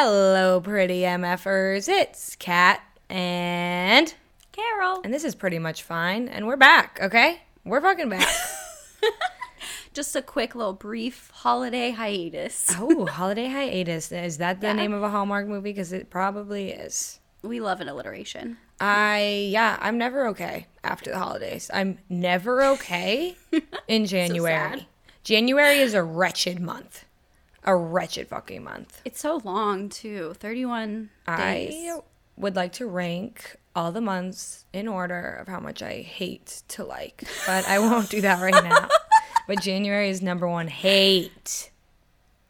Hello, 0.00 0.60
pretty 0.60 1.00
MFers. 1.00 1.88
It's 1.88 2.36
Kat 2.36 2.80
and 3.10 4.14
Carol. 4.52 5.00
and 5.02 5.12
this 5.12 5.24
is 5.24 5.34
pretty 5.34 5.58
much 5.58 5.82
fine. 5.82 6.28
And 6.28 6.46
we're 6.46 6.56
back, 6.56 7.00
okay? 7.02 7.40
We're 7.64 7.80
fucking 7.80 8.08
back. 8.08 8.28
Just 9.94 10.14
a 10.14 10.22
quick 10.22 10.54
little 10.54 10.72
brief 10.72 11.32
holiday 11.34 11.90
hiatus. 11.90 12.68
oh, 12.78 13.06
holiday 13.06 13.48
hiatus. 13.48 14.12
Is 14.12 14.38
that 14.38 14.60
the 14.60 14.68
Yeah. 14.68 14.74
name 14.74 14.92
of 14.92 15.02
a 15.02 15.10
Hallmark 15.10 15.48
movie? 15.48 15.72
Because 15.72 15.92
it 15.92 16.10
probably 16.10 16.70
is. 16.70 17.18
We 17.42 17.58
love 17.58 17.80
an 17.80 17.88
alliteration. 17.88 18.56
I 18.80 19.48
yeah, 19.50 19.78
I'm 19.80 19.98
never 19.98 20.28
okay 20.28 20.68
after 20.84 21.10
the 21.10 21.18
holidays. 21.18 21.72
I'm 21.74 21.98
never 22.08 22.62
okay 22.62 23.36
in 23.88 24.06
January. 24.06 24.78
sad. 24.78 24.86
January 25.24 25.78
is 25.78 25.92
a 25.94 26.04
wretched 26.04 26.60
month. 26.60 27.04
A 27.64 27.74
wretched 27.76 28.28
fucking 28.28 28.62
month. 28.64 29.00
It's 29.04 29.20
so 29.20 29.40
long 29.44 29.88
too. 29.88 30.34
31 30.38 31.10
days. 31.26 31.74
I 31.96 31.98
would 32.36 32.56
like 32.56 32.72
to 32.74 32.86
rank 32.86 33.56
all 33.74 33.92
the 33.92 34.00
months 34.00 34.64
in 34.72 34.88
order 34.88 35.34
of 35.40 35.48
how 35.48 35.60
much 35.60 35.82
I 35.82 36.00
hate 36.00 36.62
to 36.68 36.84
like, 36.84 37.24
but 37.46 37.66
I 37.68 37.78
won't 37.78 38.08
do 38.10 38.20
that 38.22 38.40
right 38.40 38.64
now. 38.64 38.88
But 39.46 39.62
January 39.62 40.10
is 40.10 40.20
number 40.20 40.46
one 40.46 40.68
hate. 40.68 41.70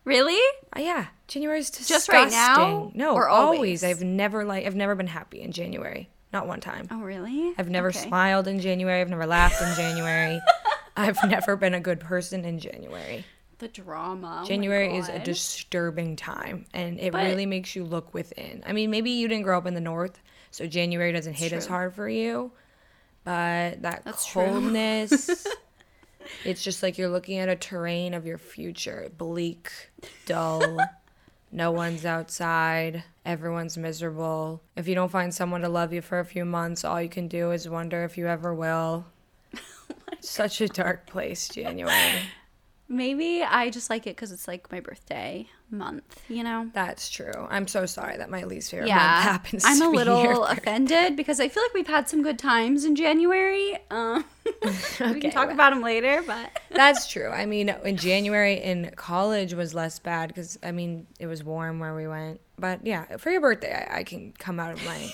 Really? 0.05 0.41
Uh, 0.77 0.81
yeah, 0.81 1.07
January 1.29 1.61
is 1.61 1.71
disgusting. 1.71 1.95
Just 1.95 2.09
right 2.09 2.31
now? 2.31 2.91
No, 2.93 3.15
Or 3.15 3.29
always. 3.29 3.57
always? 3.59 3.85
I've 3.85 4.03
never 4.03 4.45
like 4.45 4.67
I've 4.67 4.75
never 4.75 4.97
been 4.97 5.07
happy 5.07 5.41
in 5.41 5.53
January. 5.53 6.09
Not 6.33 6.49
one 6.49 6.59
time. 6.61 6.89
Oh, 6.91 7.01
really? 7.01 7.55
I've 7.57 7.71
never 7.71 7.89
Okay. 7.91 8.01
smiled 8.01 8.49
in 8.49 8.59
January. 8.61 9.01
I've 9.01 9.11
never 9.11 9.27
laughed 9.27 9.63
in 9.63 9.75
January. 9.77 10.41
I've 10.97 11.23
never 11.29 11.55
been 11.55 11.73
a 11.75 11.81
good 11.81 12.01
person 12.01 12.45
in 12.45 12.59
January. 12.59 13.25
The 13.59 13.69
drama. 13.69 14.41
Oh 14.45 14.47
January 14.47 14.97
is 14.97 15.09
a 15.09 15.19
disturbing 15.19 16.15
time 16.17 16.65
and 16.73 17.01
it 17.01 17.13
But- 17.13 17.25
really 17.25 17.47
makes 17.47 17.75
you 17.75 17.85
look 17.85 18.15
within. 18.15 18.63
I 18.67 18.73
mean, 18.73 18.91
maybe 18.91 19.11
you 19.11 19.27
didn't 19.29 19.43
grow 19.45 19.59
up 19.59 19.67
in 19.67 19.75
the 19.75 19.81
north, 19.81 20.21
so 20.51 20.67
January 20.67 21.13
doesn't 21.13 21.35
hit 21.35 21.53
as 21.53 21.67
hard 21.67 21.95
for 21.95 22.09
you. 22.09 22.53
But 23.25 23.83
that 23.83 24.03
That's 24.05 24.33
coldness, 24.33 25.47
it's 26.45 26.63
just 26.63 26.83
like 26.83 26.99
you're 26.99 27.09
looking 27.11 27.39
at 27.39 27.49
a 27.49 27.57
terrain 27.57 28.15
of 28.15 28.25
your 28.25 28.39
future 28.39 29.11
bleak, 29.19 29.71
dull. 30.25 30.79
no 31.53 31.71
one's 31.73 32.07
outside. 32.07 33.03
Everyone's 33.27 33.77
miserable. 33.77 34.63
If 34.77 34.89
you 34.89 34.95
don't 34.95 35.11
find 35.11 35.35
someone 35.35 35.61
to 35.63 35.69
love 35.69 35.93
you 35.93 36.01
for 36.01 36.21
a 36.21 36.25
few 36.25 36.45
months, 36.47 36.85
all 36.85 37.03
you 37.03 37.09
can 37.11 37.29
do 37.29 37.51
is 37.51 37.69
wonder 37.69 38.05
if 38.05 38.17
you 38.17 38.29
ever 38.29 38.55
will. 38.55 39.05
Oh 39.91 40.15
Such 40.21 40.61
a 40.61 40.69
dark 40.69 41.07
place, 41.07 41.49
January. 41.49 41.93
Maybe 42.89 43.43
I 43.43 43.71
just 43.71 43.91
like 43.91 44.07
it 44.07 44.17
because 44.17 44.33
it's 44.33 44.49
like 44.49 44.73
my 44.73 44.81
birthday 44.81 45.49
month, 45.71 46.23
you 46.29 46.43
know? 46.43 46.71
That's 46.73 47.11
true. 47.11 47.47
I'm 47.51 47.67
so 47.69 47.87
sorry 47.87 48.17
that 48.17 48.31
my 48.31 48.45
least 48.45 48.71
favorite 48.71 48.89
Yeah. 48.89 48.97
month 48.97 49.23
happens. 49.25 49.65
I'm 49.67 49.83
a 49.83 49.91
little 49.91 50.45
offended 50.45 51.17
because 51.17 51.41
I 51.41 51.49
feel 51.49 51.63
like 51.63 51.75
we've 51.75 51.87
had 51.87 52.09
some 52.09 52.23
good 52.23 52.39
times 52.39 52.85
in 52.85 52.97
January. 52.97 53.79
Um, 53.91 54.25
we 54.65 55.21
can 55.21 55.31
talk 55.31 55.47
well. 55.47 55.51
about 55.55 55.71
them 55.71 55.83
later, 55.83 56.23
but. 56.27 56.51
That's 56.71 57.07
true. 57.09 57.29
I 57.29 57.47
mean, 57.47 57.69
in 57.85 57.97
January 57.97 58.55
in 58.63 58.91
college 58.97 59.55
was 59.55 59.75
less 59.75 59.99
bad 59.99 60.29
because 60.29 60.59
I 60.63 60.73
mean 60.73 61.07
it 61.19 61.27
was 61.27 61.45
warm 61.45 61.79
where 61.81 61.95
we 61.95 62.09
went. 62.09 62.41
But 62.59 62.85
yeah, 62.87 63.17
for 63.19 63.31
your 63.31 63.41
birthday, 63.41 63.87
I, 63.91 63.99
I 63.99 64.05
can 64.05 64.33
come 64.39 64.59
out 64.59 64.73
of 64.73 64.85
my 64.85 65.11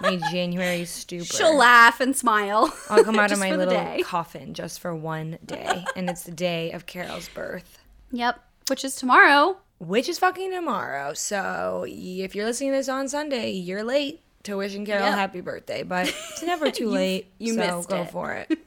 my 0.00 0.16
January 0.30 0.84
stupor. 0.84 1.24
She'll 1.24 1.56
laugh 1.56 2.00
and 2.00 2.16
smile. 2.16 2.72
I'll 2.88 3.04
come 3.04 3.18
out 3.18 3.32
of 3.32 3.38
my 3.38 3.54
little 3.56 4.02
coffin 4.04 4.54
just 4.54 4.80
for 4.80 4.94
one 4.94 5.38
day, 5.44 5.84
and 5.96 6.08
it's 6.08 6.22
the 6.24 6.30
day 6.32 6.72
of 6.72 6.86
Carol's 6.86 7.28
birth. 7.28 7.78
Yep, 8.12 8.40
which 8.68 8.84
is 8.84 8.94
tomorrow. 8.96 9.58
Which 9.80 10.08
is 10.08 10.18
fucking 10.20 10.52
tomorrow. 10.52 11.12
So 11.14 11.84
if 11.88 12.34
you're 12.36 12.44
listening 12.46 12.70
to 12.70 12.76
this 12.76 12.88
on 12.88 13.08
Sunday, 13.08 13.50
you're 13.50 13.82
late 13.82 14.20
to 14.44 14.56
wishing 14.56 14.86
Carol 14.86 15.06
Yep. 15.06 15.14
happy 15.14 15.40
birthday, 15.40 15.82
but 15.82 16.06
it's 16.30 16.42
never 16.44 16.70
too 16.70 16.88
late. 16.88 17.26
you 17.38 17.54
so 17.54 17.58
missed 17.76 17.88
go 17.88 18.02
it. 18.02 18.10
for 18.10 18.32
it. 18.34 18.58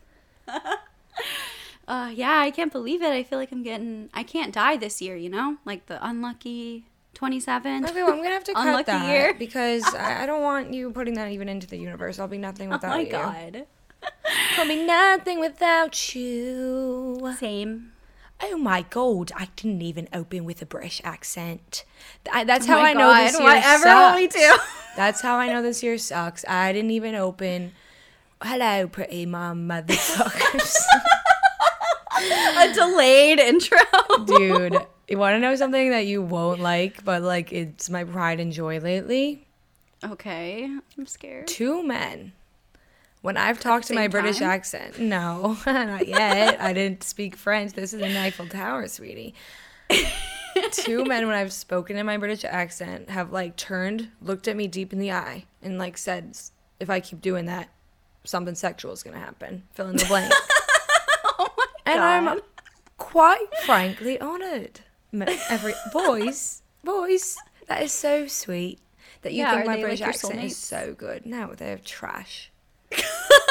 Uh, 1.86 2.10
yeah, 2.16 2.40
I 2.40 2.50
can't 2.50 2.72
believe 2.72 3.02
it. 3.02 3.10
I 3.12 3.24
feel 3.24 3.38
like 3.38 3.52
I'm 3.52 3.62
getting. 3.62 4.10
I 4.14 4.24
can't 4.24 4.54
die 4.54 4.78
this 4.78 5.02
year. 5.02 5.18
You 5.18 5.30
know, 5.30 5.58
like 5.66 5.86
the 5.88 6.04
unlucky 6.06 6.86
27. 7.14 7.84
Okay, 7.86 8.04
well, 8.04 8.14
I'm 8.14 8.18
gonna 8.20 8.30
have 8.30 8.44
to 8.46 8.54
cut 8.56 8.68
Unlucky 8.68 8.86
that 8.86 9.08
year. 9.10 9.34
because 9.38 9.84
I, 9.94 10.24
I 10.24 10.26
don't 10.26 10.42
want 10.42 10.74
you 10.74 10.92
putting 10.92 11.16
that 11.16 11.32
even 11.32 11.50
into 11.50 11.68
the 11.68 11.78
universe. 11.78 12.20
I'll 12.20 12.28
be 12.30 12.38
nothing 12.38 12.70
without 12.70 13.06
you. 13.06 13.14
Oh 13.14 13.18
my 13.28 13.46
you. 13.48 13.52
god. 13.52 13.66
I'll 14.58 14.68
be 14.68 14.86
nothing 14.86 15.40
without 15.42 16.16
you. 16.16 17.36
Same. 17.38 17.92
Oh 18.46 18.58
my 18.58 18.82
god, 18.90 19.32
I 19.36 19.48
didn't 19.56 19.82
even 19.82 20.08
open 20.14 20.44
with 20.44 20.62
a 20.62 20.66
British 20.66 21.02
accent. 21.04 21.86
Th- 22.32 22.46
that's 22.46 22.66
Oh 22.68 22.74
how 22.74 22.80
I 22.82 22.94
know 22.94 23.00
God, 23.10 23.28
this 23.28 23.40
year 23.40 23.44
whatever 23.48 23.84
sucks. 23.84 24.16
we 24.18 24.28
do? 24.28 24.58
That's 24.96 25.22
how 25.22 25.38
I 25.38 25.48
know 25.48 25.64
this 25.64 25.82
year 25.82 25.98
sucks. 25.98 26.46
I 26.48 26.72
didn't 26.72 26.92
even 26.92 27.16
open. 27.16 27.72
Hello, 28.44 28.88
pretty 28.88 29.26
mom, 29.26 29.68
motherfuckers. 29.68 30.76
A 32.60 32.74
delayed 32.74 33.40
intro. 33.40 33.80
Dude, 34.26 34.78
you 35.08 35.18
want 35.18 35.34
to 35.36 35.40
know 35.40 35.56
something 35.56 35.90
that 35.90 36.06
you 36.06 36.22
won't 36.22 36.60
like, 36.60 37.04
but 37.04 37.22
like 37.24 37.52
it's 37.52 37.90
my 37.90 38.04
pride 38.04 38.40
and 38.40 38.52
joy 38.52 38.80
lately? 38.80 39.48
Okay, 40.04 40.66
I'm 40.98 41.06
scared. 41.08 41.48
Two 41.48 41.82
men. 41.82 42.34
When 43.24 43.38
I've 43.38 43.58
talked 43.58 43.88
to 43.88 43.94
my 43.94 44.02
same 44.02 44.12
British 44.12 44.42
accent, 44.42 45.00
no, 45.00 45.58
not 45.66 46.08
yet. 46.10 46.60
I 46.60 46.74
didn't 46.74 47.04
speak 47.04 47.38
French. 47.38 47.72
This 47.72 47.94
is 47.94 48.02
in 48.02 48.18
Eiffel 48.18 48.48
Tower, 48.48 48.86
sweetie. 48.90 49.34
Two 50.74 51.06
men, 51.06 51.26
when 51.26 51.34
I've 51.34 51.54
spoken 51.54 51.96
in 51.96 52.06
my 52.06 52.18
British 52.18 52.44
accent, 52.44 53.10
have 53.10 53.32
like 53.32 53.56
turned, 53.56 54.10
looked 54.22 54.50
at 54.50 54.58
me 54.58 54.68
deep 54.68 54.92
in 54.92 55.00
the 55.00 55.14
eye, 55.14 55.46
and 55.62 55.78
like 55.78 55.98
said, 55.98 56.38
if 56.82 56.90
I 56.90 57.00
keep 57.00 57.22
doing 57.22 57.46
that, 57.46 57.70
something 58.26 58.56
sexual 58.56 58.92
is 58.92 59.04
going 59.04 59.14
to 59.14 59.24
happen. 59.24 59.64
Fill 59.72 59.88
in 59.88 59.96
the 59.96 60.06
blank. 60.06 60.34
Oh 61.40 61.48
my 61.58 61.66
and. 61.86 62.30
I'm 62.30 62.42
quite 62.98 63.56
frankly 63.66 64.20
honored. 64.20 64.82
Every 65.50 65.76
boys, 65.94 66.62
boys, 66.84 67.38
that 67.70 67.82
is 67.84 67.94
so 67.94 68.28
sweet 68.28 68.80
that 69.22 69.32
you 69.32 69.44
Yeah, 69.44 69.56
think 69.56 69.68
my 69.68 69.80
British 69.80 70.02
like, 70.02 70.10
accent 70.10 70.44
is 70.44 70.58
so 70.58 70.94
good. 70.94 71.26
No, 71.26 71.54
they're 71.56 71.78
trash. 71.78 72.50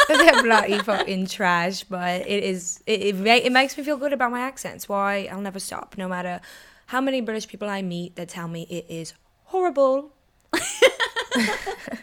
They're 0.08 0.42
bloody 0.42 0.78
fucking 0.78 1.26
trash, 1.26 1.84
but 1.84 2.22
it 2.28 2.44
is 2.44 2.82
it 2.86 3.02
it, 3.02 3.16
ma- 3.16 3.30
it 3.32 3.52
makes 3.52 3.76
me 3.76 3.84
feel 3.84 3.96
good 3.96 4.12
about 4.12 4.30
my 4.30 4.40
accents. 4.40 4.88
Why 4.88 5.28
I'll 5.30 5.40
never 5.40 5.58
stop, 5.58 5.96
no 5.96 6.08
matter 6.08 6.40
how 6.86 7.00
many 7.00 7.20
British 7.20 7.48
people 7.48 7.68
I 7.68 7.82
meet 7.82 8.16
that 8.16 8.28
tell 8.28 8.48
me 8.48 8.66
it 8.68 8.86
is 8.88 9.14
horrible. 9.44 10.12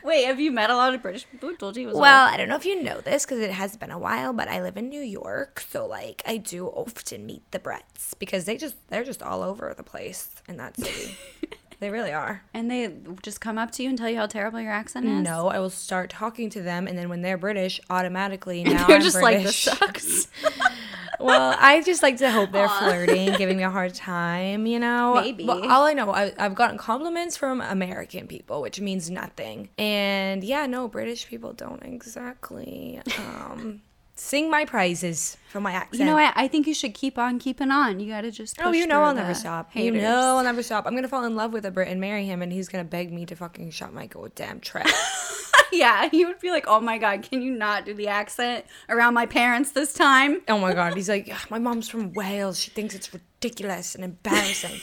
Wait, 0.04 0.26
have 0.26 0.40
you 0.40 0.52
met 0.52 0.72
a 0.72 0.76
lot 0.76 0.94
of 0.96 1.02
British 1.04 1.28
people? 1.30 1.50
who 1.50 1.56
Told 1.58 1.78
you 1.78 1.84
it 1.84 1.92
was 1.92 1.98
Well, 1.98 2.28
I 2.28 2.36
don't 2.38 2.50
know 2.50 2.56
if 2.56 2.66
you 2.66 2.82
know 2.82 3.00
this 3.02 3.26
because 3.26 3.40
it 3.40 3.52
has 3.52 3.78
been 3.78 3.92
a 3.92 4.00
while, 4.00 4.34
but 4.34 4.48
I 4.48 4.62
live 4.62 4.76
in 4.76 4.90
New 4.90 5.02
York, 5.02 5.60
so 5.70 5.86
like 5.86 6.24
I 6.26 6.38
do 6.38 6.66
often 6.68 7.26
meet 7.28 7.44
the 7.52 7.60
Brits 7.60 8.18
because 8.18 8.46
they 8.46 8.58
just 8.58 8.76
they're 8.90 9.04
just 9.04 9.22
all 9.22 9.44
over 9.44 9.74
the 9.78 9.84
place 9.84 10.30
in 10.48 10.58
that 10.58 10.76
city. 10.78 11.16
they 11.80 11.90
really 11.90 12.12
are. 12.12 12.44
And 12.54 12.70
they 12.70 12.94
just 13.22 13.40
come 13.42 13.58
up 13.58 13.72
to 13.72 13.84
you 13.84 13.90
and 13.90 13.98
tell 13.98 14.10
you 14.10 14.18
how 14.18 14.26
terrible 14.28 14.60
your 14.60 14.72
accent 14.72 15.06
is. 15.06 15.24
No, 15.24 15.48
I 15.48 15.60
will 15.60 15.70
start 15.70 16.10
talking 16.10 16.50
to 16.52 16.62
them, 16.62 16.88
and 16.88 16.98
then 16.98 17.10
when 17.10 17.22
they're 17.22 17.38
British, 17.38 17.80
automatically 17.90 18.64
now 18.66 18.88
They're 18.88 18.98
I'm 18.98 19.02
just 19.02 19.22
like 19.22 19.44
this 19.44 19.64
British. 19.66 19.80
sucks. 19.80 20.28
well, 21.20 21.56
I 21.58 21.82
just 21.82 22.04
like 22.04 22.18
to 22.18 22.30
hope 22.32 22.52
they're 22.52 22.68
flirting, 22.80 23.34
giving 23.34 23.58
me 23.58 23.64
a 23.64 23.70
hard 23.70 23.94
time, 23.94 24.66
you 24.66 24.80
know? 24.80 25.16
Maybe. 25.16 25.46
Well, 25.46 25.70
all 25.70 25.84
I 25.86 25.94
know, 25.94 26.12
I, 26.12 26.34
I've 26.38 26.56
gotten 26.56 26.78
compliments 26.78 27.38
from 27.38 27.62
American 27.62 28.28
people, 28.28 28.62
which 28.62 28.80
means 28.82 29.10
nothing. 29.10 29.70
And 29.78 30.44
yeah, 30.44 30.66
no, 30.66 30.88
British 30.88 31.28
people 31.28 31.54
don't 31.54 31.84
exactly 31.84 33.02
um, 33.18 33.82
sing 34.20 34.50
my 34.52 34.66
praises 34.66 35.38
for 35.50 35.60
my 35.62 35.72
accent. 35.72 36.00
You 36.00 36.06
know 36.06 36.16
what? 36.16 36.34
I 36.36 36.48
think 36.48 36.68
you 36.68 36.74
should 36.74 36.94
keep 36.94 37.18
on 37.18 37.40
keeping 37.40 37.72
on. 37.72 38.00
You 38.00 38.12
got 38.12 38.22
to 38.22 38.32
just. 38.32 38.58
Oh, 38.62 38.72
you 38.72 38.86
know 38.86 39.02
I'll 39.04 39.14
never 39.16 39.34
stop. 39.34 39.76
You 39.76 39.92
know 39.92 40.38
I'll 40.38 40.44
never 40.44 40.62
stop. 40.62 40.86
I'm 40.86 40.94
gonna 40.96 41.08
fall 41.08 41.24
in 41.26 41.36
love 41.36 41.54
with 41.54 41.66
a 41.66 41.72
Brit 41.72 41.88
and 41.88 42.00
marry 42.02 42.26
him, 42.26 42.42
and 42.42 42.52
he's 42.52 42.68
gonna 42.68 42.84
beg 42.84 43.12
me 43.12 43.26
to 43.28 43.36
fucking 43.36 43.72
shut 43.72 43.94
my 43.94 44.06
goddamn 44.08 44.60
trap. 44.60 44.88
yeah, 45.72 46.10
he 46.10 46.26
would 46.26 46.40
be 46.40 46.52
like, 46.52 46.66
"Oh 46.68 46.80
my 46.80 46.98
god, 46.98 47.24
can 47.24 47.42
you 47.42 47.52
not 47.52 47.86
do 47.86 47.94
the 47.94 48.08
accent 48.08 48.66
around 48.90 49.14
my 49.14 49.26
parents 49.26 49.72
this 49.72 49.94
time?" 49.94 50.42
Oh 50.48 50.60
my 50.60 50.74
god, 50.74 50.96
he's 50.96 51.10
like, 51.10 51.32
my 51.52 51.60
mom's 51.60 51.88
from 51.90 52.14
Wales. 52.14 52.60
She 52.60 52.72
thinks 52.72 52.94
it's 52.96 53.14
ridiculous 53.14 53.96
and 53.96 54.04
embarrassing. 54.04 54.80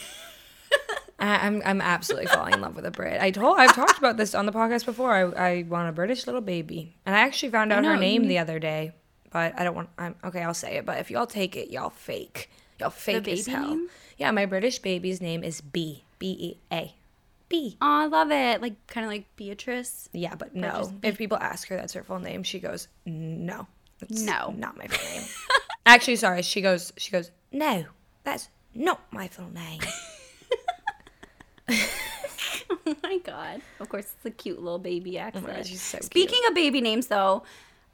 I- 1.18 1.46
I'm 1.46 1.62
I'm 1.64 1.80
absolutely 1.80 2.26
falling 2.26 2.54
in 2.54 2.60
love 2.60 2.76
with 2.76 2.84
a 2.86 2.90
Brit. 2.90 3.20
I 3.20 3.30
told 3.30 3.58
I've 3.58 3.74
talked 3.74 3.98
about 3.98 4.16
this 4.16 4.34
on 4.34 4.46
the 4.46 4.52
podcast 4.52 4.84
before. 4.84 5.12
I, 5.14 5.22
I 5.50 5.62
want 5.62 5.88
a 5.88 5.92
British 5.92 6.26
little 6.26 6.42
baby, 6.42 6.96
and 7.06 7.14
I 7.16 7.20
actually 7.20 7.50
found 7.50 7.72
out 7.72 7.84
her 7.84 7.96
name 7.96 8.22
you- 8.24 8.28
the 8.28 8.38
other 8.38 8.58
day, 8.58 8.92
but 9.36 9.52
I 9.60 9.64
don't 9.64 9.74
want. 9.74 9.90
I'm 9.98 10.14
okay. 10.24 10.40
I'll 10.42 10.54
say 10.54 10.78
it, 10.78 10.86
but 10.86 10.96
if 10.98 11.10
y'all 11.10 11.26
take 11.26 11.56
it, 11.56 11.68
y'all 11.70 11.90
fake. 11.90 12.50
Y'all 12.80 12.88
fake 12.88 13.28
as 13.28 13.44
baby 13.44 13.50
hell. 13.50 13.68
name? 13.68 13.88
Yeah, 14.16 14.30
my 14.30 14.46
British 14.46 14.78
baby's 14.78 15.20
name 15.20 15.44
is 15.44 15.60
B 15.60 16.04
B 16.18 16.28
E 16.40 16.56
A 16.72 16.94
B. 17.50 17.76
Oh, 17.82 17.86
I 17.86 18.06
love 18.06 18.30
it. 18.32 18.62
Like 18.62 18.86
kind 18.86 19.04
of 19.04 19.12
like 19.12 19.26
Beatrice. 19.36 20.08
Yeah, 20.14 20.36
but 20.36 20.54
no. 20.54 20.90
If 21.02 21.18
people 21.18 21.36
ask 21.36 21.68
her 21.68 21.76
that's 21.76 21.92
her 21.92 22.02
full 22.02 22.18
name, 22.18 22.44
she 22.44 22.58
goes, 22.60 22.88
"No, 23.04 23.66
that's 23.98 24.22
No. 24.22 24.54
not 24.56 24.78
my 24.78 24.86
full 24.86 25.20
name." 25.20 25.28
Actually, 25.84 26.16
sorry. 26.16 26.40
She 26.40 26.62
goes, 26.62 26.94
she 26.96 27.10
goes, 27.10 27.30
"No, 27.52 27.84
that's 28.24 28.48
not 28.74 29.02
my 29.12 29.28
full 29.28 29.50
name." 29.50 29.82
oh 32.86 32.96
my 33.02 33.18
god. 33.18 33.60
Of 33.80 33.90
course, 33.90 34.14
it's 34.16 34.24
a 34.24 34.30
cute 34.30 34.62
little 34.62 34.78
baby 34.78 35.18
oh 35.18 35.22
accent. 35.24 35.46
God, 35.46 35.66
she's 35.66 35.82
so 35.82 35.98
Speaking 36.00 36.40
of 36.48 36.54
baby 36.54 36.80
names, 36.80 37.08
though, 37.08 37.42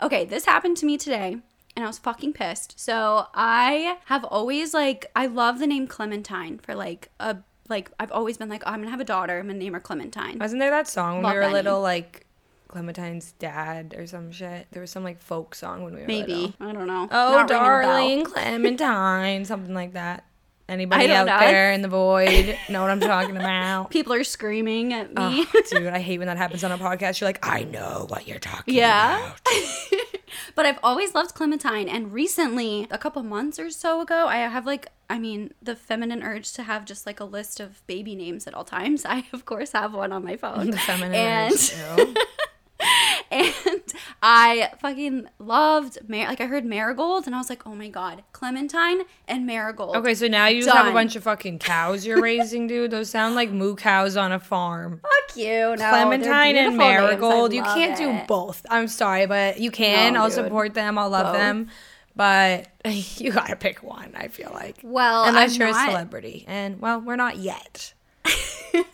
okay, 0.02 0.24
this 0.24 0.44
happened 0.44 0.76
to 0.78 0.86
me 0.86 0.98
today. 0.98 1.36
And 1.74 1.84
I 1.84 1.86
was 1.86 1.98
fucking 1.98 2.34
pissed. 2.34 2.78
So 2.78 3.26
I 3.34 3.96
have 4.04 4.24
always 4.24 4.74
like 4.74 5.10
I 5.16 5.24
love 5.26 5.58
the 5.58 5.66
name 5.66 5.86
Clementine 5.86 6.58
for 6.58 6.74
like 6.74 7.10
a 7.18 7.38
like 7.70 7.90
I've 7.98 8.12
always 8.12 8.36
been 8.36 8.50
like 8.50 8.62
oh, 8.66 8.70
I'm 8.70 8.80
gonna 8.80 8.90
have 8.90 9.00
a 9.00 9.04
daughter. 9.04 9.38
I'm 9.38 9.46
gonna 9.46 9.58
name 9.58 9.72
her 9.72 9.80
Clementine. 9.80 10.38
Wasn't 10.38 10.60
there 10.60 10.68
that 10.70 10.86
song 10.86 11.16
when 11.16 11.22
Love 11.24 11.32
we 11.34 11.38
were 11.38 11.48
little, 11.50 11.76
name. 11.76 11.82
like 11.84 12.26
Clementine's 12.68 13.32
dad 13.38 13.94
or 13.96 14.06
some 14.06 14.30
shit? 14.32 14.66
There 14.72 14.82
was 14.82 14.90
some 14.90 15.02
like 15.02 15.18
folk 15.18 15.54
song 15.54 15.82
when 15.82 15.94
we 15.94 16.00
were 16.02 16.06
Maybe 16.06 16.32
little. 16.34 16.54
I 16.60 16.72
don't 16.72 16.86
know. 16.86 17.08
Oh, 17.10 17.32
Not 17.32 17.50
ringing 17.50 17.64
a 17.64 17.68
bell. 17.70 17.82
darling 17.82 18.24
Clementine, 18.26 19.44
something 19.46 19.74
like 19.74 19.94
that. 19.94 20.24
Anybody 20.68 21.10
out 21.12 21.26
know. 21.26 21.38
there 21.38 21.72
in 21.72 21.82
the 21.82 21.88
void 21.88 22.56
know 22.68 22.80
what 22.82 22.90
I'm 22.90 23.00
talking 23.00 23.36
about? 23.36 23.90
People 23.90 24.12
are 24.14 24.24
screaming 24.24 24.92
at 24.92 25.08
me. 25.08 25.46
Oh, 25.54 25.62
dude, 25.70 25.86
I 25.88 26.00
hate 26.00 26.18
when 26.18 26.28
that 26.28 26.36
happens 26.38 26.64
on 26.64 26.72
a 26.72 26.78
podcast. 26.78 27.20
You're 27.20 27.28
like, 27.28 27.44
I 27.46 27.64
know 27.64 28.06
what 28.08 28.26
you're 28.26 28.38
talking 28.38 28.74
Yeah. 28.74 29.18
about. 29.18 29.40
but 30.54 30.64
I've 30.66 30.78
always 30.82 31.14
loved 31.14 31.34
Clementine, 31.34 31.88
and 31.88 32.12
recently, 32.12 32.86
a 32.90 32.98
couple 32.98 33.22
months 33.22 33.58
or 33.58 33.70
so 33.70 34.00
ago, 34.00 34.26
I 34.28 34.36
have 34.38 34.64
like, 34.64 34.88
I 35.10 35.18
mean, 35.18 35.52
the 35.60 35.76
feminine 35.76 36.22
urge 36.22 36.52
to 36.54 36.62
have 36.62 36.84
just 36.86 37.06
like 37.06 37.20
a 37.20 37.24
list 37.24 37.60
of 37.60 37.86
baby 37.86 38.14
names 38.14 38.46
at 38.46 38.54
all 38.54 38.64
times. 38.64 39.04
I, 39.04 39.24
of 39.32 39.44
course, 39.44 39.72
have 39.72 39.92
one 39.92 40.12
on 40.12 40.24
my 40.24 40.36
phone. 40.36 40.70
The 40.70 40.78
feminine 40.78 41.14
and 41.14 41.52
urge, 41.52 41.74
I 44.24 44.70
fucking 44.80 45.26
loved 45.40 45.98
Mar- 46.08 46.28
like 46.28 46.40
I 46.40 46.46
heard 46.46 46.64
Marigold, 46.64 47.26
and 47.26 47.34
I 47.34 47.38
was 47.38 47.50
like, 47.50 47.66
oh 47.66 47.74
my 47.74 47.88
god, 47.88 48.22
Clementine 48.32 49.02
and 49.26 49.46
Marigold. 49.46 49.96
Okay, 49.96 50.14
so 50.14 50.28
now 50.28 50.46
you 50.46 50.62
just 50.62 50.72
have 50.76 50.86
a 50.86 50.92
bunch 50.92 51.16
of 51.16 51.24
fucking 51.24 51.58
cows 51.58 52.06
you're 52.06 52.20
raising, 52.22 52.68
dude. 52.68 52.92
Those 52.92 53.10
sound 53.10 53.34
like 53.34 53.50
moo 53.50 53.74
cows 53.74 54.16
on 54.16 54.30
a 54.30 54.38
farm. 54.38 55.00
fuck 55.02 55.36
you. 55.36 55.74
No, 55.76 55.90
Clementine 55.90 56.54
and 56.56 56.78
beautiful 56.78 56.78
names. 56.78 56.80
I 56.80 57.00
Marigold. 57.16 57.52
You 57.52 57.62
can't 57.64 57.98
do 57.98 58.20
both. 58.28 58.64
I'm 58.70 58.86
sorry, 58.86 59.26
but 59.26 59.58
you 59.58 59.72
can. 59.72 60.12
No, 60.12 60.20
I'll 60.20 60.28
dude. 60.28 60.34
support 60.36 60.74
them. 60.74 60.98
I'll 60.98 61.10
love 61.10 61.26
Both. 61.26 61.36
them. 61.36 61.68
But 62.14 62.68
you 63.18 63.32
gotta 63.32 63.56
pick 63.56 63.82
one, 63.82 64.12
I 64.14 64.28
feel 64.28 64.50
like. 64.54 64.76
Well, 64.84 65.24
Unless 65.24 65.54
I'm 65.54 65.60
you're 65.62 65.70
not- 65.72 65.88
a 65.88 65.90
celebrity. 65.90 66.44
And, 66.46 66.78
well, 66.80 67.00
we're 67.00 67.16
not 67.16 67.38
yet. 67.38 67.94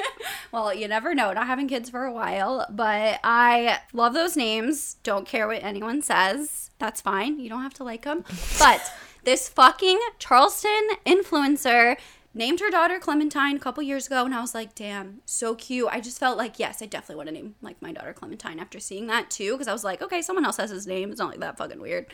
Well, 0.51 0.73
you 0.73 0.89
never 0.89 1.15
know. 1.15 1.33
Not 1.33 1.47
having 1.47 1.69
kids 1.69 1.91
for 1.91 2.05
a 2.05 2.13
while, 2.13 2.67
but 2.71 3.21
I 3.23 3.81
love 3.93 4.15
those 4.15 4.37
names. 4.37 4.95
Don't 5.03 5.27
care 5.27 5.47
what 5.47 5.63
anyone 5.63 6.01
says. 6.01 6.71
That's 6.79 7.01
fine. 7.01 7.39
You 7.39 7.51
don't 7.51 7.63
have 7.63 7.75
to 7.75 7.85
like 7.85 8.05
them. 8.05 8.25
But 8.59 8.81
this 9.25 9.49
fucking 9.49 9.99
Charleston 10.19 10.89
influencer 11.05 11.99
named 12.33 12.61
her 12.61 12.71
daughter 12.71 12.99
Clementine 12.99 13.57
a 13.57 13.59
couple 13.59 13.83
years 13.83 14.07
ago, 14.07 14.25
and 14.25 14.35
I 14.35 14.41
was 14.41 14.55
like, 14.55 14.75
damn, 14.75 15.21
so 15.27 15.55
cute. 15.55 15.89
I 15.91 16.01
just 16.01 16.19
felt 16.19 16.39
like, 16.39 16.59
yes, 16.59 16.81
I 16.81 16.87
definitely 16.87 17.17
want 17.17 17.29
to 17.29 17.35
name 17.35 17.55
like 17.61 17.83
my 17.83 17.93
daughter 17.93 18.13
Clementine 18.13 18.59
after 18.59 18.81
seeing 18.81 19.07
that 19.09 19.31
too, 19.31 19.53
because 19.53 19.69
I 19.69 19.73
was 19.73 19.85
like, 19.85 20.01
okay, 20.01 20.23
someone 20.23 20.45
else 20.47 20.57
has 20.57 20.71
his 20.71 20.87
name. 20.87 21.11
It's 21.11 21.19
not 21.19 21.31
like 21.31 21.41
that 21.41 21.59
fucking 21.59 21.81
weird. 21.81 22.07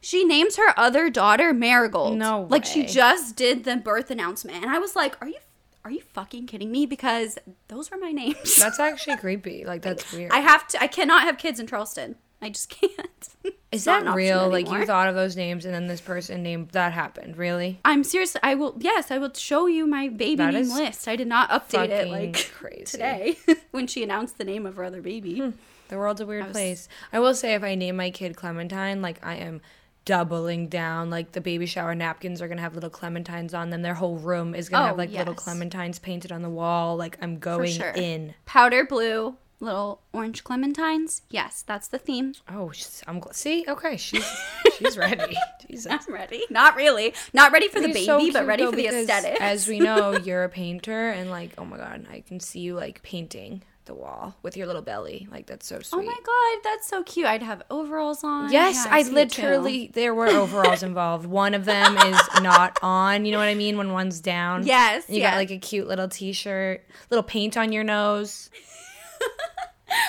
She 0.00 0.24
names 0.24 0.56
her 0.56 0.78
other 0.78 1.10
daughter 1.10 1.52
Marigold. 1.52 2.16
No 2.16 2.46
Like 2.48 2.64
she 2.64 2.86
just 2.86 3.34
did 3.34 3.64
the 3.64 3.76
birth 3.76 4.10
announcement, 4.10 4.62
and 4.62 4.70
I 4.72 4.78
was 4.78 4.94
like, 4.94 5.20
are 5.20 5.28
you 5.28 5.38
are 5.86 5.90
you 5.90 6.00
fucking 6.00 6.46
kidding 6.46 6.72
me? 6.72 6.84
Because 6.84 7.38
those 7.68 7.92
were 7.92 7.96
my 7.96 8.10
names. 8.10 8.56
That's 8.58 8.80
actually 8.80 9.18
creepy. 9.18 9.64
Like, 9.64 9.82
that's 9.82 10.12
weird. 10.12 10.32
I 10.32 10.40
have 10.40 10.66
to. 10.68 10.82
I 10.82 10.88
cannot 10.88 11.22
have 11.22 11.38
kids 11.38 11.60
in 11.60 11.68
Charleston. 11.68 12.16
I 12.42 12.48
just 12.50 12.68
can't. 12.80 13.28
Is 13.70 13.84
that 13.84 14.12
real? 14.12 14.48
Like, 14.50 14.68
you 14.68 14.84
thought 14.84 15.06
of 15.08 15.14
those 15.14 15.36
names 15.36 15.64
and 15.64 15.72
then 15.72 15.86
this 15.86 16.00
person 16.00 16.42
named 16.42 16.70
that 16.70 16.92
happened. 16.92 17.36
Really? 17.36 17.78
I'm 17.84 18.02
serious. 18.02 18.36
I 18.42 18.56
will. 18.56 18.74
Yes, 18.80 19.12
I 19.12 19.18
will 19.18 19.32
show 19.32 19.66
you 19.68 19.86
my 19.86 20.08
baby 20.08 20.36
That 20.36 20.54
name 20.54 20.70
list. 20.70 21.06
I 21.06 21.14
did 21.14 21.28
not 21.28 21.50
update 21.50 21.90
it 21.90 22.08
like 22.08 22.50
crazy. 22.52 22.84
today 22.86 23.36
when 23.70 23.86
she 23.86 24.02
announced 24.02 24.38
the 24.38 24.44
name 24.44 24.66
of 24.66 24.74
her 24.74 24.82
other 24.82 25.00
baby. 25.00 25.38
Hmm. 25.38 25.50
The 25.88 25.98
world's 25.98 26.20
a 26.20 26.26
weird 26.26 26.46
was- 26.46 26.52
place. 26.52 26.88
I 27.12 27.20
will 27.20 27.34
say, 27.34 27.54
if 27.54 27.62
I 27.62 27.76
name 27.76 27.94
my 27.96 28.10
kid 28.10 28.34
Clementine, 28.34 29.02
like 29.02 29.24
I 29.24 29.36
am 29.36 29.60
doubling 30.06 30.68
down. 30.68 31.10
Like 31.10 31.32
the 31.32 31.42
baby 31.42 31.66
shower 31.66 31.94
napkins 31.94 32.40
are 32.40 32.48
gonna 32.48 32.62
have 32.62 32.74
little 32.74 32.88
clementines 32.88 33.52
on 33.52 33.68
them. 33.68 33.82
Their 33.82 33.92
whole 33.94 34.16
room 34.16 34.54
is 34.54 34.70
gonna 34.70 34.84
Oh, 34.84 34.86
have 34.88 34.96
like 34.98 35.10
little 35.10 35.34
clementines 35.34 36.00
painted 36.00 36.32
on 36.32 36.40
the 36.40 36.48
wall. 36.48 36.96
Like 36.96 37.18
I'm 37.20 37.38
going 37.38 37.72
sure. 37.72 37.90
in. 37.90 38.32
Powder 38.46 38.86
blue, 38.86 39.36
little 39.60 40.00
orange 40.14 40.44
clementines. 40.44 41.20
Yes, 41.28 41.62
that's 41.66 41.88
the 41.88 41.98
theme. 41.98 42.34
Oh, 42.48 42.72
I'm 43.06 43.20
gl- 43.20 43.34
see. 43.34 43.64
Okay, 43.68 43.96
she's 43.98 44.26
she's 44.78 44.96
ready. 44.96 45.36
Jesus. 45.68 45.90
I'm 45.90 46.14
ready. 46.14 46.44
Not 46.48 46.76
really. 46.76 47.12
Not 47.34 47.52
ready 47.52 47.68
for 47.68 47.80
the 47.80 47.88
baby, 47.88 48.06
so 48.06 48.32
but 48.32 48.46
ready 48.46 48.64
though, 48.64 48.70
for 48.70 48.76
the 48.76 48.86
aesthetic. 48.86 49.40
As 49.40 49.68
we 49.68 49.80
know, 49.80 50.16
you're 50.24 50.44
a 50.44 50.48
painter, 50.48 51.10
and 51.10 51.28
like, 51.30 51.50
oh 51.58 51.64
my 51.64 51.76
god, 51.76 52.06
I 52.10 52.20
can 52.20 52.40
see 52.40 52.60
you 52.60 52.74
like 52.74 53.02
painting 53.02 53.62
the 53.86 53.94
wall 53.94 54.34
with 54.42 54.56
your 54.56 54.66
little 54.66 54.82
belly. 54.82 55.26
Like 55.30 55.46
that's 55.46 55.66
so 55.66 55.80
sweet. 55.80 56.00
Oh 56.00 56.02
my 56.02 56.12
god, 56.24 56.60
that's 56.64 56.86
so 56.86 57.02
cute. 57.02 57.26
I'd 57.26 57.42
have 57.42 57.62
overalls 57.70 58.22
on. 58.22 58.52
Yes, 58.52 58.84
Yeah, 58.86 58.94
I 58.94 59.02
see 59.02 59.16
it 59.18 59.30
too. 59.30 59.42
literally 59.42 59.90
there 59.94 60.14
were 60.14 60.28
overalls 60.28 60.82
involved. 60.84 61.26
One 61.26 61.54
of 61.54 61.64
them 61.64 61.96
is 61.96 62.20
not 62.42 62.78
on. 62.82 63.24
You 63.24 63.32
know 63.32 63.38
what 63.38 63.48
I 63.48 63.54
mean? 63.54 63.78
When 63.78 63.92
one's 63.92 64.20
down. 64.20 64.66
Yes, 64.66 65.08
You 65.08 65.20
yes. 65.20 65.30
got 65.32 65.36
like 65.36 65.50
a 65.50 65.58
cute 65.58 65.88
little 65.88 66.08
t-shirt, 66.08 66.84
little 67.10 67.22
paint 67.24 67.56
on 67.56 67.72
your 67.72 67.84
nose. 67.84 68.50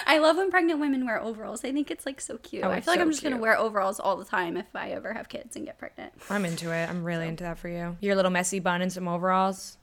I 0.08 0.18
love 0.18 0.38
when 0.38 0.50
pregnant 0.50 0.80
women 0.80 1.06
wear 1.06 1.22
overalls. 1.22 1.64
I 1.64 1.72
think 1.72 1.92
it's 1.92 2.06
like 2.06 2.20
so 2.20 2.38
cute. 2.38 2.64
Oh, 2.64 2.70
I 2.72 2.82
feel 2.82 2.94
like 2.94 3.00
I'm 3.02 3.12
just 3.12 3.22
gonna 3.24 3.38
wear 3.38 3.58
overalls 3.58 4.00
all 4.00 4.18
the 4.18 4.26
time 4.26 4.58
if 4.58 4.66
I 4.76 4.90
ever 4.92 5.14
have 5.14 5.30
kids 5.30 5.56
and 5.56 5.66
get 5.66 5.78
pregnant. 5.78 6.14
I'm 6.30 6.46
into 6.46 6.72
it. 6.74 6.90
I'm 6.90 7.04
really 7.04 7.28
into 7.28 7.44
that 7.44 7.60
for 7.60 7.68
you. 7.70 7.96
Your 8.02 8.16
little 8.16 8.32
messy 8.32 8.60
bun 8.60 8.82
and 8.82 8.92
some 8.92 9.08
overalls, 9.08 9.78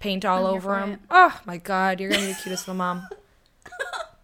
paint 0.00 0.24
all 0.24 0.46
I'm 0.46 0.54
over 0.56 0.74
them. 0.74 0.90
it. 0.92 1.00
Oh 1.10 1.40
my 1.46 1.56
god, 1.56 1.98
you're 2.00 2.10
gonna 2.10 2.22
be 2.22 2.28
the 2.32 2.38
cutest 2.42 2.68
little 2.68 2.76
mom. 2.78 3.08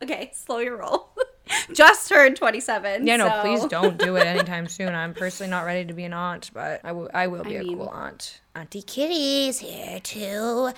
Okay, 0.03 0.31
slow 0.35 0.59
your 0.59 0.77
roll. 0.79 1.09
just 1.73 2.09
turned 2.09 2.37
27. 2.37 3.07
Yeah, 3.07 3.17
no, 3.17 3.29
so- 3.29 3.41
please 3.43 3.65
don't 3.71 3.99
do 3.99 4.17
it 4.17 4.27
anytime 4.27 4.69
soon. 4.69 4.95
I'm 4.95 5.15
personally 5.15 5.51
not 5.51 5.65
ready 5.65 5.85
to 5.87 5.93
be 5.95 6.05
an 6.05 6.13
aunt, 6.13 6.51
but 6.55 6.81
I 6.85 6.93
will. 6.93 7.11
I 7.15 7.27
will 7.27 7.45
be 7.45 7.57
I 7.57 7.61
a 7.61 7.65
mean- 7.65 7.77
cool 7.79 7.89
aunt. 7.89 8.41
Auntie 8.55 8.83
Kitty's 8.83 9.59
here 9.61 10.01
to 10.01 10.73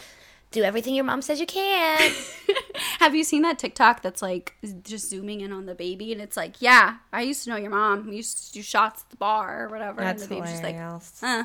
do 0.50 0.62
everything 0.64 0.94
your 0.94 1.04
mom 1.04 1.22
says 1.22 1.38
you 1.40 1.46
can. 1.46 2.12
Have 2.98 3.14
you 3.14 3.22
seen 3.24 3.42
that 3.42 3.58
TikTok 3.58 4.02
that's 4.02 4.20
like 4.20 4.54
just 4.82 5.08
zooming 5.08 5.40
in 5.42 5.52
on 5.52 5.66
the 5.66 5.74
baby 5.76 6.12
and 6.12 6.20
it's 6.20 6.36
like, 6.36 6.60
yeah, 6.60 6.96
I 7.12 7.22
used 7.22 7.44
to 7.44 7.50
know 7.50 7.56
your 7.56 7.70
mom. 7.70 8.08
We 8.08 8.16
used 8.16 8.48
to 8.48 8.52
do 8.54 8.62
shots 8.62 9.02
at 9.02 9.10
the 9.10 9.16
bar 9.16 9.64
or 9.64 9.68
whatever. 9.68 10.00
That's 10.00 10.22
and 10.24 10.30
the 10.30 10.34
baby's 10.34 10.50
just 10.50 10.62
like, 10.64 10.74
hilarious. 10.74 11.22
uh. 11.22 11.44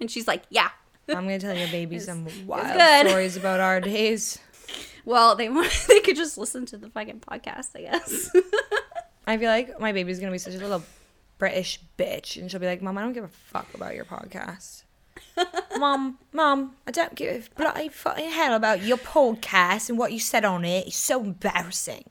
and 0.00 0.10
she's 0.10 0.28
like, 0.28 0.42
yeah. 0.50 0.68
I'm 1.08 1.24
gonna 1.24 1.38
tell 1.38 1.56
your 1.56 1.68
baby 1.68 1.98
some 1.98 2.26
wild 2.46 3.08
stories 3.08 3.36
about 3.36 3.60
our 3.60 3.80
days. 3.80 4.38
Well, 5.04 5.34
they 5.36 5.48
want 5.48 5.70
they 5.88 6.00
could 6.00 6.16
just 6.16 6.38
listen 6.38 6.66
to 6.66 6.76
the 6.76 6.88
fucking 6.90 7.20
podcast, 7.20 7.70
I 7.76 7.82
guess. 7.82 8.30
I 9.26 9.36
feel 9.38 9.48
like 9.48 9.78
my 9.80 9.92
baby's 9.92 10.18
gonna 10.20 10.32
be 10.32 10.38
such 10.38 10.54
a 10.54 10.58
little 10.58 10.82
British 11.38 11.80
bitch, 11.98 12.36
and 12.40 12.50
she'll 12.50 12.60
be 12.60 12.66
like, 12.66 12.82
"Mom, 12.82 12.96
I 12.98 13.02
don't 13.02 13.12
give 13.12 13.24
a 13.24 13.28
fuck 13.28 13.72
about 13.74 13.94
your 13.94 14.04
podcast." 14.04 14.82
Mom, 15.78 16.18
Mom, 16.32 16.74
I 16.86 16.90
don't 16.90 17.14
give 17.14 17.50
a 17.56 17.60
bloody 17.60 17.88
fucking 17.88 18.30
hell 18.30 18.54
about 18.54 18.82
your 18.82 18.96
podcast 18.96 19.88
and 19.88 19.98
what 19.98 20.12
you 20.12 20.18
said 20.20 20.44
on 20.44 20.64
it. 20.64 20.86
It's 20.88 20.96
so 20.96 21.22
embarrassing. 21.22 22.04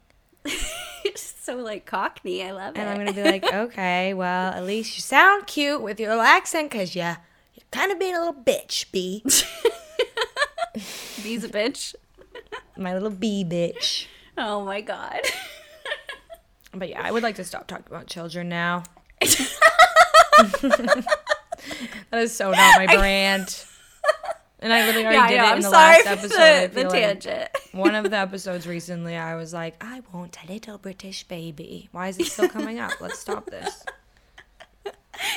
it's 1.04 1.34
so 1.42 1.56
like 1.56 1.86
cockney. 1.86 2.42
I 2.42 2.50
love 2.52 2.74
And 2.74 2.76
it. 2.76 2.80
And 2.80 2.90
I'm 2.90 2.96
gonna 2.98 3.12
be 3.12 3.22
like, 3.22 3.52
okay, 3.52 4.14
well, 4.14 4.52
at 4.52 4.64
least 4.64 4.96
you 4.96 5.02
sound 5.02 5.46
cute 5.46 5.80
with 5.82 5.98
your 6.00 6.10
little 6.10 6.22
accent, 6.24 6.70
cause 6.70 6.94
yeah, 6.94 7.16
you're 7.54 7.64
kind 7.70 7.90
of 7.92 7.98
being 7.98 8.14
a 8.14 8.18
little 8.18 8.34
bitch, 8.34 8.90
B. 8.92 9.22
Be's 11.22 11.44
a 11.44 11.48
bitch. 11.48 11.94
My 12.76 12.94
little 12.94 13.10
B 13.10 13.44
bitch. 13.44 14.06
Oh 14.36 14.64
my 14.64 14.80
god. 14.80 15.20
But 16.76 16.88
yeah, 16.88 17.02
I 17.02 17.12
would 17.12 17.22
like 17.22 17.36
to 17.36 17.44
stop 17.44 17.66
talking 17.66 17.86
about 17.88 18.06
children 18.06 18.48
now. 18.48 18.82
that 19.20 21.06
is 22.12 22.34
so 22.34 22.50
not 22.50 22.78
my 22.78 22.86
brand. 22.96 23.64
And 24.58 24.72
I 24.72 24.86
literally 24.86 25.06
already 25.06 25.18
yeah, 25.18 25.28
did 25.28 25.36
know. 25.36 25.44
it 25.44 25.46
I'm 25.46 25.56
in 25.58 25.62
the 25.62 25.70
sorry 25.70 25.96
last 25.96 26.06
episode. 26.06 26.70
The, 26.70 26.74
the 26.74 26.80
feel 26.80 26.90
like. 26.90 27.20
tangent. 27.20 27.50
One 27.72 27.94
of 27.94 28.10
the 28.10 28.16
episodes 28.16 28.66
recently, 28.66 29.16
I 29.16 29.36
was 29.36 29.52
like, 29.52 29.76
I 29.80 30.02
want 30.12 30.38
a 30.42 30.52
little 30.52 30.78
British 30.78 31.24
baby. 31.24 31.88
Why 31.92 32.08
is 32.08 32.18
it 32.18 32.26
still 32.26 32.48
coming 32.48 32.78
up? 32.78 32.92
Let's 33.00 33.18
stop 33.18 33.46
this. 33.50 33.84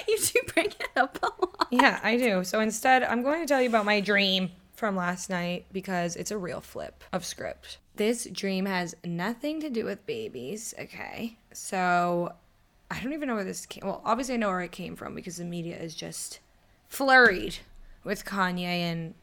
you 0.07 0.17
do 0.17 0.39
bring 0.53 0.67
it 0.67 0.89
up 0.95 1.19
a 1.21 1.25
lot. 1.25 1.67
Yeah, 1.71 1.99
I 2.01 2.17
do. 2.17 2.43
So 2.45 2.61
instead, 2.61 3.03
I'm 3.03 3.21
going 3.21 3.41
to 3.41 3.47
tell 3.47 3.61
you 3.61 3.69
about 3.69 3.85
my 3.85 3.99
dream 3.99 4.51
from 4.77 4.95
last 4.95 5.27
night 5.27 5.65
because 5.73 6.15
it's 6.15 6.29
a 6.29 6.37
real 6.37 6.61
flip 6.61 7.03
of 7.11 7.25
script. 7.25 7.79
This 7.95 8.25
dream 8.31 8.67
has 8.67 8.95
nothing 9.03 9.59
to 9.61 9.71
do 9.71 9.83
with 9.83 10.05
babies, 10.05 10.75
okay? 10.79 11.35
So 11.51 12.31
I 12.91 12.99
don't 13.01 13.13
even 13.13 13.27
know 13.27 13.33
where 13.35 13.43
this 13.43 13.65
came. 13.65 13.81
Well, 13.83 14.03
obviously 14.05 14.35
I 14.35 14.37
know 14.37 14.49
where 14.49 14.61
it 14.61 14.71
came 14.71 14.95
from 14.95 15.15
because 15.15 15.37
the 15.37 15.45
media 15.45 15.75
is 15.77 15.95
just 15.95 16.39
flurried 16.87 17.57
with 18.03 18.23
Kanye 18.23 18.61
and 18.61 19.15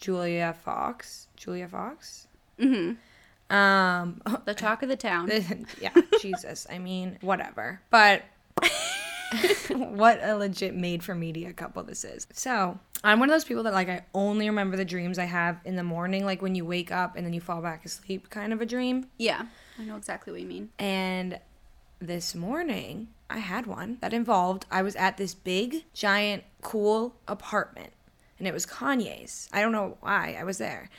Julia 0.00 0.56
Fox. 0.64 1.28
Julia 1.36 1.68
Fox? 1.68 2.26
Mm-hmm. 2.58 3.54
Um, 3.54 4.22
The 4.46 4.54
talk 4.54 4.82
of 4.82 4.88
the 4.88 4.96
town. 4.96 5.30
yeah, 5.82 5.92
Jesus. 6.22 6.66
I 6.70 6.78
mean, 6.78 7.18
whatever. 7.20 7.82
But 7.90 8.22
what 9.70 10.20
a 10.22 10.36
legit 10.36 10.74
made 10.74 11.02
for 11.02 11.14
media 11.14 11.52
couple 11.52 11.82
this 11.82 12.04
is. 12.04 12.26
So 12.32 12.78
I'm 13.02 13.20
one 13.20 13.28
of 13.28 13.34
those 13.34 13.44
people 13.44 13.62
that 13.64 13.72
like 13.72 13.88
I 13.88 14.04
only 14.14 14.48
remember 14.48 14.76
the 14.76 14.84
dreams 14.84 15.18
I 15.18 15.24
have 15.24 15.60
in 15.64 15.76
the 15.76 15.84
morning, 15.84 16.24
like 16.24 16.42
when 16.42 16.54
you 16.54 16.64
wake 16.64 16.90
up 16.90 17.16
and 17.16 17.26
then 17.26 17.32
you 17.32 17.40
fall 17.40 17.60
back 17.60 17.84
asleep, 17.84 18.30
kind 18.30 18.52
of 18.52 18.60
a 18.60 18.66
dream. 18.66 19.06
Yeah, 19.18 19.46
I 19.78 19.84
know 19.84 19.96
exactly 19.96 20.32
what 20.32 20.42
you 20.42 20.48
mean. 20.48 20.70
And 20.78 21.38
this 22.00 22.34
morning, 22.34 23.08
I 23.30 23.38
had 23.38 23.66
one 23.66 23.98
that 24.00 24.12
involved 24.12 24.66
I 24.70 24.82
was 24.82 24.96
at 24.96 25.16
this 25.16 25.34
big, 25.34 25.84
giant, 25.92 26.44
cool 26.62 27.14
apartment, 27.28 27.92
and 28.38 28.46
it 28.46 28.54
was 28.54 28.66
Kanye's. 28.66 29.48
I 29.52 29.60
don't 29.60 29.72
know 29.72 29.96
why 30.00 30.36
I 30.38 30.44
was 30.44 30.58
there. 30.58 30.90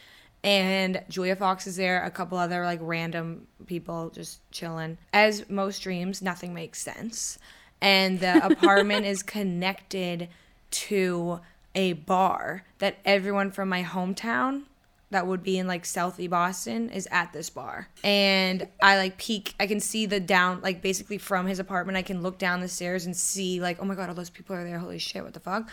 And 0.44 1.02
Julia 1.10 1.36
Fox 1.36 1.66
is 1.66 1.76
there, 1.76 2.04
a 2.04 2.12
couple 2.12 2.38
other 2.38 2.66
like 2.66 2.80
random 2.82 3.48
people 3.66 4.12
just 4.12 4.40
chilling. 4.52 5.00
As 5.12 5.50
most 5.50 5.80
dreams, 5.80 6.22
nothing 6.22 6.54
makes 6.54 6.80
sense. 6.80 7.40
And 7.82 8.20
the 8.20 8.46
apartment 8.46 9.06
is 9.06 9.22
connected 9.24 10.30
to 10.72 11.40
a 11.76 11.94
bar 11.94 12.64
that 12.80 12.98
everyone 13.06 13.52
from 13.52 13.70
my 13.70 13.84
hometown 13.84 14.64
that 15.12 15.28
would 15.28 15.44
be 15.44 15.58
in 15.58 15.68
like 15.68 15.84
Southie 15.84 16.30
Boston 16.30 16.90
is 16.90 17.08
at 17.12 17.32
this 17.32 17.50
bar. 17.50 17.88
And 18.04 18.68
I 18.82 18.98
like 18.98 19.18
peek, 19.18 19.54
I 19.60 19.68
can 19.68 19.80
see 19.80 20.06
the 20.06 20.20
down, 20.20 20.62
like 20.62 20.82
basically 20.82 21.18
from 21.18 21.48
his 21.48 21.60
apartment, 21.60 21.98
I 21.98 22.02
can 22.02 22.22
look 22.22 22.38
down 22.38 22.60
the 22.60 22.68
stairs 22.68 23.06
and 23.06 23.16
see 23.16 23.62
like, 23.62 23.78
oh 23.80 23.86
my 23.86 23.96
God, 23.96 24.10
all 24.10 24.16
those 24.16 24.30
people 24.30 24.56
are 24.56 24.64
there. 24.64 24.80
Holy 24.80 24.98
shit, 24.98 25.24
what 25.24 25.34
the 25.34 25.40
fuck? 25.40 25.70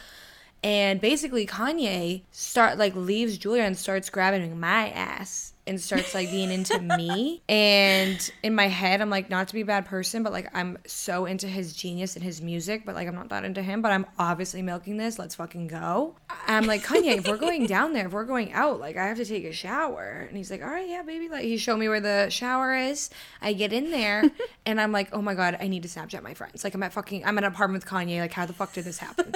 And 0.63 1.01
basically 1.01 1.47
Kanye 1.47 2.23
start 2.31 2.79
like 2.79 2.95
leaves 2.95 3.39
Julia 3.39 3.63
and 3.63 3.77
starts 3.77 4.11
grabbing 4.11 4.59
my 4.61 4.91
ass 4.91 5.53
and 5.67 5.81
starts 5.81 6.15
like 6.15 6.31
being 6.31 6.51
into 6.51 6.79
me. 6.97 7.43
And 7.49 8.33
in 8.43 8.55
my 8.55 8.69
head, 8.69 9.01
I'm 9.01 9.11
like, 9.11 9.31
not 9.31 9.49
to 9.49 9.55
be 9.55 9.61
a 9.61 9.67
bad 9.67 9.87
person, 9.87 10.23
but 10.23 10.33
like 10.33 10.49
I'm 10.55 10.79
so 10.87 11.27
into 11.27 11.47
his 11.47 11.73
genius 11.73 12.17
and 12.17 12.25
his 12.25 12.43
music, 12.43 12.85
but 12.85 12.95
like 12.95 13.09
I'm 13.09 13.15
not 13.15 13.29
that 13.31 13.45
into 13.45 13.63
him, 13.63 13.83
but 13.83 13.93
I'm 13.93 14.07
obviously 14.19 14.63
milking 14.63 14.97
this. 14.97 15.19
Let's 15.19 15.35
fucking 15.35 15.69
go. 15.69 16.17
I'm 16.47 16.67
like, 16.67 16.83
Kanye, 16.85 17.19
if 17.19 17.29
we're 17.29 17.37
going 17.37 17.67
down 17.67 17.93
there, 17.93 18.07
if 18.07 18.13
we're 18.13 18.25
going 18.25 18.53
out, 18.53 18.81
like 18.81 18.97
I 18.97 19.07
have 19.07 19.17
to 19.19 19.25
take 19.25 19.45
a 19.45 19.53
shower. 19.53 20.27
And 20.29 20.37
he's 20.37 20.51
like, 20.51 20.63
all 20.63 20.69
right, 20.69 20.89
yeah, 20.89 21.03
baby. 21.03 21.29
Like 21.29 21.45
he 21.45 21.57
showed 21.57 21.79
me 21.79 21.89
where 21.89 22.01
the 22.01 22.29
shower 22.31 22.75
is. 22.75 23.11
I 23.41 23.53
get 23.53 23.73
in 23.73 23.91
there 23.91 24.25
and 24.67 24.81
I'm 24.81 24.93
like, 24.93 25.09
oh 25.13 25.23
my 25.23 25.35
God, 25.35 25.57
I 25.61 25.69
need 25.69 25.83
to 25.85 25.89
Snapchat 25.89 26.23
my 26.23 26.35
friends. 26.35 26.65
Like 26.65 26.75
I'm 26.75 26.83
at 26.83 26.93
fucking, 26.93 27.25
I'm 27.25 27.39
at 27.39 27.45
an 27.45 27.53
apartment 27.53 27.85
with 27.85 27.91
Kanye. 27.91 28.21
Like 28.21 28.33
how 28.33 28.47
the 28.47 28.53
fuck 28.53 28.73
did 28.73 28.85
this 28.85 28.99
happen? 28.99 29.33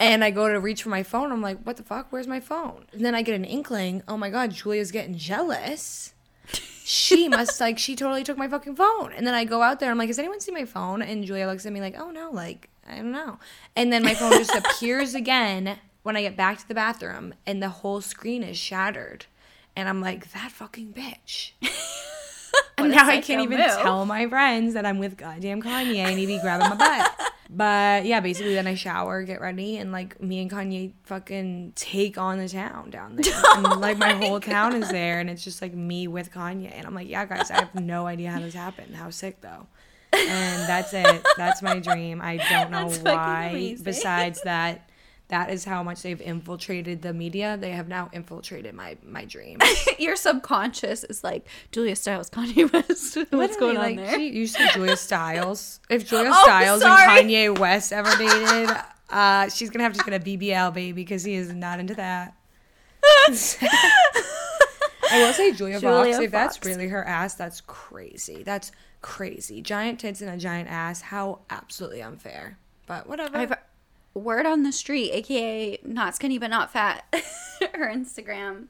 And 0.00 0.24
I 0.24 0.30
go 0.30 0.48
to 0.48 0.58
reach 0.60 0.82
for 0.82 0.88
my 0.88 1.02
phone. 1.02 1.32
I'm 1.32 1.42
like, 1.42 1.60
what 1.62 1.76
the 1.76 1.82
fuck? 1.82 2.08
Where's 2.10 2.26
my 2.26 2.40
phone? 2.40 2.86
And 2.92 3.04
then 3.04 3.14
I 3.14 3.22
get 3.22 3.34
an 3.34 3.44
inkling. 3.44 4.02
Oh 4.08 4.16
my 4.16 4.30
god, 4.30 4.52
Julia's 4.52 4.90
getting 4.90 5.16
jealous. 5.16 6.14
She 6.84 7.28
must 7.28 7.60
like 7.60 7.78
she 7.78 7.96
totally 7.96 8.24
took 8.24 8.36
my 8.36 8.48
fucking 8.48 8.76
phone. 8.76 9.12
And 9.12 9.26
then 9.26 9.34
I 9.34 9.44
go 9.44 9.62
out 9.62 9.80
there. 9.80 9.90
I'm 9.90 9.98
like, 9.98 10.08
has 10.08 10.18
anyone 10.18 10.40
seen 10.40 10.54
my 10.54 10.64
phone? 10.64 11.02
And 11.02 11.24
Julia 11.24 11.46
looks 11.46 11.66
at 11.66 11.72
me 11.72 11.80
like, 11.80 11.96
oh 11.98 12.10
no, 12.10 12.30
like 12.30 12.68
I 12.88 12.96
don't 12.96 13.12
know. 13.12 13.38
And 13.76 13.92
then 13.92 14.02
my 14.02 14.14
phone 14.14 14.32
just 14.32 14.54
appears 14.54 15.14
again 15.14 15.78
when 16.02 16.16
I 16.16 16.22
get 16.22 16.36
back 16.36 16.58
to 16.58 16.68
the 16.68 16.74
bathroom, 16.74 17.32
and 17.46 17.62
the 17.62 17.70
whole 17.70 18.02
screen 18.02 18.42
is 18.42 18.58
shattered. 18.58 19.24
And 19.74 19.88
I'm 19.88 20.00
like, 20.00 20.30
that 20.32 20.52
fucking 20.52 20.92
bitch. 20.92 21.52
and 22.78 22.90
now 22.90 23.08
I 23.08 23.20
can't 23.20 23.42
even 23.42 23.58
move. 23.58 23.66
tell 23.66 24.04
my 24.04 24.28
friends 24.28 24.74
that 24.74 24.86
I'm 24.86 24.98
with 24.98 25.16
goddamn 25.16 25.62
Kanye 25.62 25.96
and 25.96 26.18
he 26.18 26.26
be 26.26 26.38
grabbing 26.38 26.68
my 26.68 26.76
butt. 26.76 27.32
But 27.50 28.06
yeah, 28.06 28.20
basically 28.20 28.54
then 28.54 28.66
I 28.66 28.74
shower, 28.74 29.22
get 29.22 29.40
ready, 29.40 29.76
and 29.76 29.92
like 29.92 30.20
me 30.20 30.40
and 30.40 30.50
Kanye 30.50 30.92
fucking 31.04 31.72
take 31.76 32.16
on 32.16 32.38
the 32.38 32.48
town 32.48 32.90
down 32.90 33.16
there. 33.16 33.34
and 33.56 33.80
like 33.80 33.98
my 33.98 34.12
whole 34.12 34.40
town 34.40 34.74
is 34.74 34.88
there 34.90 35.20
and 35.20 35.28
it's 35.28 35.44
just 35.44 35.60
like 35.60 35.74
me 35.74 36.08
with 36.08 36.32
Kanye. 36.32 36.72
And 36.72 36.86
I'm 36.86 36.94
like, 36.94 37.08
yeah, 37.08 37.24
guys, 37.26 37.50
I 37.50 37.56
have 37.56 37.74
no 37.74 38.06
idea 38.06 38.30
how 38.30 38.40
this 38.40 38.54
happened. 38.54 38.96
How 38.96 39.10
sick 39.10 39.40
though. 39.40 39.66
And 40.12 40.68
that's 40.68 40.94
it. 40.94 41.26
That's 41.36 41.60
my 41.60 41.80
dream. 41.80 42.20
I 42.22 42.36
don't 42.36 42.70
know 42.70 42.88
That's 42.88 42.98
why. 42.98 43.76
Besides 43.82 44.42
that, 44.42 44.88
that 45.34 45.50
is 45.50 45.64
how 45.64 45.82
much 45.82 46.02
they've 46.02 46.20
infiltrated 46.20 47.02
the 47.02 47.12
media. 47.12 47.56
They 47.60 47.72
have 47.72 47.88
now 47.88 48.08
infiltrated 48.12 48.72
my 48.72 48.96
my 49.04 49.24
dream. 49.24 49.58
Your 49.98 50.14
subconscious 50.14 51.02
is 51.02 51.24
like 51.24 51.44
Julia 51.72 51.96
Stiles, 51.96 52.30
Kanye 52.30 52.72
West. 52.72 53.18
What's 53.32 53.56
going 53.56 53.76
on 53.76 53.96
there? 53.96 54.14
She, 54.14 54.28
you 54.28 54.46
said 54.46 54.70
Julia 54.74 54.96
Stiles. 54.96 55.80
If 55.90 56.08
Julia 56.10 56.30
Oh, 56.32 56.42
Stiles 56.44 56.82
sorry. 56.82 57.18
and 57.20 57.28
Kanye 57.28 57.58
West 57.58 57.92
ever 57.92 58.10
dated, 58.16 58.76
uh, 59.10 59.48
she's 59.48 59.70
gonna 59.70 59.82
have 59.82 59.94
to 59.94 60.04
get 60.08 60.14
a 60.14 60.24
BBL 60.24 60.72
baby 60.72 60.92
because 60.92 61.24
he 61.24 61.34
is 61.34 61.52
not 61.52 61.80
into 61.80 61.94
that. 61.96 62.34
I 65.10 65.22
will 65.26 65.32
say 65.32 65.52
Julia, 65.52 65.80
Julia 65.80 66.12
Fox. 66.14 66.24
If 66.24 66.30
that's 66.30 66.64
really 66.64 66.86
her 66.88 67.04
ass, 67.04 67.34
that's 67.34 67.60
crazy. 67.60 68.44
That's 68.44 68.70
crazy. 69.02 69.62
Giant 69.62 69.98
tits 69.98 70.20
and 70.20 70.30
a 70.30 70.36
giant 70.36 70.68
ass. 70.70 71.00
How 71.02 71.40
absolutely 71.50 72.02
unfair. 72.02 72.56
But 72.86 73.08
whatever. 73.08 73.36
I've 73.36 73.52
word 74.14 74.46
on 74.46 74.62
the 74.62 74.72
street, 74.72 75.10
aka 75.12 75.78
not 75.84 76.14
skinny 76.14 76.38
but 76.38 76.50
not 76.50 76.72
fat. 76.72 77.04
her 77.74 77.92
Instagram 77.92 78.66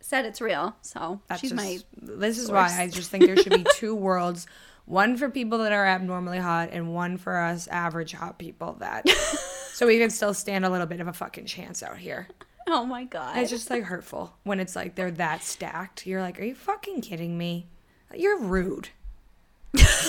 said 0.00 0.24
it's 0.24 0.40
real, 0.40 0.76
so 0.82 1.20
That's 1.28 1.40
she's 1.40 1.50
just, 1.50 1.62
my. 1.62 1.78
This 2.00 2.38
is 2.38 2.50
why 2.50 2.74
I 2.78 2.88
just 2.88 3.10
think 3.10 3.26
there 3.26 3.36
should 3.36 3.52
be 3.52 3.66
two 3.74 3.94
worlds. 3.94 4.46
One 4.86 5.16
for 5.18 5.28
people 5.28 5.58
that 5.58 5.72
are 5.72 5.86
abnormally 5.86 6.38
hot, 6.38 6.70
and 6.72 6.94
one 6.94 7.18
for 7.18 7.36
us 7.36 7.68
average 7.68 8.12
hot 8.12 8.38
people 8.38 8.76
that. 8.80 9.08
so 9.72 9.86
we 9.86 9.98
can 9.98 10.10
still 10.10 10.32
stand 10.32 10.64
a 10.64 10.70
little 10.70 10.86
bit 10.86 11.00
of 11.00 11.08
a 11.08 11.12
fucking 11.12 11.46
chance 11.46 11.82
out 11.82 11.98
here. 11.98 12.28
Oh 12.66 12.84
my 12.84 13.04
god! 13.04 13.36
It's 13.38 13.50
just 13.50 13.70
like 13.70 13.84
hurtful 13.84 14.34
when 14.44 14.60
it's 14.60 14.74
like 14.74 14.94
they're 14.94 15.10
that 15.12 15.42
stacked. 15.42 16.06
You're 16.06 16.22
like, 16.22 16.40
are 16.40 16.44
you 16.44 16.54
fucking 16.54 17.02
kidding 17.02 17.36
me? 17.36 17.66
You're 18.14 18.40
rude. 18.40 18.88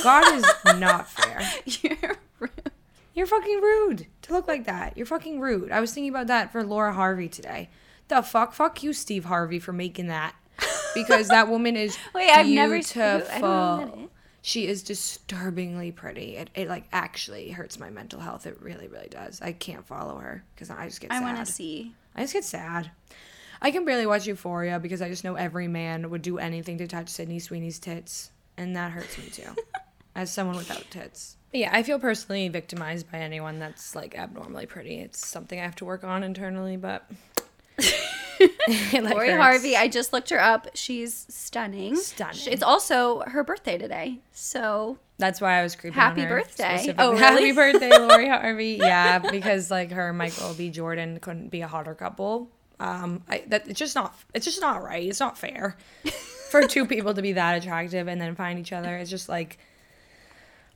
God 0.03 0.35
is 0.35 0.45
not 0.79 1.09
fair. 1.09 1.41
You're 1.65 2.15
rude. 2.39 2.71
You're 3.13 3.25
fucking 3.27 3.61
rude 3.61 4.07
to 4.23 4.33
look 4.33 4.47
like 4.47 4.65
that. 4.65 4.95
You're 4.95 5.05
fucking 5.05 5.39
rude. 5.39 5.71
I 5.71 5.79
was 5.79 5.93
thinking 5.93 6.09
about 6.09 6.27
that 6.27 6.51
for 6.51 6.63
Lori 6.63 6.93
Harvey 6.93 7.27
today. 7.27 7.69
The 8.07 8.21
fuck? 8.21 8.53
Fuck 8.53 8.81
you, 8.83 8.93
Steve 8.93 9.25
Harvey, 9.25 9.59
for 9.59 9.73
making 9.73 10.07
that. 10.07 10.35
Because 10.93 11.27
that 11.27 11.47
woman 11.47 11.75
is 11.75 11.97
Wait, 12.15 12.29
I've 12.29 12.47
never- 12.47 12.75
beautiful. 12.75 13.01
I 13.03 13.39
don't 13.39 13.95
know 13.97 14.09
She 14.41 14.67
is 14.67 14.83
disturbingly 14.83 15.91
pretty. 15.91 16.37
It, 16.37 16.49
it 16.55 16.67
like 16.67 16.85
actually 16.91 17.51
hurts 17.51 17.79
my 17.79 17.89
mental 17.89 18.19
health. 18.19 18.45
It 18.47 18.61
really, 18.61 18.87
really 18.87 19.09
does. 19.09 19.41
I 19.41 19.51
can't 19.51 19.85
follow 19.85 20.17
her 20.17 20.43
because 20.55 20.69
I 20.69 20.85
just 20.87 21.01
get 21.01 21.11
I 21.11 21.15
sad. 21.19 21.23
I 21.23 21.33
want 21.33 21.45
to 21.45 21.51
see. 21.51 21.93
I 22.15 22.21
just 22.21 22.33
get 22.33 22.43
sad. 22.43 22.91
I 23.61 23.71
can 23.71 23.85
barely 23.85 24.05
watch 24.05 24.25
Euphoria 24.25 24.79
because 24.79 25.01
I 25.01 25.09
just 25.09 25.23
know 25.23 25.35
every 25.35 25.67
man 25.67 26.09
would 26.09 26.21
do 26.21 26.37
anything 26.37 26.77
to 26.77 26.87
touch 26.87 27.09
Sydney 27.09 27.39
Sweeney's 27.39 27.77
tits, 27.79 28.31
and 28.57 28.75
that 28.75 28.91
hurts 28.91 29.17
me 29.17 29.25
too, 29.25 29.53
as 30.15 30.31
someone 30.31 30.55
without 30.55 30.89
tits. 30.89 31.35
But 31.51 31.59
yeah, 31.61 31.69
I 31.71 31.83
feel 31.83 31.99
personally 31.99 32.47
victimized 32.47 33.11
by 33.11 33.19
anyone 33.19 33.59
that's 33.59 33.95
like 33.95 34.17
abnormally 34.17 34.65
pretty. 34.65 34.99
It's 34.99 35.25
something 35.25 35.59
I 35.59 35.63
have 35.63 35.75
to 35.77 35.85
work 35.85 36.03
on 36.03 36.23
internally, 36.23 36.77
but 36.77 37.09
like, 37.79 38.93
Lori 38.93 39.29
hurts. 39.29 39.41
Harvey, 39.41 39.75
I 39.75 39.87
just 39.87 40.13
looked 40.13 40.29
her 40.29 40.39
up. 40.39 40.67
She's 40.75 41.25
stunning. 41.29 41.95
Stunning. 41.95 42.41
It's 42.47 42.63
also 42.63 43.21
her 43.21 43.43
birthday 43.43 43.77
today, 43.77 44.19
so 44.31 44.97
That's 45.17 45.41
why 45.41 45.59
I 45.59 45.63
was 45.63 45.75
creeping. 45.75 45.99
Happy 45.99 46.21
on 46.21 46.27
her 46.27 46.39
birthday. 46.41 46.93
Oh, 46.97 47.15
Happy 47.15 47.51
birthday, 47.51 47.97
Lori 47.97 48.29
Harvey. 48.29 48.77
Yeah, 48.79 49.19
because 49.19 49.71
like 49.71 49.91
her 49.91 50.13
Michael 50.13 50.53
B. 50.53 50.69
Jordan 50.69 51.19
couldn't 51.19 51.49
be 51.49 51.61
a 51.61 51.67
hotter 51.67 51.95
couple. 51.95 52.49
Um, 52.79 53.23
I, 53.27 53.43
that 53.47 53.67
it's 53.67 53.79
just 53.79 53.95
not. 53.95 54.15
It's 54.33 54.45
just 54.45 54.61
not 54.61 54.83
right. 54.83 55.07
It's 55.07 55.19
not 55.19 55.37
fair 55.37 55.75
for 56.49 56.65
two 56.65 56.85
people 56.85 57.13
to 57.13 57.21
be 57.21 57.33
that 57.33 57.57
attractive 57.61 58.07
and 58.07 58.21
then 58.21 58.35
find 58.35 58.57
each 58.59 58.71
other. 58.71 58.95
It's 58.97 59.09
just 59.09 59.27
like, 59.27 59.57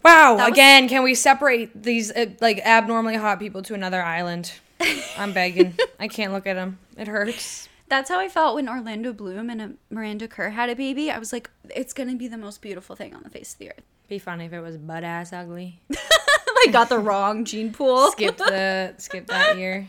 wow. 0.03 0.35
That 0.37 0.49
was- 0.49 0.53
again, 0.57 0.87
can 0.89 1.03
we 1.03 1.15
separate 1.15 1.83
these 1.83 2.11
uh, 2.11 2.27
like 2.41 2.59
abnormally 2.65 3.15
hot 3.15 3.39
people 3.39 3.61
to 3.63 3.73
another 3.73 4.01
island? 4.03 4.51
I'm 5.17 5.33
begging. 5.33 5.75
I 5.99 6.07
can't 6.07 6.33
look 6.33 6.45
at 6.47 6.55
them. 6.55 6.79
It 6.97 7.07
hurts. 7.07 7.69
that's 7.89 8.09
how 8.09 8.19
I 8.19 8.27
felt 8.29 8.55
when 8.55 8.67
Orlando 8.67 9.13
Bloom 9.13 9.49
and 9.49 9.61
uh, 9.61 9.67
Miranda 9.89 10.27
Kerr 10.27 10.49
had 10.49 10.69
a 10.69 10.75
baby. 10.75 11.09
I 11.11 11.19
was 11.19 11.31
like, 11.31 11.49
it's 11.69 11.93
gonna 11.93 12.15
be 12.15 12.27
the 12.27 12.37
most 12.37 12.61
beautiful 12.61 12.95
thing 12.95 13.13
on 13.15 13.23
the 13.23 13.29
face 13.29 13.53
of 13.53 13.59
the 13.59 13.69
earth. 13.69 13.83
Be 14.09 14.19
funny 14.19 14.45
if 14.45 14.53
it 14.53 14.59
was 14.61 14.77
butt 14.77 15.03
ass 15.03 15.31
ugly. 15.31 15.79
I 15.95 16.67
got 16.71 16.89
the 16.89 16.99
wrong 16.99 17.45
gene 17.45 17.71
pool. 17.71 18.11
Skip 18.11 18.37
the 18.37 18.93
skip 18.97 19.27
that 19.27 19.57
year. 19.57 19.87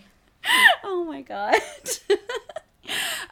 Oh 0.85 1.05
my 1.05 1.23
god. 1.23 1.57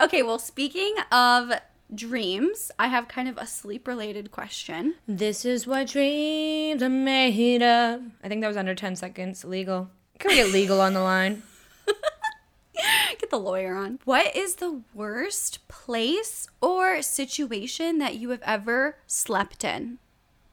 okay, 0.01 0.23
well, 0.23 0.39
speaking 0.39 0.95
of 1.11 1.53
dreams, 1.95 2.71
I 2.79 2.89
have 2.89 3.09
kind 3.09 3.29
of 3.29 3.39
a 3.39 3.47
sleep 3.47 3.87
related 3.87 4.31
question. 4.31 4.95
This 5.07 5.45
is 5.45 5.67
what 5.67 5.89
dreams 5.89 6.83
are 6.83 6.89
made 6.89 7.63
of. 7.63 8.03
I 8.23 8.29
think 8.29 8.41
that 8.41 8.49
was 8.49 8.57
under 8.57 8.75
10 8.75 8.97
seconds. 8.97 9.45
Legal. 9.45 9.91
Can 10.19 10.31
we 10.31 10.37
get 10.37 10.53
legal 10.53 10.81
on 10.81 10.95
the 10.95 11.01
line? 11.01 11.43
Get 13.19 13.31
the 13.31 13.39
lawyer 13.39 13.77
on. 13.77 13.99
What 14.05 14.35
is 14.35 14.57
the 14.57 14.83
worst 14.95 15.67
place 15.69 16.49
or 16.61 17.03
situation 17.03 17.99
that 17.99 18.17
you 18.17 18.31
have 18.31 18.43
ever 18.43 18.97
slept 19.07 19.63
in? 19.63 19.99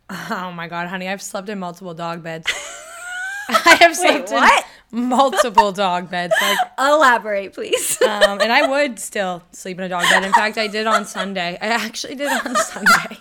Oh 0.09 0.51
my 0.51 0.67
god, 0.67 0.87
honey, 0.87 1.07
I've 1.07 1.21
slept 1.21 1.49
in 1.49 1.59
multiple 1.59 1.93
dog 1.93 2.23
beds. 2.23 2.51
I 3.49 3.77
have 3.79 3.95
slept 3.95 4.29
in 4.29 4.35
what? 4.35 4.65
Multiple 4.91 5.71
dog 5.71 6.09
beds. 6.09 6.33
Like, 6.41 6.57
Elaborate, 6.77 7.53
please. 7.53 8.01
um, 8.07 8.41
and 8.41 8.51
I 8.51 8.67
would 8.67 8.99
still 8.99 9.43
sleep 9.51 9.77
in 9.77 9.83
a 9.85 9.89
dog 9.89 10.03
bed. 10.03 10.23
In 10.23 10.33
fact, 10.33 10.57
I 10.57 10.67
did 10.67 10.87
on 10.87 11.05
Sunday. 11.05 11.57
I 11.61 11.67
actually 11.67 12.15
did 12.15 12.31
on 12.31 12.55
Sunday. 12.55 13.17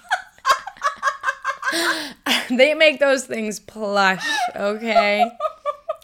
they 2.57 2.75
make 2.75 3.01
those 3.01 3.25
things 3.25 3.61
plush, 3.61 4.27
okay? 4.57 5.31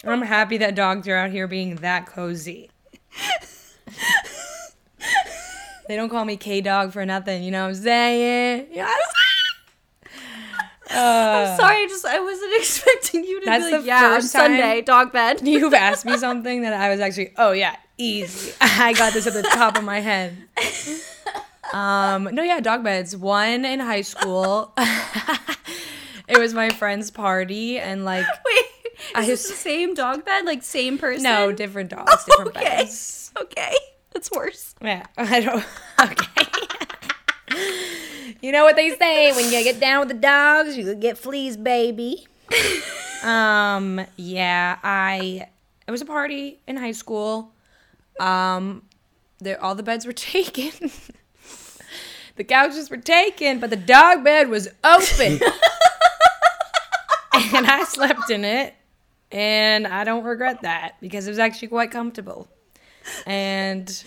I'm 0.03 0.21
happy 0.21 0.57
that 0.57 0.75
dogs 0.75 1.07
are 1.07 1.15
out 1.15 1.31
here 1.31 1.47
being 1.47 1.75
that 1.77 2.05
cozy. 2.05 2.69
they 5.87 5.95
don't 5.95 6.09
call 6.09 6.25
me 6.25 6.37
K 6.37 6.61
Dog 6.61 6.93
for 6.93 7.05
nothing, 7.05 7.43
you 7.43 7.51
know 7.51 7.63
what 7.63 7.69
I'm 7.69 7.75
saying? 7.75 8.67
You 8.69 8.77
know 8.77 8.83
what 8.83 9.14
I'm 10.89 11.47
I'm 11.47 11.57
sorry, 11.57 11.83
I 11.83 11.85
just 11.87 12.05
I 12.05 12.19
wasn't 12.19 12.53
expecting 12.57 13.23
you 13.23 13.39
to 13.41 13.45
That's 13.45 13.65
be 13.65 13.71
like, 13.71 13.81
the 13.81 13.87
yeah, 13.87 13.99
first 14.15 14.31
Sunday, 14.31 14.81
dog 14.81 15.11
bed. 15.11 15.41
You've 15.47 15.73
asked 15.75 16.05
me 16.05 16.17
something 16.17 16.61
that 16.61 16.73
I 16.73 16.89
was 16.89 16.99
actually, 16.99 17.33
oh 17.37 17.51
yeah, 17.51 17.75
easy. 17.97 18.53
I 18.61 18.93
got 18.93 19.13
this 19.13 19.27
at 19.27 19.33
the 19.33 19.43
top 19.43 19.77
of 19.77 19.83
my 19.83 19.99
head. 19.99 20.35
Um, 21.73 22.29
no, 22.31 22.43
yeah, 22.43 22.59
dog 22.59 22.83
beds. 22.83 23.17
One 23.17 23.65
in 23.65 23.79
high 23.79 24.01
school. 24.01 24.73
it 26.27 26.37
was 26.37 26.53
my 26.53 26.69
friend's 26.69 27.09
party, 27.11 27.79
and 27.79 28.05
like, 28.05 28.25
Wait, 28.45 28.65
is 28.95 29.11
I 29.15 29.25
this 29.25 29.47
the 29.47 29.55
same 29.55 29.93
dog 29.93 30.25
bed? 30.25 30.45
Like 30.45 30.63
same 30.63 30.97
person? 30.97 31.23
no, 31.23 31.51
different 31.51 31.89
dogs, 31.89 32.23
different 32.25 32.55
okay. 32.55 32.63
beds. 32.63 33.31
Okay. 33.39 33.73
That's 34.13 34.31
worse. 34.31 34.75
Yeah, 34.81 35.05
I 35.17 35.41
don't. 35.41 35.65
Okay. 35.99 36.47
You 38.41 38.51
know 38.51 38.63
what 38.63 38.75
they 38.75 38.95
say 38.97 39.31
when 39.33 39.45
you 39.45 39.63
get 39.63 39.79
down 39.79 40.01
with 40.01 40.09
the 40.09 40.21
dogs, 40.21 40.77
you 40.77 40.95
get 40.95 41.17
fleas, 41.17 41.57
baby. 41.57 42.27
um. 43.23 44.05
Yeah. 44.17 44.77
I. 44.83 45.47
It 45.87 45.91
was 45.91 46.01
a 46.01 46.05
party 46.05 46.59
in 46.67 46.77
high 46.77 46.93
school. 46.93 47.51
Um. 48.19 48.83
There, 49.39 49.61
all 49.61 49.75
the 49.75 49.83
beds 49.83 50.05
were 50.05 50.13
taken. 50.13 50.91
the 52.35 52.43
couches 52.43 52.89
were 52.89 52.97
taken, 52.97 53.59
but 53.59 53.69
the 53.69 53.75
dog 53.75 54.23
bed 54.23 54.49
was 54.49 54.67
open, 54.83 55.33
and 57.33 57.67
I 57.67 57.83
slept 57.87 58.29
in 58.29 58.45
it. 58.45 58.73
And 59.31 59.87
I 59.87 60.03
don't 60.03 60.23
regret 60.23 60.61
that 60.61 60.95
because 61.01 61.27
it 61.27 61.31
was 61.31 61.39
actually 61.39 61.69
quite 61.69 61.91
comfortable. 61.91 62.47
And 63.25 64.03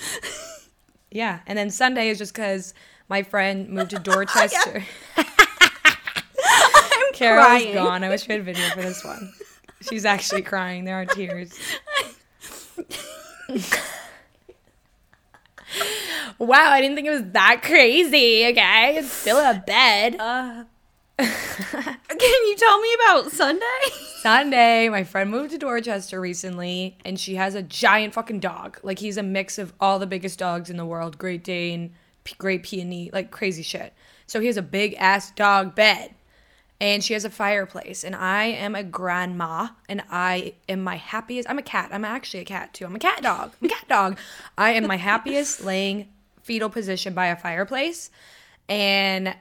yeah, 1.11 1.40
and 1.47 1.59
then 1.59 1.71
Sunday 1.71 2.09
is 2.09 2.19
just 2.19 2.35
because 2.35 2.73
my 3.09 3.23
friend 3.23 3.69
moved 3.69 3.91
to 3.91 3.99
Dorchester. 4.03 4.85
I'm 5.17 5.27
Carol's 7.12 7.47
crying. 7.47 7.75
gone. 7.75 8.05
I 8.05 8.09
wish 8.09 8.29
we 8.29 8.35
had 8.35 8.45
video 8.45 8.69
for 8.71 8.83
this 8.83 9.05
one. 9.05 9.33
She's 9.81 10.05
actually 10.05 10.43
crying. 10.43 10.85
There 10.85 11.00
are 11.00 11.07
tears. 11.07 11.53
wow, 16.38 16.71
I 16.71 16.81
didn't 16.81 16.97
think 16.97 17.07
it 17.09 17.11
was 17.12 17.25
that 17.33 17.62
crazy. 17.62 18.47
Okay, 18.47 18.97
it's 18.97 19.11
still 19.11 19.38
a 19.38 19.62
bed. 19.67 20.17
Uh, 20.19 20.65
can 21.19 21.27
you 22.47 22.57
tell 22.57 22.81
me 22.81 22.88
about 22.95 23.33
Sunday? 23.33 23.65
Sunday, 24.21 24.88
my 24.88 25.05
friend 25.05 25.31
moved 25.31 25.50
to 25.53 25.59
Dorchester 25.59 26.21
recently, 26.21 26.97
and 27.05 27.19
she 27.19 27.35
has 27.37 27.55
a 27.55 27.62
giant 27.62 28.15
fucking 28.15 28.41
dog. 28.41 28.79
Like 28.83 28.99
he's 28.99 29.17
a 29.17 29.23
mix 29.23 29.59
of 29.59 29.73
all 29.81 29.99
the 29.99 30.07
biggest 30.07 30.38
dogs 30.38 30.71
in 30.71 30.77
the 30.77 30.87
world: 30.87 31.19
Great 31.19 31.43
Dane, 31.45 31.93
P- 32.28 32.35
Great 32.37 32.62
Pyrenees, 32.62 33.12
like 33.12 33.30
crazy 33.30 33.62
shit. 33.62 33.94
So 34.26 34.40
he 34.40 34.47
has 34.47 34.58
a 34.58 34.62
big 34.62 34.94
ass 34.99 35.30
dog 35.30 35.75
bed, 35.75 36.14
and 36.80 37.02
she 37.02 37.14
has 37.14 37.25
a 37.25 37.30
fireplace. 37.30 38.04
And 38.04 38.14
I 38.14 38.44
am 38.44 38.75
a 38.75 38.82
grandma, 38.82 39.68
and 39.88 40.02
I 40.11 40.54
am 40.68 40.82
my 40.82 40.97
happiest. 40.97 41.49
I'm 41.49 41.58
a 41.58 41.62
cat. 41.62 41.88
I'm 41.90 42.04
actually 42.04 42.40
a 42.40 42.44
cat 42.44 42.75
too. 42.75 42.85
I'm 42.85 42.94
a 42.94 42.99
cat 42.99 43.23
dog. 43.23 43.52
I'm 43.61 43.66
a 43.66 43.73
cat 43.73 43.88
dog. 43.88 44.18
I 44.58 44.73
am 44.73 44.87
my 44.87 44.97
happiest 44.97 45.64
laying 45.64 46.08
fetal 46.42 46.68
position 46.68 47.14
by 47.14 47.28
a 47.28 47.37
fireplace, 47.37 48.11
and 48.68 49.35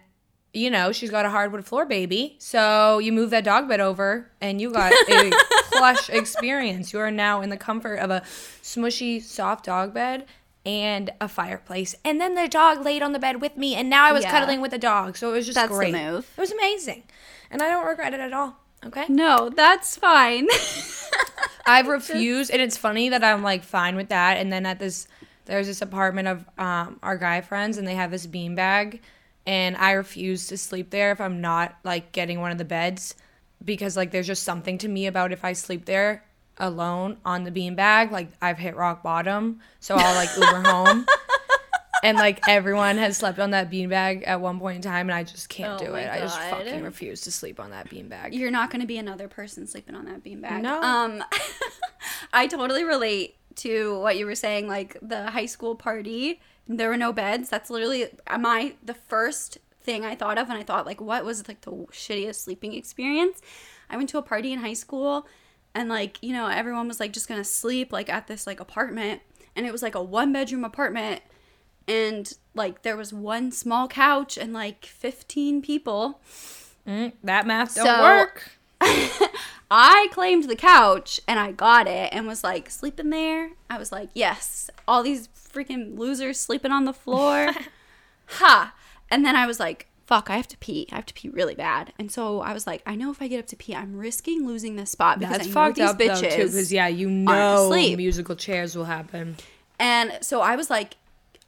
you 0.53 0.71
know, 0.71 0.91
she's 0.93 1.11
got 1.11 1.25
a 1.25 1.29
hardwood 1.29 1.65
floor 1.65 1.85
baby. 1.85 2.37
So 2.39 2.99
you 2.99 3.11
move 3.11 3.29
that 3.31 3.43
dog 3.43 3.67
bed 3.67 3.79
over 3.79 4.31
and 4.41 4.59
you 4.59 4.71
got 4.71 4.91
a 4.91 5.31
plush 5.71 6.09
experience. 6.09 6.93
You 6.93 6.99
are 6.99 7.11
now 7.11 7.41
in 7.41 7.49
the 7.49 7.57
comfort 7.57 7.97
of 7.97 8.09
a 8.09 8.21
smushy, 8.63 9.21
soft 9.21 9.65
dog 9.65 9.93
bed 9.93 10.25
and 10.67 11.09
a 11.21 11.27
fireplace. 11.29 11.95
And 12.03 12.19
then 12.19 12.35
the 12.35 12.47
dog 12.47 12.83
laid 12.83 13.01
on 13.01 13.13
the 13.13 13.19
bed 13.19 13.41
with 13.41 13.55
me 13.55 13.73
and 13.73 13.89
now 13.89 14.03
I 14.05 14.11
was 14.11 14.23
Yeah. 14.25 14.31
cuddling 14.31 14.59
with 14.61 14.71
the 14.71 14.77
dog. 14.77 15.15
So 15.17 15.29
it 15.29 15.33
was 15.33 15.45
just 15.45 15.55
That's 15.55 15.71
the 15.71 15.75
great. 15.77 15.93
move. 15.93 16.29
It 16.37 16.41
was 16.41 16.51
amazing. 16.51 17.03
And 17.49 17.61
I 17.63 17.69
don't 17.69 17.85
regret 17.85 18.13
it 18.13 18.19
at 18.19 18.33
all. 18.33 18.57
Okay? 18.85 19.05
No, 19.07 19.49
that's 19.49 19.95
fine. 19.95 20.47
I've 21.65 21.87
refused, 21.87 22.51
and 22.51 22.61
it's 22.61 22.77
funny 22.77 23.09
that 23.09 23.23
I'm 23.23 23.43
like 23.43 23.63
fine 23.63 23.95
with 23.95 24.09
that. 24.09 24.37
And 24.37 24.51
then 24.51 24.65
at 24.65 24.79
this, 24.79 25.07
there's 25.45 25.67
this 25.67 25.81
apartment 25.81 26.27
of 26.27 26.45
um, 26.57 26.99
our 27.01 27.17
guy 27.17 27.41
friends, 27.41 27.77
and 27.77 27.87
they 27.87 27.95
have 27.95 28.11
this 28.11 28.27
beanbag, 28.27 28.99
and 29.45 29.75
I 29.77 29.91
refuse 29.91 30.47
to 30.47 30.57
sleep 30.57 30.89
there 30.91 31.11
if 31.11 31.19
I'm 31.19 31.41
not 31.41 31.75
like 31.83 32.11
getting 32.11 32.39
one 32.39 32.51
of 32.51 32.57
the 32.57 32.65
beds 32.65 33.15
because 33.63 33.97
like 33.97 34.11
there's 34.11 34.27
just 34.27 34.43
something 34.43 34.77
to 34.79 34.87
me 34.87 35.07
about 35.07 35.31
if 35.31 35.43
I 35.43 35.53
sleep 35.53 35.85
there 35.85 36.23
alone 36.59 37.17
on 37.25 37.43
the 37.43 37.51
beanbag, 37.51 38.11
like 38.11 38.29
I've 38.41 38.57
hit 38.57 38.75
rock 38.75 39.03
bottom, 39.03 39.59
so 39.79 39.95
I'll 39.95 40.15
like 40.15 40.29
Uber 40.35 40.69
home. 40.69 41.05
And 42.03 42.17
like 42.17 42.47
everyone 42.47 42.97
has 42.97 43.17
slept 43.17 43.39
on 43.39 43.51
that 43.51 43.71
beanbag 43.71 44.23
at 44.27 44.39
one 44.39 44.59
point 44.59 44.75
in 44.75 44.81
time, 44.83 45.09
and 45.09 45.15
I 45.15 45.23
just 45.23 45.49
can't 45.49 45.81
Oh 45.81 45.85
do 45.85 45.91
my 45.93 46.01
it. 46.01 46.11
I 46.11 46.19
just 46.19 46.39
God. 46.39 46.51
fucking 46.51 46.83
refuse 46.83 47.21
to 47.21 47.31
sleep 47.31 47.59
on 47.59 47.71
that 47.71 47.89
beanbag. 47.89 48.33
You're 48.33 48.51
not 48.51 48.69
going 48.69 48.81
to 48.81 48.87
be 48.87 48.97
another 48.99 49.27
person 49.27 49.65
sleeping 49.65 49.95
on 49.95 50.05
that 50.05 50.23
beanbag. 50.23 50.61
No. 50.61 50.79
Um, 50.81 51.23
I 52.33 52.47
totally 52.47 52.83
relate 52.83 53.35
to 53.57 53.99
what 53.99 54.17
you 54.17 54.25
were 54.25 54.35
saying, 54.35 54.67
like 54.67 54.97
the 55.01 55.31
high 55.31 55.47
school 55.47 55.75
party. 55.75 56.39
There 56.67 56.89
were 56.89 56.97
no 56.97 57.13
beds. 57.13 57.49
That's 57.49 57.69
literally 57.69 58.07
my 58.37 58.75
the 58.83 58.93
first 58.93 59.57
thing 59.81 60.05
I 60.05 60.15
thought 60.15 60.37
of, 60.37 60.49
and 60.49 60.57
I 60.57 60.63
thought 60.63 60.85
like, 60.85 61.01
what 61.01 61.25
was 61.25 61.47
like 61.47 61.61
the 61.61 61.71
shittiest 61.71 62.35
sleeping 62.35 62.73
experience? 62.73 63.41
I 63.89 63.97
went 63.97 64.09
to 64.09 64.17
a 64.17 64.21
party 64.21 64.53
in 64.53 64.59
high 64.59 64.73
school, 64.73 65.25
and 65.75 65.89
like 65.89 66.17
you 66.21 66.33
know 66.33 66.47
everyone 66.47 66.87
was 66.87 66.99
like 66.99 67.13
just 67.13 67.27
gonna 67.27 67.43
sleep 67.43 67.91
like 67.91 68.09
at 68.09 68.27
this 68.27 68.45
like 68.47 68.59
apartment, 68.59 69.21
and 69.55 69.65
it 69.65 69.71
was 69.71 69.81
like 69.81 69.95
a 69.95 70.01
one 70.03 70.31
bedroom 70.33 70.63
apartment, 70.65 71.21
and 71.87 72.33
like 72.53 72.81
there 72.83 72.97
was 72.97 73.13
one 73.13 73.51
small 73.51 73.87
couch 73.87 74.37
and 74.37 74.53
like 74.53 74.85
15 74.85 75.61
people. 75.61 76.19
Mm, 76.87 77.13
that 77.23 77.45
math 77.45 77.75
don't 77.75 77.85
So- 77.85 78.01
work. 78.01 78.51
I 79.69 80.07
claimed 80.11 80.45
the 80.45 80.55
couch 80.55 81.19
and 81.27 81.39
I 81.39 81.51
got 81.51 81.87
it 81.87 82.13
and 82.13 82.25
was 82.27 82.43
like 82.43 82.69
sleeping 82.69 83.09
there. 83.09 83.51
I 83.69 83.77
was 83.77 83.91
like, 83.91 84.09
yes, 84.13 84.69
all 84.87 85.03
these 85.03 85.27
freaking 85.27 85.97
losers 85.97 86.39
sleeping 86.39 86.71
on 86.71 86.85
the 86.85 86.93
floor. 86.93 87.51
ha. 88.27 88.73
And 89.09 89.25
then 89.25 89.35
I 89.35 89.45
was 89.45 89.59
like, 89.59 89.87
fuck, 90.07 90.29
I 90.29 90.37
have 90.37 90.47
to 90.47 90.57
pee. 90.57 90.87
I 90.91 90.95
have 90.95 91.05
to 91.07 91.13
pee 91.13 91.27
really 91.29 91.53
bad. 91.53 91.91
And 91.99 92.09
so 92.11 92.39
I 92.41 92.53
was 92.53 92.65
like, 92.65 92.81
I 92.85 92.95
know 92.95 93.11
if 93.11 93.21
I 93.21 93.27
get 93.27 93.39
up 93.39 93.47
to 93.47 93.55
pee, 93.57 93.75
I'm 93.75 93.95
risking 93.97 94.47
losing 94.47 94.77
this 94.77 94.89
spot 94.89 95.19
because 95.19 95.37
That's 95.39 95.55
I 95.55 95.67
know 95.67 95.71
these 95.73 95.89
up 95.89 95.99
bitches. 95.99 96.21
because 96.37 96.71
yeah, 96.73 96.87
you 96.87 97.09
know 97.09 97.69
musical 97.69 98.35
chairs 98.35 98.75
will 98.75 98.85
happen. 98.85 99.35
And 99.79 100.17
so 100.21 100.39
I 100.41 100.55
was 100.55 100.69
like, 100.69 100.95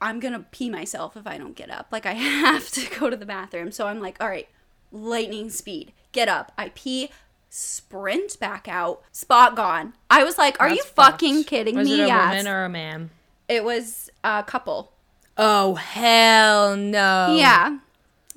I'm 0.01 0.19
gonna 0.19 0.45
pee 0.51 0.69
myself 0.69 1.15
if 1.17 1.25
I 1.25 1.37
don't 1.37 1.55
get 1.55 1.69
up. 1.71 1.87
Like 1.91 2.05
I 2.05 2.11
have 2.13 2.69
to 2.71 2.99
go 2.99 3.09
to 3.09 3.15
the 3.17 3.25
bathroom. 3.25 3.71
So 3.71 3.87
I'm 3.87 3.99
like, 4.01 4.17
all 4.21 4.27
right, 4.27 4.47
lightning 4.91 5.49
speed, 5.49 5.93
get 6.11 6.27
up. 6.27 6.51
I 6.57 6.69
pee, 6.75 7.09
sprint 7.49 8.39
back 8.39 8.67
out, 8.67 9.01
spot 9.11 9.55
gone. 9.55 9.93
I 10.09 10.23
was 10.23 10.37
like, 10.37 10.59
are 10.59 10.69
you 10.69 10.83
fucked. 10.83 10.95
fucking 11.21 11.43
kidding 11.45 11.75
Was 11.75 11.87
me? 11.87 12.01
it 12.01 12.03
a 12.03 12.07
Yes. 12.07 12.29
woman 12.29 12.47
or 12.47 12.65
a 12.65 12.69
man? 12.69 13.09
it 13.47 13.63
was 13.63 14.09
a 14.23 14.43
couple. 14.43 14.91
Oh 15.37 15.75
hell 15.75 16.75
no! 16.75 17.35
Yeah. 17.37 17.77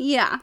Yeah. 0.03 0.39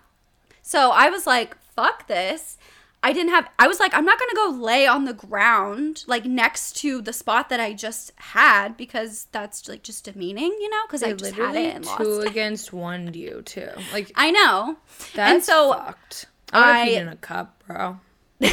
So 0.61 0.91
I 0.91 1.09
was 1.09 1.25
like, 1.27 1.57
fuck 1.75 2.07
this. 2.07 2.57
I 3.01 3.13
didn't 3.13 3.31
have, 3.31 3.49
I 3.57 3.67
was 3.67 3.79
like, 3.79 3.93
I'm 3.93 4.03
not 4.03 4.19
going 4.19 4.29
to 4.29 4.35
go 4.35 4.49
lay 4.61 4.85
on 4.85 5.05
the 5.05 5.13
ground, 5.13 6.03
like 6.05 6.25
next 6.25 6.75
to 6.81 7.01
the 7.01 7.13
spot 7.13 7.47
that 7.49 7.59
I 7.59 7.71
just 7.73 8.11
had 8.17 8.75
because 8.75 9.27
that's 9.31 9.69
like 9.69 9.83
just 9.83 10.03
demeaning, 10.03 10.51
you 10.59 10.69
know? 10.69 10.81
Because 10.85 11.01
I 11.03 11.13
just 11.13 11.31
had 11.35 11.53
literally 11.53 11.67
it 11.67 11.75
and 11.75 11.85
lost 11.85 11.97
two 12.01 12.19
it. 12.21 12.27
again't 12.27 12.73
one 12.73 13.13
you 13.13 13.41
too. 13.45 13.69
Like 13.93 14.11
I 14.15 14.31
know. 14.31 14.77
that's 15.13 15.31
and 15.33 15.43
so 15.43 15.73
fucked. 15.73 16.25
I 16.51 16.57
would 16.59 16.75
have 16.77 16.87
I- 16.87 17.01
in 17.01 17.07
a 17.07 17.15
cup, 17.15 17.63
bro. 17.65 17.99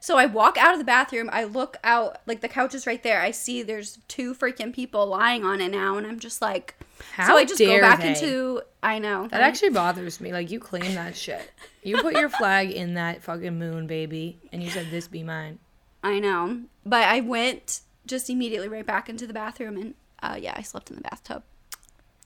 So 0.00 0.18
I 0.18 0.26
walk 0.26 0.58
out 0.58 0.72
of 0.74 0.78
the 0.78 0.84
bathroom. 0.84 1.30
I 1.32 1.44
look 1.44 1.78
out, 1.82 2.18
like 2.26 2.40
the 2.42 2.48
couch 2.48 2.74
is 2.74 2.86
right 2.86 3.02
there. 3.02 3.22
I 3.22 3.30
see 3.30 3.62
there's 3.62 3.98
two 4.06 4.34
freaking 4.34 4.72
people 4.72 5.06
lying 5.06 5.44
on 5.44 5.60
it 5.62 5.70
now, 5.70 5.96
and 5.96 6.06
I'm 6.06 6.18
just 6.18 6.42
like, 6.42 6.74
How 7.14 7.28
so 7.28 7.36
I 7.38 7.44
just 7.46 7.58
go 7.58 7.80
back 7.80 8.00
they? 8.00 8.08
into. 8.10 8.60
I 8.82 8.98
know 8.98 9.26
That 9.28 9.40
actually 9.40 9.70
bothers 9.70 10.20
me. 10.20 10.32
Like 10.32 10.50
you 10.50 10.60
claim 10.60 10.94
that 10.94 11.16
shit. 11.16 11.50
You 11.82 12.02
put 12.02 12.14
your 12.14 12.28
flag 12.28 12.70
in 12.70 12.94
that 12.94 13.22
fucking 13.22 13.58
moon, 13.58 13.86
baby, 13.86 14.38
and 14.52 14.62
you 14.62 14.68
said 14.70 14.90
this 14.90 15.08
be 15.08 15.22
mine. 15.22 15.58
I 16.02 16.18
know, 16.20 16.60
but 16.84 17.04
I 17.04 17.20
went 17.20 17.80
just 18.06 18.28
immediately 18.28 18.68
right 18.68 18.86
back 18.86 19.08
into 19.08 19.26
the 19.26 19.32
bathroom, 19.34 19.76
and 19.78 19.94
uh, 20.22 20.36
yeah, 20.38 20.52
I 20.54 20.62
slept 20.62 20.90
in 20.90 20.96
the 20.96 21.02
bathtub. 21.02 21.42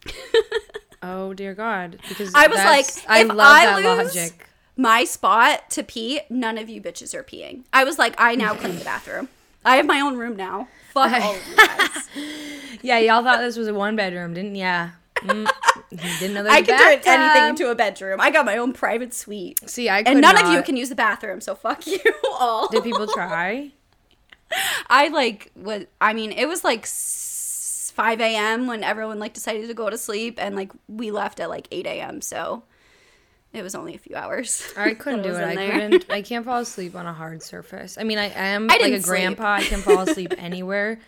Oh 1.05 1.35
dear 1.35 1.53
God! 1.53 1.99
Because 2.09 2.33
I 2.33 2.47
was 2.47 2.59
like, 2.59 2.87
I 3.09 3.23
if 3.23 3.29
love 3.29 3.39
I 3.41 3.67
that 3.67 3.77
lose- 4.05 4.15
logic. 4.15 4.47
My 4.77 5.05
spot 5.05 5.71
to 5.71 5.83
pee, 5.83 6.21
none 6.31 6.57
of 6.59 6.69
you 6.69 6.81
bitches 6.81 7.15
are 7.15 7.23
peeing. 7.23 7.65
I 7.73 7.85
was 7.85 7.99
like, 7.99 8.15
I 8.19 8.35
now 8.35 8.55
clean 8.55 8.79
the 8.79 8.85
bathroom. 8.85 9.29
I 9.65 9.77
have 9.77 9.87
my 9.87 10.01
own 10.01 10.17
room 10.17 10.35
now. 10.37 10.69
Fuck 10.93 11.13
all 11.21 11.35
of 11.35 11.49
you 11.49 11.57
guys. 11.57 12.09
Yeah, 12.85 12.99
y'all 12.99 13.23
thought 13.23 13.39
this 13.39 13.57
was 13.57 13.69
a 13.69 13.75
one 13.75 13.95
bedroom, 13.95 14.35
didn't 14.35 14.57
ya? 14.57 14.89
Mm, 15.19 15.49
didn't 15.91 16.35
know 16.35 16.43
there 16.43 16.51
was 16.51 16.53
I 16.53 16.59
a 16.59 16.65
can 16.65 17.03
turn 17.03 17.21
anything 17.21 17.49
into 17.51 17.71
a 17.71 17.77
bedroom. 17.77 18.21
I 18.21 18.31
got 18.31 18.45
my 18.45 18.57
own 18.57 18.73
private 18.73 19.15
suite. 19.15 19.61
See, 19.71 19.89
I 19.89 20.03
could 20.03 20.11
And 20.11 20.21
none 20.21 20.37
of 20.37 20.53
you 20.53 20.63
can 20.63 20.77
use 20.77 20.89
the 20.89 20.97
bathroom, 20.97 21.41
so 21.41 21.55
fuck 21.55 21.87
you 21.87 22.01
all. 22.25 22.67
Did 22.69 22.83
people 22.83 23.07
try? 23.07 23.71
I 24.89 25.09
like 25.09 25.53
was 25.55 25.85
I 26.01 26.13
mean 26.13 26.33
it 26.33 26.47
was 26.47 26.65
like 26.65 26.87
5 26.87 28.21
a.m. 28.21 28.67
when 28.67 28.83
everyone 28.83 29.19
like 29.19 29.33
decided 29.33 29.69
to 29.69 29.75
go 29.75 29.89
to 29.89 29.97
sleep 29.97 30.39
and 30.39 30.57
like 30.57 30.73
we 30.89 31.11
left 31.11 31.39
at 31.39 31.49
like 31.49 31.69
8 31.71 31.87
a.m. 31.87 32.21
So 32.21 32.65
it 33.53 33.63
was 33.63 33.75
only 33.75 33.95
a 33.95 33.99
few 33.99 34.17
hours. 34.17 34.73
I 34.77 34.95
couldn't 34.95 35.23
do 35.23 35.31
it. 35.31 35.43
I 35.43 35.55
there. 35.55 35.71
couldn't. 35.73 36.07
I 36.11 36.23
can't 36.31 36.45
fall 36.45 36.61
asleep 36.61 36.95
on 36.95 37.07
a 37.07 37.13
hard 37.13 37.43
surface. 37.43 37.99
I 37.99 38.05
mean, 38.05 38.19
I 38.19 38.27
am 38.29 38.71
I 38.71 38.77
like 38.77 38.93
a 38.93 39.03
sleep. 39.03 39.05
grandpa. 39.05 39.55
I 39.55 39.65
can 39.65 39.81
fall 39.81 40.01
asleep 40.01 40.35
anywhere, 40.39 41.01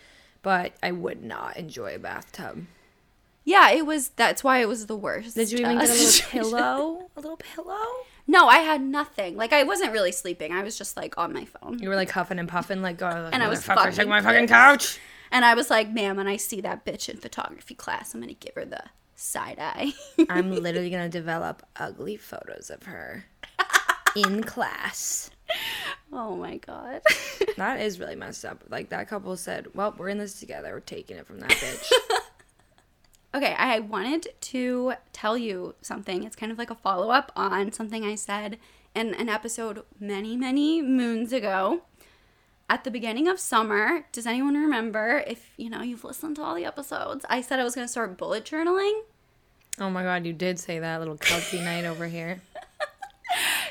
but 0.42 0.72
I 0.82 0.92
would 0.92 1.22
not 1.22 1.56
enjoy 1.56 1.94
a 1.94 1.98
bathtub. 1.98 2.66
Yeah, 3.44 3.70
it 3.70 3.84
was. 3.84 4.08
That's 4.10 4.42
why 4.42 4.58
it 4.58 4.68
was 4.68 4.86
the 4.86 4.96
worst. 4.96 5.34
Did 5.36 5.52
you 5.52 5.58
even 5.58 5.78
get 5.78 5.90
a 5.90 5.92
little 5.92 6.30
pillow? 6.30 7.10
A 7.16 7.20
little 7.20 7.36
pillow? 7.36 7.84
No, 8.26 8.48
I 8.48 8.58
had 8.58 8.80
nothing. 8.80 9.36
Like 9.36 9.52
I 9.52 9.64
wasn't 9.64 9.92
really 9.92 10.12
sleeping. 10.12 10.52
I 10.52 10.62
was 10.62 10.78
just 10.78 10.96
like 10.96 11.18
on 11.18 11.32
my 11.32 11.44
phone. 11.44 11.78
You 11.78 11.88
were 11.90 11.96
like 11.96 12.10
huffing 12.10 12.38
and 12.38 12.48
puffing, 12.48 12.80
like, 12.80 13.02
oh, 13.02 13.28
And 13.32 13.42
I 13.42 13.48
was 13.48 13.62
fucking 13.62 13.92
take 13.92 14.08
my 14.08 14.22
fucking 14.22 14.48
couch. 14.48 14.98
And 15.30 15.44
I 15.44 15.54
was 15.54 15.68
like, 15.68 15.92
ma'am, 15.92 16.16
when 16.16 16.26
I 16.28 16.36
see 16.36 16.60
that 16.62 16.86
bitch 16.86 17.08
in 17.08 17.16
photography 17.18 17.74
class, 17.74 18.14
I'm 18.14 18.20
gonna 18.20 18.34
give 18.34 18.54
her 18.54 18.64
the 18.64 18.84
side 19.16 19.58
eye. 19.58 19.92
I'm 20.28 20.50
literally 20.62 20.90
gonna 20.90 21.08
develop 21.08 21.66
ugly 21.76 22.16
photos 22.16 22.70
of 22.70 22.84
her 22.84 23.24
in 24.16 24.42
class. 24.42 25.30
oh 26.12 26.36
my 26.36 26.56
god. 26.58 27.02
That 27.56 27.80
is 27.80 28.00
really 28.00 28.16
messed 28.16 28.44
up. 28.44 28.64
Like 28.68 28.88
that 28.88 29.08
couple 29.08 29.36
said, 29.36 29.68
"Well, 29.74 29.94
we're 29.96 30.08
in 30.08 30.18
this 30.18 30.40
together. 30.40 30.72
We're 30.72 30.80
taking 30.80 31.16
it 31.18 31.26
from 31.26 31.38
that 31.38 31.50
bitch." 31.50 31.88
okay, 33.32 33.54
I 33.56 33.78
wanted 33.78 34.26
to 34.40 34.94
tell 35.12 35.38
you 35.38 35.76
something. 35.80 36.24
It's 36.24 36.34
kind 36.34 36.50
of 36.50 36.58
like 36.58 36.70
a 36.70 36.74
follow 36.74 37.10
up 37.10 37.30
on 37.36 37.70
something 37.70 38.04
I 38.04 38.16
said 38.16 38.58
in 38.94 39.14
an 39.14 39.28
episode 39.28 39.84
many, 40.00 40.36
many 40.36 40.82
moons 40.82 41.32
ago. 41.32 41.82
At 42.68 42.84
the 42.84 42.90
beginning 42.90 43.28
of 43.28 43.38
summer, 43.38 44.06
does 44.10 44.26
anyone 44.26 44.54
remember 44.54 45.22
if 45.26 45.50
you 45.56 45.68
know 45.68 45.82
you've 45.82 46.04
listened 46.04 46.36
to 46.36 46.42
all 46.42 46.54
the 46.54 46.64
episodes? 46.64 47.24
I 47.28 47.40
said 47.40 47.60
I 47.60 47.64
was 47.64 47.74
gonna 47.74 47.88
start 47.88 48.16
bullet 48.16 48.44
journaling. 48.44 49.00
oh 49.78 49.90
my 49.90 50.02
god, 50.02 50.24
you 50.24 50.32
did 50.32 50.58
say 50.58 50.78
that 50.78 50.98
little 50.98 51.18
couchy 51.18 51.62
night 51.62 51.84
over 51.84 52.06
here. 52.06 52.40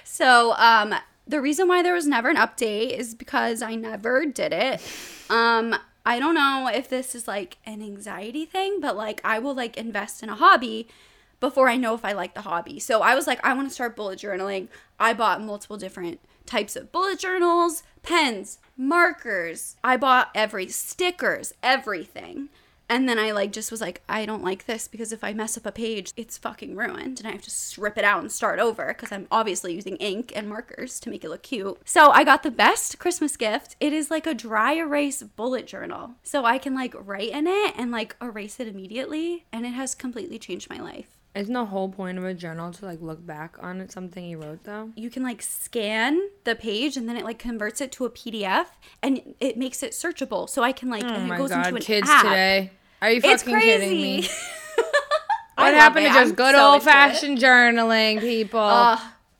So, 0.03 0.53
um, 0.57 0.93
the 1.25 1.41
reason 1.41 1.67
why 1.67 1.81
there 1.81 1.95
was 1.95 2.05
never 2.05 2.29
an 2.29 2.35
update 2.35 2.91
is 2.91 3.15
because 3.15 3.63
I 3.63 3.73
never 3.73 4.27
did 4.27 4.53
it. 4.53 4.79
Um, 5.27 5.75
I 6.05 6.19
don't 6.19 6.35
know 6.35 6.69
if 6.71 6.87
this 6.87 7.15
is 7.15 7.27
like 7.27 7.57
an 7.65 7.81
anxiety 7.81 8.45
thing, 8.45 8.79
but 8.79 8.95
like 8.95 9.21
I 9.23 9.39
will 9.39 9.55
like 9.55 9.75
invest 9.75 10.21
in 10.21 10.29
a 10.29 10.35
hobby 10.35 10.87
before 11.39 11.67
I 11.67 11.77
know 11.77 11.95
if 11.95 12.05
I 12.05 12.11
like 12.11 12.35
the 12.35 12.41
hobby. 12.41 12.79
So 12.79 13.01
I 13.01 13.15
was 13.15 13.25
like, 13.25 13.43
I 13.43 13.53
want 13.53 13.69
to 13.69 13.73
start 13.73 13.95
bullet 13.95 14.19
journaling. 14.19 14.67
I 14.99 15.13
bought 15.13 15.41
multiple 15.41 15.77
different 15.77 16.19
types 16.45 16.75
of 16.75 16.91
bullet 16.91 17.17
journals, 17.17 17.81
pens, 18.03 18.59
markers. 18.77 19.75
I 19.83 19.97
bought 19.97 20.31
every 20.35 20.67
stickers, 20.67 21.53
everything. 21.61 22.49
And 22.89 23.07
then 23.07 23.17
I 23.17 23.31
like 23.31 23.51
just 23.51 23.71
was 23.71 23.81
like, 23.81 24.03
I 24.09 24.25
don't 24.25 24.43
like 24.43 24.65
this 24.65 24.87
because 24.87 25.11
if 25.11 25.23
I 25.23 25.33
mess 25.33 25.57
up 25.57 25.65
a 25.65 25.71
page, 25.71 26.11
it's 26.17 26.37
fucking 26.37 26.75
ruined 26.75 27.19
and 27.19 27.27
I 27.27 27.31
have 27.31 27.41
to 27.43 27.49
strip 27.49 27.97
it 27.97 28.03
out 28.03 28.21
and 28.21 28.31
start 28.31 28.59
over 28.59 28.87
because 28.87 29.11
I'm 29.11 29.27
obviously 29.31 29.73
using 29.73 29.95
ink 29.97 30.31
and 30.35 30.49
markers 30.49 30.99
to 30.99 31.09
make 31.09 31.23
it 31.23 31.29
look 31.29 31.43
cute. 31.43 31.79
So 31.85 32.11
I 32.11 32.23
got 32.23 32.43
the 32.43 32.51
best 32.51 32.99
Christmas 32.99 33.37
gift. 33.37 33.75
It 33.79 33.93
is 33.93 34.11
like 34.11 34.27
a 34.27 34.33
dry 34.33 34.73
erase 34.73 35.23
bullet 35.23 35.65
journal. 35.65 36.11
So 36.23 36.45
I 36.45 36.57
can 36.57 36.75
like 36.75 36.93
write 36.97 37.31
in 37.31 37.47
it 37.47 37.73
and 37.77 37.89
like 37.89 38.15
erase 38.21 38.59
it 38.59 38.67
immediately 38.67 39.45
and 39.51 39.65
it 39.65 39.71
has 39.71 39.95
completely 39.95 40.37
changed 40.37 40.69
my 40.69 40.79
life. 40.79 41.22
Isn't 41.35 41.53
the 41.53 41.65
whole 41.65 41.89
point 41.89 42.19
of 42.19 42.23
a 42.25 42.33
journal 42.35 42.71
to 42.73 42.85
like 42.85 43.01
look 43.01 43.25
back 43.25 43.55
on 43.59 43.87
something 43.89 44.23
you 44.23 44.39
wrote 44.39 44.63
though? 44.65 44.91
you 44.95 45.09
can 45.09 45.23
like 45.23 45.41
scan 45.41 46.21
the 46.43 46.53
page 46.55 46.95
and 46.95 47.09
then 47.09 47.17
it 47.17 47.23
like 47.23 47.39
converts 47.39 47.81
it 47.81 47.91
to 47.93 48.05
a 48.05 48.09
PDF 48.11 48.67
and 49.01 49.33
it 49.39 49.57
makes 49.57 49.81
it 49.81 49.93
searchable. 49.93 50.47
So 50.47 50.61
I 50.61 50.71
can 50.71 50.89
like 50.89 51.03
Oh 51.03 51.07
and 51.07 51.23
it 51.23 51.27
my 51.27 51.37
goes 51.37 51.49
god, 51.49 51.65
into 51.67 51.77
an 51.77 51.81
kids 51.81 52.07
app. 52.09 52.23
today. 52.23 52.71
Are 53.01 53.09
you 53.11 53.19
It's 53.23 53.43
fucking 53.43 53.59
kidding 53.59 53.89
me? 53.91 54.21
crazy. 54.21 54.29
What 55.55 55.73
happened 55.75 56.05
it. 56.05 56.09
to 56.09 56.13
just 56.15 56.29
I'm 56.31 56.35
good 56.35 56.55
so 56.55 56.71
old 56.73 56.83
fashioned 56.83 57.37
journaling, 57.37 58.19
people? 58.19 58.59
Uh, 58.59 58.99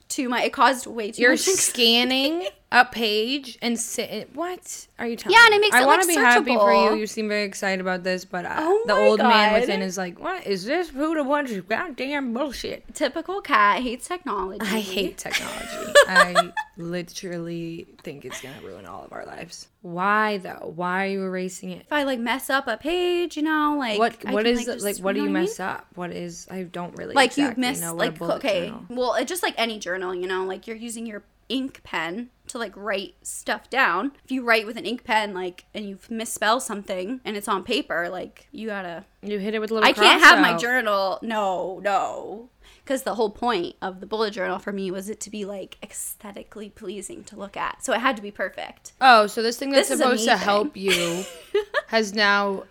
too 0.10 0.30
much. 0.30 0.44
It 0.44 0.54
caused 0.54 0.86
way 0.86 1.06
too 1.12 1.14
much. 1.14 1.20
You're 1.20 1.32
much. 1.32 1.40
anxiety. 1.48 1.62
scanning 1.62 2.48
a 2.74 2.84
page 2.86 3.58
and 3.62 3.80
sit. 3.80 4.36
What 4.36 4.88
are 5.00 5.06
you 5.08 5.16
telling 5.16 5.38
Yeah, 5.38 5.46
and 5.46 5.54
it 5.56 5.62
makes 5.62 5.76
I 5.76 5.80
it, 5.80 5.84
I 5.84 5.86
wanna 5.86 6.00
like, 6.02 6.08
be 6.08 6.16
happy 6.16 6.56
for 6.56 6.74
you. 6.74 6.96
You 7.00 7.08
seem 7.08 7.30
very 7.30 7.44
excited 7.44 7.80
about 7.80 8.04
this, 8.04 8.26
but 8.26 8.46
uh, 8.46 8.56
Oh 8.58 8.84
the 8.88 8.96
old 8.96 9.20
man 9.20 9.54
within 9.54 9.82
is 9.82 9.98
like, 9.98 10.20
"What 10.20 10.46
is 10.48 10.66
this? 10.66 10.90
Who 10.90 11.16
the 11.16 11.24
bunch 11.24 11.52
of 11.52 11.70
goddamn 11.70 12.34
bullshit?" 12.34 12.94
Typical 12.96 13.42
cat 13.42 13.82
hates 13.84 14.08
technology. 14.08 14.60
I 14.62 14.80
hate 14.80 15.18
technology. 15.18 15.94
I 16.08 16.52
literally 16.78 17.86
think 18.04 18.26
it's 18.26 18.42
gonna 18.42 18.60
ruin 18.64 18.86
all 18.86 19.04
of 19.04 19.12
our 19.14 19.26
lives. 19.26 19.68
Why 19.82 20.38
though? 20.38 20.72
Why 20.76 21.06
are 21.06 21.08
you 21.10 21.24
erasing 21.24 21.72
it? 21.72 21.82
If 21.82 21.92
I 21.94 22.04
like 22.04 22.20
mess 22.20 22.50
up 22.50 22.68
a 22.68 22.78
page, 22.78 23.36
you 23.38 23.44
know, 23.44 23.76
like 23.78 24.00
What 24.00 24.16
I 24.26 24.34
what 24.34 24.46
can, 24.46 24.54
is 24.54 24.58
like, 24.60 24.66
just- 24.68 24.86
like 24.86 24.98
what 24.98 25.14
do 25.14 25.20
know 25.20 25.26
you 25.28 25.32
mean? 25.32 25.44
mess 25.44 25.60
up? 25.60 25.86
What 25.96 26.12
is 26.12 26.48
I 26.50 26.64
don't 26.64 26.96
really 26.98 27.14
like 27.14 27.32
exactly 27.32 27.64
you 27.64 27.70
miss 27.70 27.82
know 27.82 27.94
what 27.94 28.20
like 28.20 28.22
okay 28.38 28.68
journal- 28.68 28.86
well 28.90 29.14
it's 29.16 29.30
just 29.30 29.44
like 29.44 29.54
any 29.58 29.78
journal 29.80 30.16
you 30.16 30.28
know 30.28 30.46
like 30.46 30.68
you're 30.68 30.78
using 30.78 31.06
your 31.06 31.24
ink 31.50 31.82
pen 31.84 32.30
to 32.48 32.58
like 32.58 32.74
write 32.76 33.16
stuff 33.22 33.70
down. 33.70 34.12
If 34.24 34.32
you 34.32 34.44
write 34.44 34.66
with 34.66 34.78
an 34.78 34.86
ink 34.86 35.04
pen 35.04 35.34
like 35.34 35.66
and 35.74 35.88
you 35.88 35.98
misspell 36.10 36.60
something 36.60 37.22
and 37.26 37.38
it's 37.38 37.48
on 37.48 37.64
paper 37.64 38.10
like 38.10 38.48
you 38.52 38.68
gotta 38.68 39.06
You 39.22 39.40
hit 39.40 39.54
it 39.56 39.60
with 39.60 39.72
a 39.72 39.74
little. 39.76 39.88
i 39.90 39.94
can't 39.94 40.22
have 40.22 40.40
my 40.40 40.56
journal. 40.58 41.20
No 41.22 41.80
no. 41.84 42.50
Because 42.84 43.04
the 43.04 43.16
whole 43.16 43.30
point 43.30 43.76
of 43.82 44.02
the 44.02 44.06
bullet 44.06 44.32
journal 44.32 44.60
for 44.60 44.74
me 44.74 44.92
was 44.92 45.10
it 45.10 45.22
to 45.22 45.30
be 45.30 45.46
like 45.46 45.78
aesthetically 45.82 46.70
pleasing 46.70 47.24
to 47.26 47.38
look 47.38 47.56
at. 47.56 47.84
So 47.84 47.94
it 47.94 48.00
had 48.02 48.18
to 48.18 48.22
be 48.22 48.32
perfect. 48.32 48.92
Oh, 49.00 49.28
so 49.28 49.42
this 49.42 49.58
thing 49.58 49.72
that's 49.72 49.88
This 49.90 50.00
supposed 50.00 50.26
to 50.26 50.36
help 50.38 50.76
you 50.76 51.24
has 51.88 52.14
now 52.14 52.64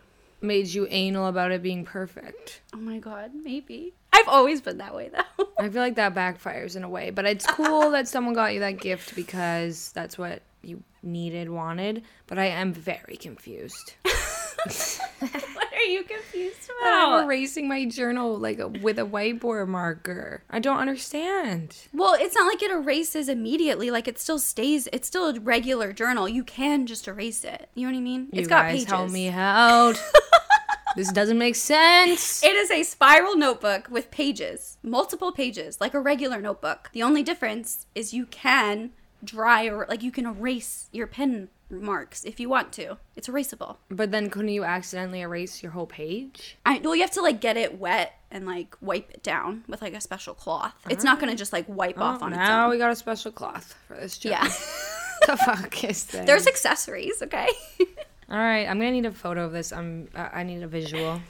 made 0.42 0.66
you 0.66 0.86
anal 0.90 1.28
about 1.28 1.50
it 1.52 1.62
being 1.62 1.84
perfect. 1.84 2.60
oh 2.74 2.78
my 2.78 2.98
god 2.98 3.30
maybe 3.34 3.94
i've 4.12 4.28
always 4.28 4.60
been 4.60 4.78
that 4.78 4.94
way 4.94 5.10
though 5.12 5.46
I 5.58 5.68
feel 5.68 5.82
like 5.82 5.94
that 5.94 6.12
backfires 6.14 6.74
in 6.74 6.82
a 6.82 6.88
way, 6.88 7.10
but 7.10 7.24
it's 7.24 7.46
cool 7.46 7.92
that 7.92 8.08
someone 8.08 8.34
got 8.34 8.52
you 8.52 8.60
that 8.60 8.80
gift 8.80 9.14
because 9.14 9.92
that's 9.92 10.18
what 10.18 10.42
you 10.62 10.82
needed, 11.04 11.50
wanted. 11.50 12.02
But 12.26 12.38
I 12.40 12.46
am 12.46 12.72
very 12.72 13.16
confused. 13.16 13.94
what 14.02 15.72
are 15.72 15.84
you 15.88 16.02
confused 16.02 16.68
about? 16.80 17.12
I'm 17.20 17.24
erasing 17.26 17.68
my 17.68 17.84
journal 17.84 18.38
like 18.38 18.58
with 18.82 18.98
a 18.98 19.02
whiteboard 19.04 19.68
marker. 19.68 20.42
I 20.50 20.58
don't 20.58 20.78
understand. 20.78 21.76
Well, 21.92 22.14
it's 22.18 22.34
not 22.34 22.46
like 22.48 22.62
it 22.62 22.72
erases 22.72 23.28
immediately. 23.28 23.92
Like 23.92 24.08
it 24.08 24.18
still 24.18 24.38
stays. 24.40 24.88
It's 24.92 25.06
still 25.06 25.28
a 25.28 25.38
regular 25.38 25.92
journal. 25.92 26.28
You 26.28 26.42
can 26.42 26.86
just 26.86 27.06
erase 27.06 27.44
it. 27.44 27.68
You 27.74 27.86
know 27.86 27.92
what 27.92 27.98
I 27.98 28.02
mean? 28.02 28.22
You 28.32 28.40
It's 28.40 28.48
got 28.48 28.62
guys 28.64 28.72
pages. 28.78 28.90
help 28.90 29.10
me 29.10 29.28
out. 29.28 29.94
this 30.96 31.12
doesn't 31.12 31.38
make 31.38 31.56
sense. 31.56 32.42
It 32.42 32.54
is 32.54 32.70
a 32.70 32.82
spiral 32.82 33.36
notebook 33.36 33.88
with 33.90 34.10
pages, 34.10 34.78
multiple 34.82 35.32
pages, 35.32 35.80
like 35.80 35.94
a 35.94 36.00
regular 36.00 36.40
notebook. 36.40 36.90
The 36.92 37.02
only 37.02 37.22
difference 37.22 37.86
is 37.94 38.12
you 38.14 38.26
can 38.26 38.90
dry 39.24 39.66
or 39.66 39.86
like 39.88 40.02
you 40.02 40.10
can 40.10 40.26
erase 40.26 40.88
your 40.92 41.06
pen 41.06 41.48
marks 41.70 42.24
if 42.24 42.38
you 42.38 42.48
want 42.48 42.72
to. 42.72 42.98
It's 43.16 43.28
erasable. 43.28 43.76
But 43.88 44.10
then 44.10 44.28
couldn't 44.30 44.50
you 44.50 44.64
accidentally 44.64 45.20
erase 45.20 45.62
your 45.62 45.72
whole 45.72 45.86
page? 45.86 46.58
I 46.66 46.78
well, 46.78 46.94
you 46.94 47.02
have 47.02 47.10
to 47.12 47.22
like 47.22 47.40
get 47.40 47.56
it 47.56 47.78
wet 47.78 48.12
and 48.30 48.46
like 48.46 48.76
wipe 48.80 49.10
it 49.10 49.22
down 49.22 49.64
with 49.68 49.82
like 49.82 49.94
a 49.94 50.00
special 50.00 50.34
cloth. 50.34 50.74
It's 50.90 51.04
not 51.04 51.18
gonna 51.20 51.36
just 51.36 51.52
like 51.52 51.66
wipe 51.68 51.98
oh, 51.98 52.02
off 52.02 52.18
Oh, 52.22 52.26
on 52.26 52.32
its 52.32 52.38
now 52.38 52.64
own. 52.64 52.70
we 52.70 52.78
got 52.78 52.90
a 52.90 52.96
special 52.96 53.32
cloth 53.32 53.74
for 53.88 53.96
this 53.96 54.18
job. 54.18 54.32
Yeah. 54.32 54.42
the 55.26 55.36
fuck 55.36 55.84
is 55.84 56.04
this? 56.06 56.26
There's 56.26 56.46
accessories, 56.46 57.22
okay? 57.22 57.48
All 58.32 58.38
right, 58.38 58.66
I'm 58.66 58.78
gonna 58.78 58.92
need 58.92 59.04
a 59.04 59.12
photo 59.12 59.44
of 59.44 59.52
this. 59.52 59.74
I'm. 59.74 60.08
Uh, 60.14 60.30
I 60.32 60.42
need 60.42 60.62
a 60.62 60.66
visual. 60.66 61.20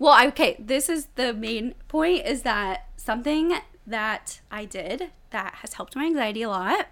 Well, 0.00 0.26
okay, 0.28 0.56
this 0.58 0.88
is 0.88 1.06
the 1.14 1.32
main 1.32 1.74
point 1.86 2.26
is 2.26 2.42
that 2.42 2.88
something 2.96 3.54
that 3.86 4.40
I 4.50 4.64
did 4.64 5.12
that 5.30 5.54
has 5.62 5.74
helped 5.74 5.94
my 5.94 6.06
anxiety 6.06 6.42
a 6.42 6.48
lot, 6.48 6.88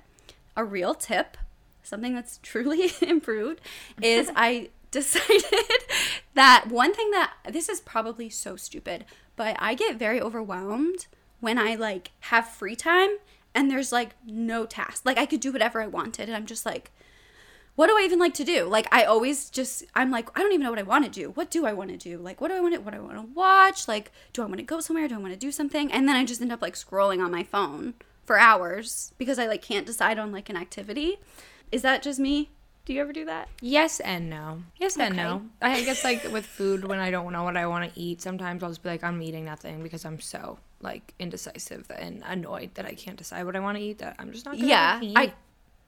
a 0.57 0.65
real 0.65 0.95
tip, 0.95 1.37
something 1.83 2.15
that's 2.15 2.39
truly 2.43 2.93
improved, 3.03 3.61
is 4.01 4.31
I 4.37 4.71
decided 4.93 5.43
that 6.35 6.67
one 6.69 6.95
thing 6.95 7.11
that 7.11 7.33
this 7.51 7.69
is 7.69 7.81
probably 7.81 8.31
so 8.31 8.55
stupid, 8.55 9.07
but 9.35 9.57
I 9.59 9.75
get 9.75 9.97
very 9.97 10.21
overwhelmed 10.21 11.09
when 11.41 11.59
I 11.59 11.75
like 11.75 12.13
have 12.21 12.49
free 12.49 12.77
time 12.77 13.11
and 13.57 13.69
there's 13.69 13.91
like 13.91 14.11
no 14.25 14.67
task. 14.67 15.05
Like 15.05 15.19
I 15.19 15.27
could 15.27 15.41
do 15.41 15.51
whatever 15.51 15.83
I 15.83 15.89
wanted 15.89 16.29
and 16.29 16.37
I'm 16.37 16.47
just 16.47 16.65
like 16.65 16.93
what 17.79 17.87
do 17.87 17.97
I 17.97 18.03
even 18.03 18.19
like 18.19 18.35
to 18.35 18.45
do? 18.45 18.65
Like 18.65 18.89
I 18.91 19.05
always 19.05 19.51
just 19.51 19.85
I'm 19.95 20.11
like 20.11 20.37
I 20.37 20.43
don't 20.43 20.51
even 20.51 20.65
know 20.65 20.71
what 20.71 20.81
I 20.81 20.83
want 20.83 21.05
to 21.05 21.11
do. 21.13 21.31
What 21.31 21.49
do 21.49 21.65
I 21.65 21.73
want 21.73 21.91
to 21.91 21.97
do? 21.97 22.19
Like 22.19 22.41
what 22.41 22.49
do 22.49 22.55
I 22.55 22.61
want 22.61 22.75
to 22.75 22.81
what 22.81 22.93
do 22.93 22.99
I 22.99 23.01
want 23.01 23.15
to 23.19 23.33
watch? 23.35 23.87
Like 23.87 24.11
do 24.33 24.43
I 24.43 24.47
want 24.47 24.57
to 24.57 24.65
go 24.65 24.81
somewhere? 24.81 25.07
Do 25.07 25.15
I 25.15 25.19
want 25.19 25.33
to 25.33 25.39
do 25.39 25.53
something? 25.53 25.93
And 25.93 26.09
then 26.09 26.17
I 26.17 26.25
just 26.25 26.43
end 26.43 26.51
up 26.51 26.61
like 26.61 26.75
scrolling 26.75 27.25
on 27.25 27.31
my 27.31 27.45
phone 27.45 27.95
for 28.25 28.37
hours 28.37 29.13
because 29.17 29.39
I 29.39 29.47
like 29.47 29.63
can't 29.63 29.87
decide 29.87 30.19
on 30.19 30.33
like 30.33 30.51
an 30.51 30.57
activity. 30.57 31.21
Is 31.71 31.83
that 31.83 32.03
just 32.03 32.19
me? 32.19 32.51
Do 32.85 32.95
you 32.95 33.01
ever 33.01 33.13
do 33.13 33.27
that? 33.27 33.49
Yes 33.61 34.01
and 34.01 34.29
no. 34.29 34.65
Yes 34.79 34.99
and 34.99 35.15
no. 35.15 35.43
I 35.63 35.85
guess 35.85 36.03
like 36.03 36.25
with 36.33 36.47
food, 36.47 36.85
when 36.85 36.99
I 36.99 37.13
don't 37.13 37.33
know 37.33 37.45
what 37.45 37.57
I 37.57 37.69
want 37.69 37.95
to 37.95 38.01
eat, 38.01 38.21
sometimes 38.21 38.65
I'll 38.65 38.71
just 38.71 38.83
be 38.83 38.89
like, 38.89 39.05
I'm 39.05 39.23
eating 39.23 39.45
nothing 39.45 39.85
because 39.85 40.05
I'm 40.05 40.19
so 40.19 40.59
like 40.81 41.15
indecisive 41.21 41.87
and 41.97 42.25
annoyed 42.27 42.75
that 42.75 42.87
I 42.87 42.95
can't 42.95 43.17
decide 43.17 43.47
what 43.47 43.55
I 43.55 43.61
want 43.61 43.79
to 43.79 43.85
eat. 43.85 43.99
That 43.99 44.17
I'm 44.19 44.33
just 44.33 44.47
not. 44.47 44.59
Yeah. 44.59 44.99
I 45.15 45.33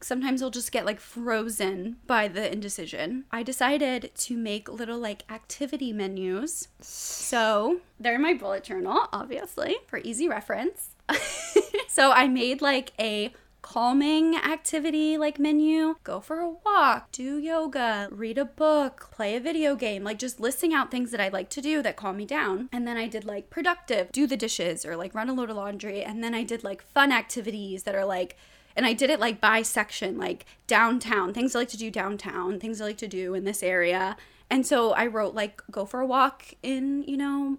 sometimes 0.02 0.42
I'll 0.42 0.50
just 0.50 0.72
get 0.72 0.86
like 0.86 1.00
frozen 1.00 1.96
by 2.06 2.28
the 2.28 2.50
indecision. 2.50 3.24
I 3.30 3.42
decided 3.42 4.10
to 4.14 4.36
make 4.36 4.68
little 4.68 4.98
like 4.98 5.30
activity 5.30 5.92
menus. 5.92 6.68
So 6.80 7.80
they're 7.98 8.14
in 8.14 8.22
my 8.22 8.34
bullet 8.34 8.64
journal, 8.64 9.08
obviously, 9.12 9.76
for 9.86 9.98
easy 9.98 10.28
reference. 10.28 10.90
so 11.88 12.12
I 12.12 12.28
made 12.28 12.62
like 12.62 12.92
a 12.98 13.32
calming 13.62 14.36
activity 14.36 15.18
like 15.18 15.38
menu 15.38 15.94
go 16.02 16.18
for 16.18 16.40
a 16.40 16.48
walk 16.48 17.12
do 17.12 17.36
yoga 17.38 18.08
read 18.10 18.38
a 18.38 18.44
book 18.44 19.10
play 19.12 19.36
a 19.36 19.40
video 19.40 19.76
game 19.76 20.02
like 20.02 20.18
just 20.18 20.40
listing 20.40 20.72
out 20.72 20.90
things 20.90 21.10
that 21.10 21.20
i 21.20 21.28
like 21.28 21.50
to 21.50 21.60
do 21.60 21.82
that 21.82 21.94
calm 21.94 22.16
me 22.16 22.24
down 22.24 22.68
and 22.72 22.86
then 22.86 22.96
i 22.96 23.06
did 23.06 23.24
like 23.24 23.50
productive 23.50 24.10
do 24.12 24.26
the 24.26 24.36
dishes 24.36 24.86
or 24.86 24.96
like 24.96 25.14
run 25.14 25.28
a 25.28 25.34
load 25.34 25.50
of 25.50 25.56
laundry 25.56 26.02
and 26.02 26.24
then 26.24 26.34
i 26.34 26.42
did 26.42 26.64
like 26.64 26.82
fun 26.82 27.12
activities 27.12 27.82
that 27.82 27.94
are 27.94 28.06
like 28.06 28.36
and 28.76 28.86
I 28.86 28.92
did 28.92 29.10
it 29.10 29.20
like 29.20 29.40
by 29.40 29.62
section, 29.62 30.18
like 30.18 30.46
downtown, 30.66 31.32
things 31.32 31.54
I 31.54 31.60
like 31.60 31.68
to 31.70 31.76
do 31.76 31.90
downtown, 31.90 32.60
things 32.60 32.80
I 32.80 32.84
like 32.84 32.98
to 32.98 33.08
do 33.08 33.34
in 33.34 33.44
this 33.44 33.62
area. 33.62 34.16
And 34.48 34.66
so 34.66 34.92
I 34.92 35.06
wrote 35.06 35.34
like 35.34 35.62
go 35.70 35.84
for 35.84 36.00
a 36.00 36.06
walk 36.06 36.54
in, 36.62 37.04
you 37.04 37.16
know, 37.16 37.58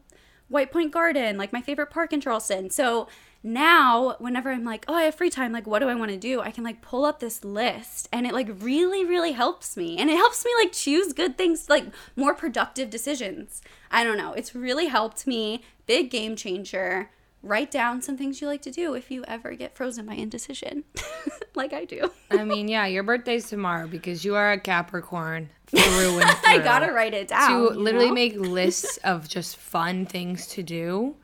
White 0.50 0.71
Point 0.71 0.91
Garden, 0.91 1.38
like 1.38 1.54
my 1.54 1.62
favorite 1.62 1.89
park 1.89 2.12
in 2.12 2.19
Charleston. 2.19 2.69
So 2.69 3.08
now 3.43 4.15
whenever 4.19 4.52
I'm 4.52 4.65
like, 4.65 4.84
oh, 4.88 4.93
I 4.93 5.04
have 5.04 5.15
free 5.15 5.30
time, 5.30 5.54
like 5.54 5.65
what 5.65 5.80
do 5.80 5.88
I 5.88 5.95
want 5.95 6.12
to 6.12 6.17
do? 6.17 6.41
I 6.41 6.52
can 6.52 6.63
like 6.63 6.82
pull 6.82 7.06
up 7.06 7.19
this 7.19 7.43
list 7.45 8.10
and 8.12 8.28
it 8.28 8.34
like 8.34 8.50
really 8.60 9.06
really 9.06 9.32
helps 9.32 9.78
me. 9.78 9.97
And 9.97 10.10
it 10.10 10.17
helps 10.17 10.43
me 10.43 10.52
like 10.60 10.74
choose 10.74 11.13
good 11.13 11.38
things, 11.38 11.69
like 11.69 11.86
more 12.15 12.34
productive 12.34 12.89
decisions. 12.89 13.62
I 13.89 14.04
don't 14.04 14.17
know. 14.17 14.34
It's 14.34 14.54
really 14.54 14.88
helped 14.88 15.26
me. 15.26 15.63
Big 15.86 16.12
game 16.12 16.36
changer 16.36 17.10
write 17.43 17.71
down 17.71 18.01
some 18.01 18.17
things 18.17 18.41
you 18.41 18.47
like 18.47 18.62
to 18.62 18.71
do 18.71 18.93
if 18.93 19.10
you 19.10 19.23
ever 19.27 19.54
get 19.54 19.75
frozen 19.75 20.06
by 20.06 20.13
indecision, 20.13 20.84
like 21.56 21.73
I 21.73 21.86
do. 21.86 22.12
I 22.30 22.43
mean, 22.43 22.67
yeah, 22.67 22.86
your 22.86 23.04
birthday's 23.04 23.49
tomorrow 23.49 23.88
because 23.88 24.23
you 24.23 24.36
are 24.36 24.51
a 24.51 24.60
Capricorn 24.60 25.49
through 25.67 26.19
and 26.19 26.30
through. 26.30 26.49
I 26.49 26.60
gotta 26.60 26.91
write 26.91 27.13
it 27.13 27.30
down. 27.30 27.49
To 27.49 27.80
literally 27.80 28.08
know? 28.08 28.13
make 28.13 28.36
lists 28.38 28.97
of 28.97 29.27
just 29.27 29.58
fun 29.58 30.06
things 30.06 30.47
to 30.47 30.63
do. 30.63 31.15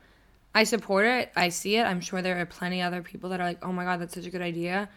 I 0.54 0.64
support 0.64 1.06
it. 1.06 1.30
I 1.36 1.50
see 1.50 1.76
it. 1.76 1.84
I'm 1.84 2.00
sure 2.00 2.22
there 2.22 2.40
are 2.40 2.46
plenty 2.46 2.82
other 2.82 3.02
people 3.02 3.30
that 3.30 3.40
are 3.40 3.44
like, 3.44 3.64
oh 3.64 3.72
my 3.72 3.84
God, 3.84 4.00
that's 4.00 4.14
such 4.14 4.26
a 4.26 4.30
good 4.30 4.42
idea. 4.42 4.88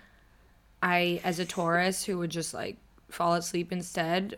I, 0.82 1.22
as 1.24 1.38
a 1.38 1.46
Taurus 1.46 2.04
who 2.04 2.18
would 2.18 2.32
just 2.32 2.54
like 2.54 2.78
fall 3.10 3.34
asleep 3.34 3.72
instead, 3.72 4.38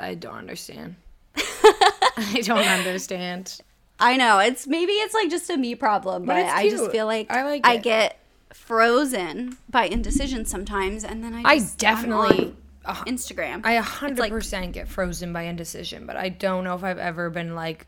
I 0.00 0.14
don't 0.14 0.34
understand. 0.34 0.96
I 1.36 2.40
don't 2.42 2.66
understand. 2.66 3.60
I 3.98 4.16
know 4.16 4.38
it's 4.38 4.66
maybe 4.66 4.92
it's 4.92 5.14
like 5.14 5.30
just 5.30 5.48
a 5.50 5.56
me 5.56 5.74
problem, 5.74 6.26
but, 6.26 6.38
it's 6.38 6.52
I 6.52 6.68
just 6.68 6.90
feel 6.90 7.06
like 7.06 7.30
I 7.30 7.44
like 7.44 7.66
I 7.66 7.78
get 7.78 8.18
frozen 8.52 9.56
by 9.70 9.86
indecision 9.86 10.44
sometimes, 10.44 11.04
and 11.04 11.24
then 11.24 11.34
I 11.34 11.42
I 11.44 11.60
definitely, 11.78 12.54
Instagram. 12.84 13.62
I 13.64 13.80
100% 13.80 14.72
get 14.72 14.88
frozen 14.88 15.32
by 15.32 15.42
indecision, 15.42 16.06
but 16.06 16.16
I 16.16 16.28
don't 16.28 16.64
know 16.64 16.74
if 16.74 16.84
I've 16.84 16.98
ever 16.98 17.30
been 17.30 17.54
like 17.54 17.86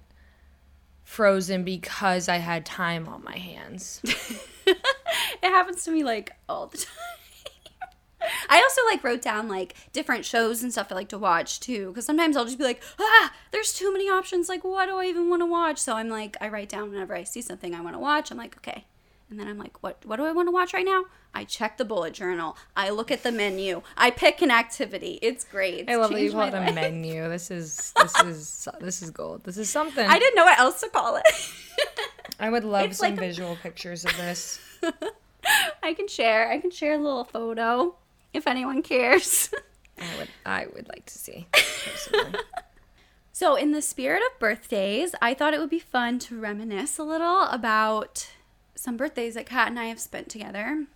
frozen 1.04 1.64
because 1.64 2.28
I 2.28 2.36
had 2.36 2.64
time 2.66 3.08
on 3.08 3.22
my 3.24 3.36
hands. 3.36 4.00
it 4.66 4.76
happens 5.42 5.84
to 5.84 5.90
me 5.90 6.04
like 6.04 6.32
all 6.48 6.66
the 6.66 6.78
time. 6.78 7.17
I 8.50 8.60
also 8.60 8.80
like 8.86 9.04
wrote 9.04 9.22
down 9.22 9.48
like 9.48 9.74
different 9.92 10.24
shows 10.24 10.62
and 10.62 10.72
stuff 10.72 10.88
I 10.90 10.94
like 10.94 11.08
to 11.10 11.18
watch 11.18 11.60
too 11.60 11.88
because 11.88 12.04
sometimes 12.04 12.36
I'll 12.36 12.44
just 12.44 12.58
be 12.58 12.64
like 12.64 12.82
ah 13.00 13.32
there's 13.52 13.72
too 13.72 13.92
many 13.92 14.08
options. 14.08 14.48
Like 14.48 14.64
what 14.64 14.86
do 14.86 14.96
I 14.96 15.04
even 15.06 15.28
want 15.30 15.42
to 15.42 15.46
watch? 15.46 15.78
So 15.78 15.94
I'm 15.94 16.08
like 16.08 16.36
I 16.40 16.48
write 16.48 16.68
down 16.68 16.90
whenever 16.90 17.14
I 17.14 17.24
see 17.24 17.42
something 17.42 17.74
I 17.74 17.80
want 17.80 17.94
to 17.94 18.00
watch 18.00 18.30
I'm 18.30 18.38
like 18.38 18.56
okay. 18.58 18.84
And 19.30 19.38
then 19.38 19.46
I'm 19.46 19.58
like 19.58 19.82
what 19.82 20.04
what 20.04 20.16
do 20.16 20.24
I 20.24 20.32
want 20.32 20.48
to 20.48 20.52
watch 20.52 20.72
right 20.74 20.84
now? 20.86 21.04
I 21.34 21.44
check 21.44 21.76
the 21.76 21.84
bullet 21.84 22.14
journal. 22.14 22.56
I 22.74 22.88
look 22.90 23.10
at 23.10 23.22
the 23.22 23.30
menu. 23.30 23.82
I 23.96 24.10
pick 24.10 24.40
an 24.42 24.50
activity. 24.50 25.18
It's 25.22 25.44
great. 25.44 25.80
It's 25.80 25.90
I 25.90 25.96
love 25.96 26.10
that 26.10 26.20
you 26.22 26.32
call 26.32 26.42
it 26.48 26.54
a 26.54 26.72
menu. 26.72 27.28
This 27.28 27.50
is 27.50 27.92
this 28.02 28.20
is 28.24 28.68
this 28.80 29.02
is 29.02 29.10
gold. 29.10 29.44
This 29.44 29.58
is 29.58 29.68
something. 29.70 30.08
I 30.08 30.18
didn't 30.18 30.34
know 30.36 30.44
what 30.44 30.58
else 30.58 30.80
to 30.80 30.88
call 30.88 31.16
it. 31.16 31.24
I 32.40 32.50
would 32.50 32.64
love 32.64 32.86
It's 32.90 32.98
some 32.98 33.10
like 33.10 33.18
a- 33.18 33.20
visual 33.20 33.56
pictures 33.62 34.04
of 34.04 34.16
this. 34.16 34.58
I 35.82 35.94
can 35.94 36.08
share. 36.08 36.50
I 36.50 36.58
can 36.58 36.70
share 36.70 36.94
a 36.94 36.98
little 36.98 37.24
photo 37.24 37.94
if 38.38 38.46
anyone 38.46 38.80
cares 38.82 39.50
I 39.98 40.16
would 40.18 40.28
I 40.46 40.66
would 40.74 40.88
like 40.88 41.04
to 41.06 41.18
see. 41.18 41.46
So, 43.38 43.54
in 43.54 43.70
the 43.70 43.80
spirit 43.80 44.20
of 44.26 44.40
birthdays, 44.40 45.14
I 45.22 45.32
thought 45.32 45.54
it 45.54 45.60
would 45.60 45.70
be 45.70 45.78
fun 45.78 46.18
to 46.18 46.40
reminisce 46.40 46.98
a 46.98 47.04
little 47.04 47.42
about 47.42 48.28
some 48.74 48.96
birthdays 48.96 49.34
that 49.34 49.46
Kat 49.46 49.68
and 49.68 49.78
I 49.78 49.84
have 49.84 50.00
spent 50.00 50.28
together. 50.28 50.86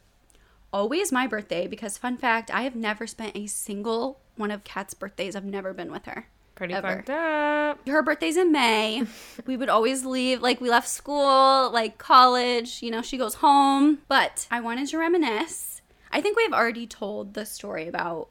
Always 0.73 1.13
my 1.13 1.29
birthday, 1.29 1.69
because 1.69 1.97
fun 1.97 2.17
fact, 2.17 2.51
I 2.53 2.63
have 2.63 2.75
never 2.75 3.07
spent 3.07 3.37
a 3.37 3.47
single 3.47 4.19
one 4.35 4.51
of 4.51 4.65
Kat's 4.65 4.93
birthdays. 4.93 5.37
I've 5.37 5.45
never 5.45 5.73
been 5.73 5.93
with 5.93 6.07
her. 6.07 6.27
Pretty 6.57 6.75
Ever. 6.75 6.97
fucked 6.97 7.11
up. 7.11 7.87
Her 7.87 8.03
birthday's 8.03 8.37
in 8.37 8.51
May. 8.51 9.05
we 9.47 9.57
would 9.57 9.69
always 9.69 10.05
leave, 10.05 10.43
like, 10.43 10.61
we 10.61 10.69
left 10.69 10.89
school, 10.89 11.71
like 11.71 11.97
college, 11.99 12.83
you 12.83 12.91
know, 12.91 13.03
she 13.03 13.19
goes 13.19 13.35
home. 13.35 13.99
But 14.09 14.49
I 14.51 14.59
wanted 14.61 14.89
to 14.89 14.99
reminisce. 14.99 15.72
I 16.13 16.21
think 16.21 16.37
we've 16.37 16.53
already 16.53 16.87
told 16.87 17.35
the 17.35 17.47
story 17.47 17.89
about 17.89 18.29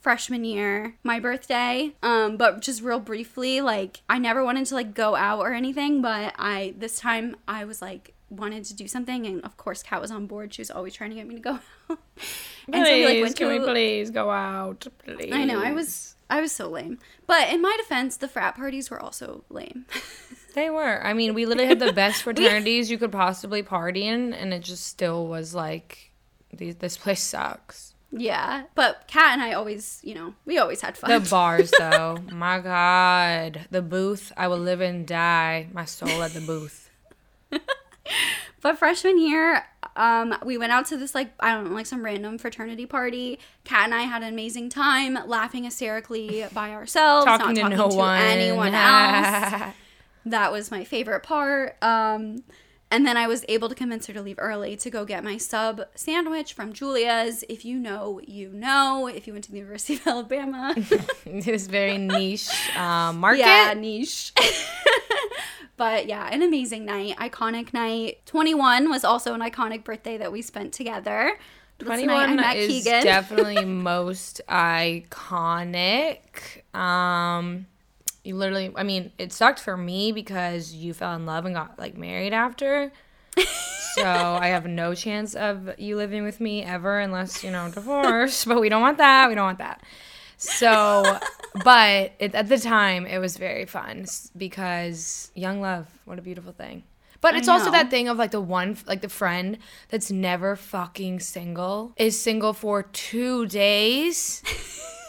freshman 0.00 0.44
year, 0.44 0.94
my 1.02 1.20
birthday. 1.20 1.92
Um, 2.02 2.36
but 2.36 2.60
just 2.60 2.82
real 2.82 3.00
briefly, 3.00 3.60
like 3.60 4.00
I 4.08 4.18
never 4.18 4.44
wanted 4.44 4.66
to 4.66 4.74
like 4.74 4.94
go 4.94 5.14
out 5.14 5.40
or 5.40 5.52
anything, 5.52 6.02
but 6.02 6.34
I 6.38 6.74
this 6.76 6.98
time 6.98 7.36
I 7.48 7.64
was 7.64 7.80
like 7.82 8.14
wanted 8.28 8.64
to 8.64 8.74
do 8.74 8.86
something 8.86 9.26
and 9.26 9.42
of 9.44 9.56
course 9.56 9.82
Kat 9.82 10.00
was 10.00 10.10
on 10.10 10.26
board. 10.26 10.54
She 10.54 10.60
was 10.62 10.70
always 10.70 10.94
trying 10.94 11.10
to 11.10 11.16
get 11.16 11.26
me 11.26 11.34
to 11.34 11.40
go 11.40 11.58
out. 11.90 11.98
and 12.72 12.86
so 12.86 12.92
we 12.92 13.04
like 13.06 13.22
went 13.22 13.36
can 13.36 13.48
we 13.48 13.58
please 13.58 14.10
go 14.10 14.30
out? 14.30 14.86
Please. 15.04 15.32
I 15.32 15.44
know, 15.44 15.60
I 15.62 15.72
was 15.72 16.14
I 16.28 16.40
was 16.40 16.52
so 16.52 16.68
lame. 16.68 16.98
But 17.26 17.48
in 17.52 17.60
my 17.60 17.76
defense, 17.78 18.16
the 18.16 18.28
frat 18.28 18.56
parties 18.56 18.90
were 18.90 19.00
also 19.00 19.44
lame. 19.50 19.86
They 20.54 20.68
were. 20.68 21.04
I 21.04 21.12
mean, 21.12 21.34
we 21.34 21.46
literally 21.46 21.68
had 21.68 21.78
the 21.78 21.92
best 21.92 22.22
fraternities 22.24 22.90
you 22.90 22.98
could 22.98 23.12
possibly 23.12 23.62
party 23.62 24.06
in, 24.06 24.34
and 24.34 24.52
it 24.52 24.62
just 24.62 24.86
still 24.86 25.26
was 25.26 25.54
like, 25.54 26.09
these, 26.56 26.76
this 26.76 26.96
place 26.96 27.22
sucks. 27.22 27.94
yeah. 28.12 28.64
But 28.74 29.04
Kat 29.06 29.32
and 29.34 29.42
I 29.42 29.52
always, 29.52 30.00
you 30.02 30.14
know, 30.14 30.34
we 30.44 30.58
always 30.58 30.80
had 30.80 30.96
fun. 30.96 31.10
The 31.10 31.20
bars, 31.30 31.70
though, 31.78 32.18
my 32.32 32.58
God, 32.58 33.66
the 33.70 33.82
booth. 33.82 34.32
I 34.36 34.48
will 34.48 34.58
live 34.58 34.80
and 34.80 35.06
die. 35.06 35.68
My 35.72 35.84
soul 35.84 36.22
at 36.22 36.32
the 36.32 36.40
booth. 36.40 36.90
But 38.62 38.76
freshman 38.78 39.18
year, 39.18 39.64
um, 39.96 40.34
we 40.44 40.58
went 40.58 40.70
out 40.70 40.84
to 40.86 40.98
this 40.98 41.14
like 41.14 41.32
I 41.40 41.54
don't 41.54 41.70
know, 41.70 41.74
like 41.74 41.86
some 41.86 42.04
random 42.04 42.36
fraternity 42.36 42.84
party. 42.84 43.38
Kat 43.64 43.84
and 43.84 43.94
I 43.94 44.02
had 44.02 44.22
an 44.22 44.28
amazing 44.28 44.68
time, 44.68 45.16
laughing 45.26 45.64
hysterically 45.64 46.44
by 46.52 46.72
ourselves, 46.72 47.24
Talking 47.24 47.46
not 47.46 47.54
to 47.54 47.60
talking 47.62 47.78
no 47.78 47.88
to 47.88 47.96
one. 47.96 48.20
anyone 48.20 48.74
else. 48.74 49.72
that 50.26 50.52
was 50.52 50.70
my 50.70 50.84
favorite 50.84 51.22
part. 51.22 51.82
Um, 51.82 52.42
and 52.90 53.06
then 53.06 53.16
I 53.16 53.28
was 53.28 53.44
able 53.48 53.68
to 53.68 53.74
convince 53.74 54.06
her 54.06 54.12
to 54.12 54.20
leave 54.20 54.38
early 54.38 54.76
to 54.76 54.90
go 54.90 55.04
get 55.04 55.22
my 55.22 55.36
sub 55.36 55.82
sandwich 55.94 56.52
from 56.52 56.72
Julia's. 56.72 57.44
If 57.48 57.64
you 57.64 57.78
know, 57.78 58.20
you 58.26 58.48
know. 58.48 59.06
If 59.06 59.26
you 59.26 59.32
went 59.32 59.44
to 59.44 59.52
the 59.52 59.58
University 59.58 59.94
of 59.94 60.06
Alabama, 60.06 60.74
this 61.24 61.68
very 61.68 61.98
niche 61.98 62.50
um, 62.76 63.18
market. 63.18 63.40
yeah, 63.40 63.74
niche. 63.74 64.32
but 65.76 66.06
yeah, 66.06 66.28
an 66.32 66.42
amazing 66.42 66.84
night, 66.84 67.16
iconic 67.18 67.72
night. 67.72 68.26
21 68.26 68.90
was 68.90 69.04
also 69.04 69.34
an 69.34 69.40
iconic 69.40 69.84
birthday 69.84 70.18
that 70.18 70.32
we 70.32 70.42
spent 70.42 70.72
together. 70.72 71.38
This 71.78 71.88
night 71.88 72.10
I 72.10 72.34
21 72.34 72.56
is 72.56 72.84
definitely 72.84 73.64
most 73.64 74.40
iconic. 74.48 76.18
Um, 76.74 77.66
you 78.24 78.36
literally, 78.36 78.72
I 78.76 78.82
mean, 78.82 79.12
it 79.18 79.32
sucked 79.32 79.60
for 79.60 79.76
me 79.76 80.12
because 80.12 80.74
you 80.74 80.92
fell 80.94 81.14
in 81.14 81.26
love 81.26 81.46
and 81.46 81.54
got 81.54 81.78
like 81.78 81.96
married 81.96 82.32
after. 82.32 82.92
so 83.94 84.04
I 84.04 84.48
have 84.48 84.66
no 84.66 84.94
chance 84.94 85.34
of 85.34 85.70
you 85.78 85.96
living 85.96 86.24
with 86.24 86.40
me 86.40 86.62
ever 86.62 86.98
unless 86.98 87.42
you 87.44 87.50
know 87.50 87.70
divorce. 87.70 88.44
but 88.44 88.60
we 88.60 88.68
don't 88.68 88.82
want 88.82 88.98
that. 88.98 89.28
We 89.28 89.34
don't 89.34 89.44
want 89.44 89.58
that. 89.58 89.82
So, 90.36 91.18
but 91.64 92.12
it, 92.18 92.34
at 92.34 92.48
the 92.48 92.58
time, 92.58 93.06
it 93.06 93.18
was 93.18 93.36
very 93.36 93.66
fun 93.66 94.06
because 94.36 95.30
young 95.34 95.60
love. 95.60 95.86
What 96.04 96.18
a 96.18 96.22
beautiful 96.22 96.52
thing. 96.52 96.84
But 97.20 97.34
it's 97.34 97.48
also 97.48 97.70
that 97.70 97.90
thing 97.90 98.08
of 98.08 98.16
like 98.16 98.30
the 98.30 98.40
one, 98.40 98.78
like 98.86 99.02
the 99.02 99.08
friend 99.10 99.58
that's 99.90 100.10
never 100.10 100.56
fucking 100.56 101.20
single 101.20 101.92
is 101.98 102.18
single 102.18 102.54
for 102.54 102.82
two 102.82 103.46
days 103.46 104.42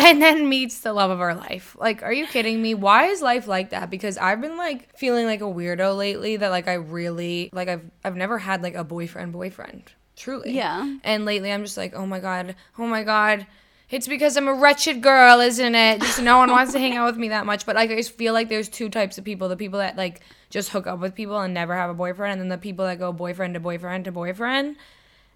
and 0.00 0.20
then 0.20 0.48
meets 0.48 0.80
the 0.80 0.92
love 0.92 1.10
of 1.10 1.18
her 1.18 1.34
life. 1.34 1.76
Like, 1.78 2.02
are 2.02 2.12
you 2.12 2.26
kidding 2.26 2.60
me? 2.60 2.74
Why 2.74 3.06
is 3.06 3.22
life 3.22 3.46
like 3.46 3.70
that? 3.70 3.90
Because 3.90 4.18
I've 4.18 4.40
been 4.40 4.56
like 4.56 4.96
feeling 4.96 5.26
like 5.26 5.40
a 5.40 5.44
weirdo 5.44 5.96
lately 5.96 6.36
that 6.36 6.50
like 6.50 6.68
I 6.68 6.74
really, 6.74 7.50
like 7.52 7.68
I've, 7.68 7.90
I've 8.04 8.16
never 8.16 8.38
had 8.38 8.62
like 8.62 8.74
a 8.74 8.84
boyfriend 8.84 9.32
boyfriend. 9.32 9.92
Truly. 10.16 10.52
Yeah. 10.52 10.96
And 11.04 11.24
lately 11.24 11.52
I'm 11.52 11.64
just 11.64 11.76
like, 11.76 11.94
oh 11.94 12.06
my 12.06 12.20
God, 12.20 12.54
oh 12.78 12.86
my 12.86 13.04
God. 13.04 13.46
It's 13.90 14.06
because 14.06 14.36
I'm 14.36 14.46
a 14.46 14.54
wretched 14.54 15.02
girl, 15.02 15.40
isn't 15.40 15.74
it? 15.74 16.00
Just 16.00 16.22
no 16.22 16.38
one 16.38 16.50
wants 16.50 16.72
to 16.74 16.78
hang 16.78 16.96
out 16.96 17.06
with 17.06 17.16
me 17.16 17.30
that 17.30 17.44
much. 17.44 17.66
But 17.66 17.74
like 17.74 17.90
I 17.90 17.96
just 17.96 18.12
feel 18.12 18.32
like 18.32 18.48
there's 18.48 18.68
two 18.68 18.88
types 18.88 19.18
of 19.18 19.24
people. 19.24 19.48
The 19.48 19.56
people 19.56 19.80
that 19.80 19.96
like 19.96 20.20
just 20.48 20.68
hook 20.68 20.86
up 20.86 21.00
with 21.00 21.14
people 21.14 21.40
and 21.40 21.52
never 21.52 21.74
have 21.74 21.90
a 21.90 21.94
boyfriend, 21.94 22.40
and 22.40 22.40
then 22.40 22.48
the 22.56 22.62
people 22.62 22.84
that 22.84 23.00
go 23.00 23.12
boyfriend 23.12 23.54
to 23.54 23.60
boyfriend 23.60 24.04
to 24.04 24.12
boyfriend. 24.12 24.76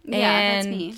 Yeah, 0.05 0.55
that's 0.55 0.67
And, 0.67 0.77
me. 0.77 0.95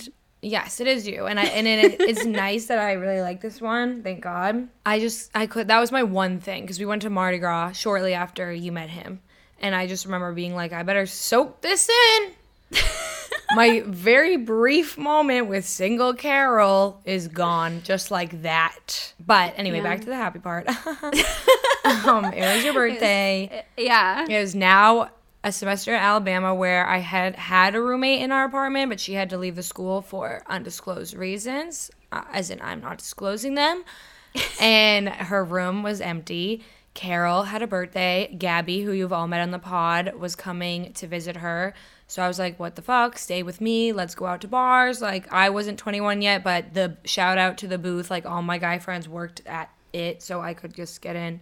Yes, 0.46 0.78
it 0.80 0.86
is 0.86 1.08
you, 1.08 1.26
and 1.26 1.40
I 1.40 1.44
and 1.46 1.66
it, 1.66 2.00
it's 2.00 2.24
nice 2.46 2.66
that 2.66 2.78
I 2.78 2.92
really 2.92 3.20
like 3.20 3.40
this 3.40 3.60
one. 3.60 4.02
Thank 4.04 4.20
God. 4.22 4.68
I 4.84 5.00
just 5.00 5.30
I 5.34 5.46
could 5.46 5.66
that 5.68 5.80
was 5.80 5.90
my 5.90 6.04
one 6.04 6.38
thing 6.38 6.62
because 6.62 6.78
we 6.78 6.86
went 6.86 7.02
to 7.02 7.10
Mardi 7.10 7.38
Gras 7.38 7.72
shortly 7.72 8.14
after 8.14 8.52
you 8.52 8.70
met 8.70 8.88
him, 8.88 9.20
and 9.60 9.74
I 9.74 9.88
just 9.88 10.04
remember 10.04 10.32
being 10.32 10.54
like, 10.54 10.72
I 10.72 10.84
better 10.84 11.04
soak 11.06 11.62
this 11.62 11.88
in. 11.88 12.30
my 13.56 13.82
very 13.86 14.36
brief 14.36 14.96
moment 14.96 15.48
with 15.48 15.66
single 15.66 16.14
Carol 16.14 17.00
is 17.04 17.26
gone 17.26 17.80
just 17.82 18.10
like 18.12 18.42
that. 18.42 19.14
But 19.24 19.54
anyway, 19.56 19.78
Yeah. 19.78 19.82
back 19.82 20.00
to 20.00 20.06
the 20.06 20.16
happy 20.16 20.38
part. 20.38 20.68
um, 22.06 22.24
it 22.26 22.54
was 22.54 22.64
your 22.64 22.74
birthday. 22.74 23.64
Yeah. 23.76 24.26
It 24.28 24.40
was 24.40 24.54
now 24.54 25.10
a 25.46 25.52
semester 25.52 25.94
at 25.94 26.02
Alabama 26.02 26.52
where 26.52 26.84
I 26.84 26.98
had 26.98 27.36
had 27.36 27.76
a 27.76 27.80
roommate 27.80 28.20
in 28.20 28.32
our 28.32 28.46
apartment, 28.46 28.90
but 28.90 28.98
she 28.98 29.12
had 29.14 29.30
to 29.30 29.38
leave 29.38 29.54
the 29.54 29.62
school 29.62 30.02
for 30.02 30.42
undisclosed 30.48 31.14
reasons, 31.14 31.88
uh, 32.10 32.24
as 32.32 32.50
in 32.50 32.60
I'm 32.60 32.80
not 32.80 32.98
disclosing 32.98 33.54
them. 33.54 33.84
and 34.60 35.08
her 35.08 35.44
room 35.44 35.84
was 35.84 36.00
empty. 36.00 36.64
Carol 36.94 37.44
had 37.44 37.62
a 37.62 37.68
birthday. 37.68 38.34
Gabby, 38.36 38.82
who 38.82 38.90
you've 38.90 39.12
all 39.12 39.28
met 39.28 39.40
on 39.40 39.52
the 39.52 39.60
pod, 39.60 40.14
was 40.18 40.34
coming 40.34 40.92
to 40.94 41.06
visit 41.06 41.36
her. 41.36 41.74
So 42.08 42.24
I 42.24 42.26
was 42.26 42.40
like, 42.40 42.58
what 42.58 42.74
the 42.74 42.82
fuck? 42.82 43.16
Stay 43.16 43.44
with 43.44 43.60
me. 43.60 43.92
Let's 43.92 44.16
go 44.16 44.26
out 44.26 44.40
to 44.40 44.48
bars. 44.48 45.00
Like, 45.00 45.32
I 45.32 45.50
wasn't 45.50 45.78
21 45.78 46.22
yet, 46.22 46.42
but 46.42 46.74
the 46.74 46.96
shout 47.04 47.38
out 47.38 47.56
to 47.58 47.68
the 47.68 47.78
booth, 47.78 48.10
like, 48.10 48.26
all 48.26 48.42
my 48.42 48.58
guy 48.58 48.80
friends 48.80 49.08
worked 49.08 49.42
at 49.46 49.70
it, 49.92 50.24
so 50.24 50.40
I 50.40 50.54
could 50.54 50.74
just 50.74 51.00
get 51.00 51.14
in 51.14 51.38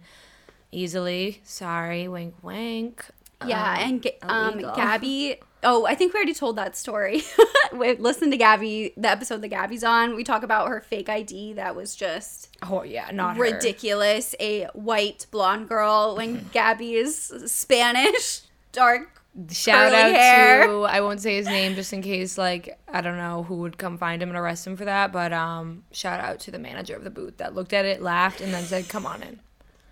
easily. 0.71 1.41
Sorry, 1.43 2.07
wink, 2.07 2.35
wink. 2.43 3.03
Yeah, 3.47 3.73
Um, 3.73 3.79
and 3.81 4.65
um. 4.65 4.75
Gabby. 4.75 5.37
Oh, 5.67 5.85
I 5.87 5.95
think 5.95 6.13
we 6.13 6.17
already 6.19 6.35
told 6.35 6.57
that 6.57 6.77
story. 6.77 7.23
Listen 7.73 8.29
to 8.29 8.37
Gabby, 8.37 8.93
the 8.95 9.09
episode 9.09 9.41
that 9.41 9.47
Gabby's 9.47 9.83
on. 9.83 10.15
We 10.15 10.23
talk 10.23 10.43
about 10.43 10.67
her 10.67 10.79
fake 10.81 11.09
ID 11.09 11.53
that 11.53 11.75
was 11.75 11.95
just 11.95 12.55
Oh 12.61 12.83
yeah, 12.83 13.09
not 13.11 13.35
her. 13.37 13.41
ridiculous. 13.41 14.35
A 14.39 14.65
white 14.73 15.25
blonde 15.31 15.67
girl 15.67 16.15
when 16.17 16.49
Gabby 16.53 16.93
is 16.93 17.33
Spanish, 17.47 18.41
dark. 18.71 19.23
Shout 19.49 19.91
curly 19.91 20.01
out 20.03 20.11
hair. 20.15 20.67
to 20.67 20.83
I 20.83 21.01
won't 21.01 21.19
say 21.19 21.35
his 21.35 21.47
name 21.47 21.73
just 21.75 21.91
in 21.91 22.01
case 22.01 22.37
like 22.37 22.77
I 22.87 23.01
don't 23.01 23.17
know 23.17 23.43
who 23.43 23.55
would 23.55 23.77
come 23.77 23.97
find 23.97 24.21
him 24.21 24.29
and 24.29 24.37
arrest 24.37 24.65
him 24.67 24.77
for 24.77 24.85
that, 24.85 25.11
but 25.11 25.33
um 25.33 25.83
shout 25.91 26.19
out 26.21 26.39
to 26.41 26.51
the 26.51 26.59
manager 26.59 26.95
of 26.95 27.03
the 27.03 27.09
booth 27.09 27.37
that 27.37 27.55
looked 27.55 27.73
at 27.73 27.85
it, 27.85 28.01
laughed, 28.03 28.39
and 28.39 28.53
then 28.53 28.63
said, 28.63 28.87
"Come 28.87 29.05
on 29.07 29.23
in." 29.23 29.39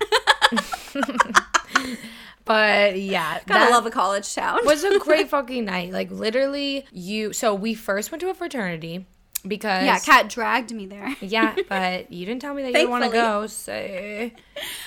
but 2.44 2.98
yeah, 2.98 3.40
Gotta 3.46 3.70
love 3.72 3.86
a 3.86 3.90
college 3.90 4.32
town. 4.34 4.60
was 4.64 4.84
a 4.84 4.98
great 4.98 5.28
fucking 5.30 5.64
night. 5.64 5.92
Like 5.92 6.10
literally, 6.10 6.86
you. 6.92 7.32
So 7.32 7.54
we 7.54 7.74
first 7.74 8.10
went 8.10 8.20
to 8.22 8.30
a 8.30 8.34
fraternity 8.34 9.06
because 9.46 9.84
yeah, 9.84 9.98
Kat 9.98 10.28
dragged 10.28 10.72
me 10.72 10.86
there. 10.86 11.14
yeah, 11.20 11.54
but 11.68 12.10
you 12.12 12.24
didn't 12.26 12.40
tell 12.40 12.54
me 12.54 12.62
that 12.70 12.80
you 12.80 12.88
want 12.88 13.04
to 13.04 13.10
go. 13.10 13.46
So 13.46 13.72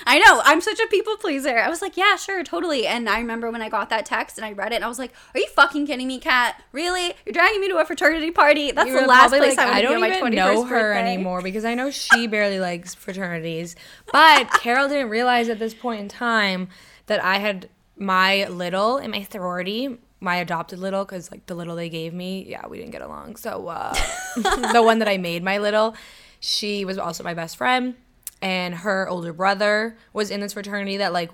I 0.06 0.18
know. 0.18 0.40
I'm 0.44 0.60
such 0.60 0.80
a 0.80 0.86
people 0.88 1.16
pleaser. 1.16 1.58
I 1.58 1.68
was 1.68 1.80
like, 1.82 1.96
yeah, 1.96 2.16
sure, 2.16 2.42
totally. 2.42 2.86
And 2.86 3.08
I 3.08 3.18
remember 3.20 3.50
when 3.50 3.62
I 3.62 3.68
got 3.68 3.90
that 3.90 4.06
text 4.06 4.36
and 4.38 4.44
I 4.44 4.52
read 4.52 4.72
it, 4.72 4.76
and 4.76 4.84
I 4.84 4.88
was 4.88 4.98
like, 4.98 5.12
are 5.34 5.38
you 5.40 5.48
fucking 5.48 5.86
kidding 5.86 6.08
me, 6.08 6.18
Kat? 6.18 6.60
Really? 6.72 7.14
You're 7.24 7.32
dragging 7.32 7.60
me 7.60 7.68
to 7.68 7.76
a 7.78 7.84
fraternity 7.84 8.30
party? 8.32 8.72
That's 8.72 8.88
You 8.88 9.00
the 9.00 9.06
last 9.06 9.30
place 9.30 9.56
like, 9.56 9.66
I 9.68 9.80
to 9.80 9.88
don't 9.88 9.90
be 10.00 10.02
on 10.02 10.10
my 10.10 10.16
even 10.16 10.32
21st 10.32 10.34
know 10.34 10.64
her 10.64 10.92
birthday. 10.94 11.12
anymore 11.12 11.42
because 11.42 11.64
I 11.64 11.74
know 11.74 11.90
she 11.90 12.26
barely 12.26 12.58
likes 12.60 12.94
fraternities. 12.94 13.76
But 14.12 14.50
Carol 14.52 14.88
didn't 14.88 15.10
realize 15.10 15.48
at 15.48 15.58
this 15.60 15.74
point 15.74 16.00
in 16.00 16.08
time 16.08 16.68
that 17.08 17.22
I 17.22 17.38
had 17.38 17.68
my 17.96 18.46
little 18.46 18.98
in 18.98 19.10
my 19.10 19.24
sorority, 19.24 19.98
my 20.20 20.36
adopted 20.36 20.78
little, 20.78 21.04
because 21.04 21.30
like 21.30 21.44
the 21.46 21.54
little 21.54 21.76
they 21.76 21.88
gave 21.88 22.14
me, 22.14 22.46
yeah, 22.48 22.66
we 22.66 22.78
didn't 22.78 22.92
get 22.92 23.02
along. 23.02 23.36
So 23.36 23.68
uh, 23.68 23.94
the 24.72 24.82
one 24.82 25.00
that 25.00 25.08
I 25.08 25.18
made 25.18 25.42
my 25.42 25.58
little, 25.58 25.96
she 26.40 26.84
was 26.84 26.96
also 26.96 27.24
my 27.24 27.34
best 27.34 27.56
friend, 27.56 27.96
and 28.40 28.76
her 28.76 29.08
older 29.08 29.32
brother 29.32 29.96
was 30.12 30.30
in 30.30 30.40
this 30.40 30.52
fraternity 30.52 30.98
that 30.98 31.12
like 31.12 31.30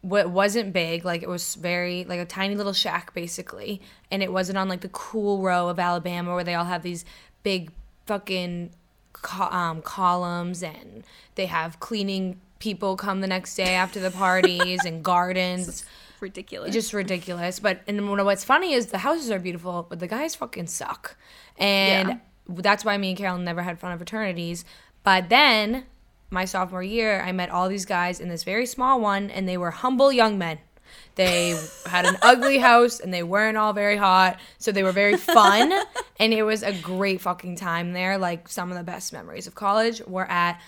what 0.00 0.30
wasn't 0.30 0.72
big 0.72 1.04
like 1.04 1.24
it 1.24 1.28
was 1.28 1.56
very 1.56 2.04
like 2.04 2.20
a 2.20 2.24
tiny 2.24 2.54
little 2.54 2.72
shack 2.72 3.12
basically 3.14 3.80
and 4.12 4.22
it 4.22 4.32
wasn't 4.32 4.56
on 4.56 4.68
like 4.68 4.80
the 4.80 4.88
cool 4.90 5.42
row 5.42 5.68
of 5.68 5.80
alabama 5.80 6.32
where 6.34 6.44
they 6.44 6.54
all 6.54 6.66
have 6.66 6.84
these 6.84 7.04
big 7.42 7.72
fucking 8.06 8.70
um, 9.40 9.82
columns 9.82 10.62
and 10.62 11.02
they 11.34 11.46
have 11.46 11.80
cleaning 11.80 12.40
people 12.58 12.96
come 12.96 13.20
the 13.20 13.26
next 13.26 13.54
day 13.54 13.74
after 13.74 14.00
the 14.00 14.10
parties 14.10 14.84
and 14.84 15.02
gardens 15.12 15.84
Ridiculous. 16.20 16.72
just 16.72 16.92
ridiculous. 16.92 17.60
But 17.60 17.80
and 17.86 18.08
what- 18.10 18.24
what's 18.24 18.44
funny 18.44 18.72
is 18.72 18.86
the 18.86 18.98
houses 18.98 19.30
are 19.30 19.38
beautiful, 19.38 19.86
but 19.88 20.00
the 20.00 20.08
guys 20.08 20.34
fucking 20.34 20.66
suck, 20.66 21.16
and 21.56 22.08
Yeah. 22.08 22.16
that's 22.48 22.84
why 22.84 22.96
me 22.98 23.10
and 23.10 23.18
Carol 23.18 23.38
never 23.38 23.62
had 23.62 23.78
fun 23.78 23.92
at 23.92 23.98
fraternities. 23.98 24.64
But 25.04 25.28
then 25.28 25.84
my 26.30 26.44
sophomore 26.44 26.82
year, 26.82 27.22
I 27.22 27.32
met 27.32 27.50
all 27.50 27.68
these 27.68 27.86
guys 27.86 28.20
in 28.20 28.28
this 28.28 28.42
very 28.44 28.66
small 28.66 29.00
one, 29.00 29.30
and 29.30 29.48
they 29.48 29.56
were 29.56 29.70
humble 29.70 30.12
young 30.12 30.36
men. 30.38 30.58
They 31.14 31.56
had 31.86 32.04
an 32.06 32.16
ugly 32.22 32.58
house 32.58 32.98
and 33.00 33.14
they 33.14 33.22
weren't 33.22 33.56
all 33.56 33.72
very 33.72 33.96
hot, 33.96 34.38
so 34.58 34.72
they 34.72 34.82
were 34.82 34.92
very 34.92 35.16
fun, 35.16 35.72
and 36.18 36.34
it 36.34 36.42
was 36.42 36.62
a 36.62 36.72
great 36.72 37.20
fucking 37.20 37.56
time 37.56 37.92
there. 37.92 38.18
Like 38.18 38.48
some 38.48 38.70
of 38.72 38.76
the 38.76 38.82
best 38.84 39.12
memories 39.12 39.46
of 39.46 39.54
college 39.54 40.02
were 40.06 40.26
at 40.28 40.60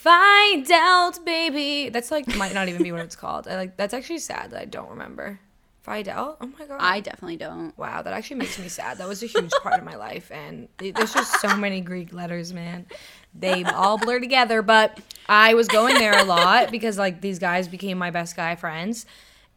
Phi 0.00 0.60
Delt, 0.60 1.24
baby. 1.24 1.88
That's 1.88 2.12
like 2.12 2.28
might 2.36 2.54
not 2.54 2.68
even 2.68 2.84
be 2.84 2.92
what 2.92 3.00
it's 3.00 3.16
called. 3.16 3.48
I 3.48 3.56
like 3.56 3.76
that's 3.76 3.92
actually 3.92 4.20
sad 4.20 4.52
that 4.52 4.62
I 4.62 4.64
don't 4.64 4.90
remember. 4.90 5.40
Phi 5.82 6.02
Delt? 6.02 6.36
Oh 6.40 6.46
my 6.56 6.66
god. 6.66 6.78
I 6.80 7.00
definitely 7.00 7.36
don't. 7.36 7.76
wow, 7.76 8.02
that 8.02 8.12
actually 8.12 8.36
makes 8.36 8.60
me 8.60 8.68
sad. 8.68 8.98
That 8.98 9.08
was 9.08 9.24
a 9.24 9.26
huge 9.26 9.50
part 9.60 9.76
of 9.76 9.84
my 9.84 9.96
life 9.96 10.30
and 10.30 10.68
there's 10.78 11.12
just 11.12 11.40
so 11.40 11.56
many 11.56 11.80
Greek 11.80 12.12
letters, 12.12 12.52
man. 12.52 12.86
They 13.34 13.64
all 13.64 13.98
blur 13.98 14.20
together, 14.20 14.62
but 14.62 15.00
I 15.28 15.54
was 15.54 15.66
going 15.66 15.94
there 15.94 16.16
a 16.16 16.24
lot 16.24 16.70
because 16.70 16.96
like 16.96 17.20
these 17.20 17.40
guys 17.40 17.66
became 17.66 17.98
my 17.98 18.10
best 18.10 18.36
guy 18.36 18.54
friends 18.54 19.04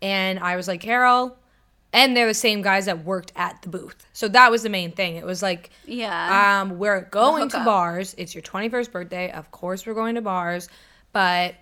and 0.02 0.40
I 0.40 0.56
was 0.56 0.68
like, 0.68 0.82
"Carol, 0.82 1.38
and 1.94 2.16
they're 2.16 2.28
the 2.28 2.34
same 2.34 2.62
guys 2.62 2.86
that 2.86 3.04
worked 3.04 3.32
at 3.36 3.62
the 3.62 3.70
booth. 3.70 4.06
So 4.14 4.28
that 4.30 4.50
was 4.52 4.64
the 4.64 4.70
main 4.70 4.92
thing. 4.92 5.16
It 5.18 5.26
was 5.26 5.42
like 5.42 5.70
Yeah. 5.86 6.62
um, 6.62 6.78
we're 6.80 7.02
going 7.02 7.50
to 7.50 7.64
bars. 7.64 8.16
It's 8.18 8.34
your 8.34 8.42
21st 8.44 8.92
birthday. 8.92 9.32
Of 9.32 9.52
course, 9.52 9.86
we're 9.86 9.94
going 9.94 10.16
to 10.16 10.22
bars. 10.22 10.70
But 11.14 11.56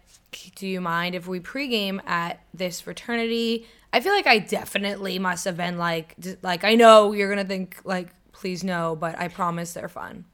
do 0.55 0.67
you 0.67 0.79
mind 0.81 1.15
if 1.15 1.27
we 1.27 1.39
pregame 1.39 1.99
at 2.07 2.39
this 2.53 2.81
fraternity? 2.81 3.67
I 3.91 3.99
feel 4.01 4.13
like 4.13 4.27
I 4.27 4.37
definitely 4.37 5.17
must 5.17 5.45
have 5.45 5.57
been 5.57 5.79
like, 5.79 6.15
like 6.43 6.63
I 6.63 6.75
know 6.75 7.13
you're 7.13 7.29
gonna 7.29 7.43
think 7.45 7.77
like, 7.83 8.09
please 8.31 8.63
no, 8.63 8.95
but 8.95 9.17
I 9.17 9.27
promise 9.29 9.73
they're 9.73 9.89
fun. 9.89 10.25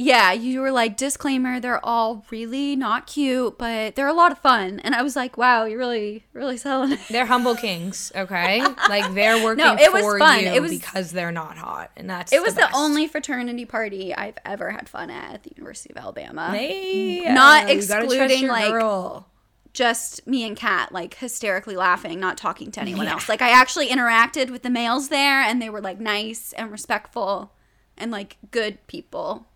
Yeah, 0.00 0.30
you 0.32 0.60
were 0.60 0.70
like, 0.70 0.96
disclaimer, 0.96 1.58
they're 1.58 1.84
all 1.84 2.24
really 2.30 2.76
not 2.76 3.06
cute, 3.08 3.58
but 3.58 3.96
they're 3.96 4.06
a 4.06 4.12
lot 4.12 4.30
of 4.30 4.38
fun. 4.38 4.78
And 4.84 4.94
I 4.94 5.02
was 5.02 5.16
like, 5.16 5.36
wow, 5.36 5.64
you're 5.64 5.78
really, 5.78 6.24
really 6.32 6.56
selling 6.56 6.92
it. 6.92 7.00
They're 7.10 7.26
humble 7.26 7.56
kings, 7.56 8.12
okay? 8.14 8.62
like 8.88 9.12
they're 9.14 9.42
working 9.44 9.64
No, 9.64 9.74
it 9.74 9.92
was 9.92 10.02
for 10.02 10.18
fun. 10.20 10.40
you 10.40 10.46
It 10.50 10.62
was- 10.62 10.70
because 10.70 11.10
they're 11.10 11.32
not 11.32 11.58
hot, 11.58 11.90
and 11.96 12.08
that's 12.08 12.32
It 12.32 12.40
was 12.42 12.54
the, 12.54 12.60
best. 12.60 12.74
only 12.76 13.08
fraternity 13.08 13.64
party 13.64 14.14
I've 14.14 14.38
ever 14.44 14.70
had 14.70 14.88
fun 14.88 15.10
at 15.10 15.34
at 15.34 15.42
the 15.42 15.50
University 15.56 15.90
of 15.92 15.96
Alabama. 15.96 16.50
Hey, 16.56 17.20
Not 17.32 17.64
trust 17.68 17.90
excluding, 17.90 18.46
like, 18.46 18.70
girl. 18.70 19.26
just 19.72 20.26
me 20.26 20.44
and 20.46 20.56
Kat, 20.56 20.92
like 20.92 21.14
hysterically 21.14 21.76
laughing, 21.76 22.20
not 22.20 22.36
talking 22.38 22.70
to 22.72 22.80
anyone 22.80 23.06
Yeah. 23.06 23.12
else. 23.14 23.28
Like 23.28 23.42
I 23.42 23.50
actually 23.50 23.88
interacted 23.88 24.50
with 24.50 24.62
the 24.62 24.70
males 24.70 25.08
there, 25.08 25.40
and 25.42 25.60
they 25.60 25.70
were 25.70 25.80
like 25.80 25.98
nice 26.00 26.52
and 26.54 26.70
respectful, 26.70 27.52
and 27.96 28.10
like 28.12 28.36
good 28.52 28.84
people. 28.86 29.46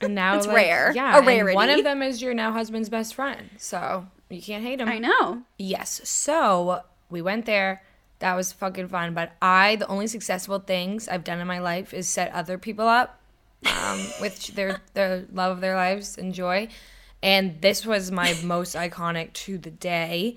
And 0.00 0.14
now 0.14 0.36
It's 0.36 0.46
like, 0.46 0.56
rare. 0.56 0.92
Yeah, 0.94 1.18
A 1.18 1.22
rarity. 1.22 1.54
one 1.56 1.70
of 1.70 1.82
them 1.82 2.02
is 2.02 2.22
your 2.22 2.32
now 2.34 2.52
husband's 2.52 2.88
best 2.88 3.14
friend, 3.16 3.50
so 3.58 4.06
you 4.30 4.40
can't 4.40 4.62
hate 4.62 4.80
him. 4.80 4.88
I 4.88 4.98
know. 4.98 5.42
Yes. 5.58 6.00
So 6.08 6.82
we 7.10 7.20
went 7.20 7.46
there. 7.46 7.82
That 8.20 8.34
was 8.34 8.52
fucking 8.52 8.88
fun. 8.88 9.14
But 9.14 9.32
I, 9.42 9.76
the 9.76 9.86
only 9.88 10.06
successful 10.06 10.58
things 10.60 11.08
I've 11.08 11.24
done 11.24 11.40
in 11.40 11.46
my 11.48 11.58
life 11.58 11.92
is 11.92 12.08
set 12.08 12.32
other 12.32 12.58
people 12.58 12.86
up 12.86 13.20
um, 13.66 13.98
with 14.20 14.46
their 14.54 14.80
their 14.94 15.24
love 15.32 15.52
of 15.56 15.60
their 15.60 15.74
lives 15.74 16.16
and 16.16 16.32
joy. 16.32 16.68
And 17.20 17.60
this 17.60 17.84
was 17.84 18.12
my 18.12 18.36
most 18.44 18.76
iconic 18.76 19.32
to 19.34 19.58
the 19.58 19.70
day. 19.70 20.36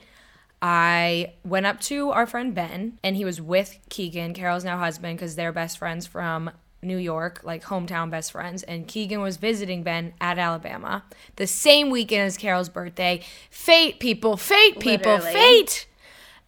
I 0.62 1.34
went 1.44 1.66
up 1.66 1.80
to 1.82 2.12
our 2.12 2.26
friend 2.28 2.54
Ben, 2.54 3.00
and 3.04 3.16
he 3.16 3.26
was 3.26 3.42
with 3.42 3.78
Keegan, 3.90 4.34
Carol's 4.34 4.64
now 4.64 4.78
husband, 4.78 5.18
because 5.18 5.36
they're 5.36 5.52
best 5.52 5.78
friends 5.80 6.06
from 6.06 6.52
New 6.82 6.98
York, 6.98 7.42
like 7.44 7.64
hometown 7.64 8.10
best 8.10 8.32
friends. 8.32 8.64
And 8.64 8.88
Keegan 8.88 9.22
was 9.22 9.38
visiting 9.38 9.84
Ben 9.84 10.14
at 10.20 10.38
Alabama 10.38 11.04
the 11.36 11.48
same 11.48 11.90
weekend 11.90 12.24
as 12.24 12.38
Carol's 12.38 12.70
birthday. 12.70 13.22
Fate, 13.50 14.00
people, 14.00 14.38
fate, 14.38 14.80
people, 14.80 15.14
Literally. 15.14 15.34
fate. 15.34 15.88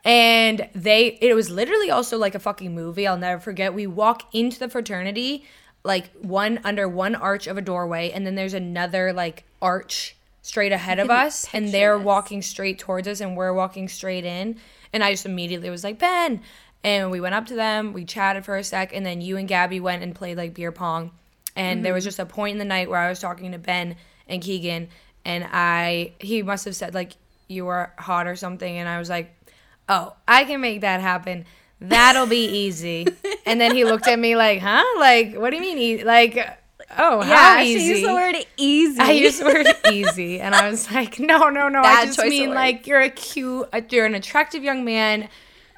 And 0.05 0.69
they, 0.75 1.17
it 1.21 1.33
was 1.33 1.49
literally 1.49 1.89
also 1.89 2.17
like 2.17 2.35
a 2.35 2.39
fucking 2.39 2.73
movie. 2.75 3.07
I'll 3.07 3.17
never 3.17 3.39
forget. 3.39 3.73
We 3.73 3.87
walk 3.87 4.23
into 4.33 4.59
the 4.59 4.67
fraternity, 4.67 5.45
like 5.83 6.11
one 6.21 6.59
under 6.63 6.89
one 6.89 7.15
arch 7.15 7.47
of 7.47 7.57
a 7.57 7.61
doorway, 7.61 8.11
and 8.11 8.25
then 8.25 8.35
there's 8.35 8.53
another 8.53 9.13
like 9.13 9.45
arch 9.61 10.17
straight 10.41 10.73
ahead 10.73 10.99
of 10.99 11.09
us, 11.09 11.47
and 11.53 11.69
they're 11.69 11.97
this. 11.97 12.05
walking 12.05 12.41
straight 12.41 12.77
towards 12.79 13.07
us, 13.07 13.21
and 13.21 13.37
we're 13.37 13.53
walking 13.53 13.87
straight 13.87 14.25
in. 14.25 14.57
And 14.91 15.03
I 15.03 15.11
just 15.11 15.25
immediately 15.25 15.69
was 15.69 15.83
like, 15.83 15.97
Ben. 15.99 16.41
And 16.83 17.11
we 17.11 17.21
went 17.21 17.33
up 17.33 17.45
to 17.47 17.55
them, 17.55 17.93
we 17.93 18.03
chatted 18.03 18.43
for 18.43 18.57
a 18.57 18.63
sec, 18.63 18.93
and 18.93 19.05
then 19.05 19.21
you 19.21 19.37
and 19.37 19.47
Gabby 19.47 19.79
went 19.79 20.03
and 20.03 20.13
played 20.13 20.37
like 20.37 20.53
beer 20.53 20.71
pong. 20.71 21.11
And 21.55 21.85
there 21.85 21.93
was 21.93 22.03
mm-hmm. 22.03 22.07
just 22.07 22.19
a 22.19 22.25
point 22.25 22.53
in 22.53 22.57
the 22.57 22.65
night 22.65 22.89
where 22.89 22.99
I 22.99 23.09
was 23.09 23.19
talking 23.19 23.51
to 23.51 23.57
Ben 23.57 23.95
and 24.27 24.41
Keegan, 24.41 24.89
and 25.23 25.47
I 25.51 26.13
he 26.19 26.41
must 26.41 26.65
have 26.65 26.75
said 26.75 26.93
like 26.93 27.13
you 27.47 27.65
were 27.65 27.91
hot 27.97 28.27
or 28.27 28.35
something, 28.35 28.77
and 28.77 28.89
I 28.89 28.99
was 28.99 29.09
like, 29.09 29.33
oh, 29.87 30.13
I 30.27 30.43
can 30.43 30.61
make 30.61 30.81
that 30.81 31.01
happen. 31.01 31.45
That'll 31.79 32.27
be 32.27 32.45
easy. 32.65 33.07
and 33.45 33.61
then 33.61 33.75
he 33.75 33.85
looked 33.85 34.07
at 34.07 34.19
me 34.19 34.35
like, 34.35 34.59
huh? 34.59 34.83
Like, 34.97 35.35
what 35.35 35.51
do 35.51 35.57
you 35.57 35.61
mean? 35.61 35.77
E-? 35.77 36.03
Like, 36.03 36.37
oh, 36.97 37.21
how 37.21 37.57
yeah, 37.57 37.63
easy? 37.63 37.79
she 37.79 37.89
used 37.89 38.05
the 38.05 38.13
word 38.13 38.35
easy. 38.57 38.99
I 38.99 39.11
used 39.11 39.41
the 39.41 39.45
word 39.45 39.67
easy, 39.91 40.39
and 40.39 40.55
I 40.55 40.69
was 40.69 40.91
like, 40.91 41.19
no, 41.19 41.49
no, 41.49 41.69
no. 41.69 41.79
I 41.79 41.83
Bad 41.83 42.05
just 42.07 42.19
choice 42.19 42.25
of 42.25 42.29
mean 42.29 42.53
like 42.53 42.87
you're 42.87 43.01
a 43.01 43.09
cute, 43.09 43.67
you're 43.89 44.05
an 44.05 44.15
attractive 44.15 44.63
young 44.63 44.83
man. 44.83 45.29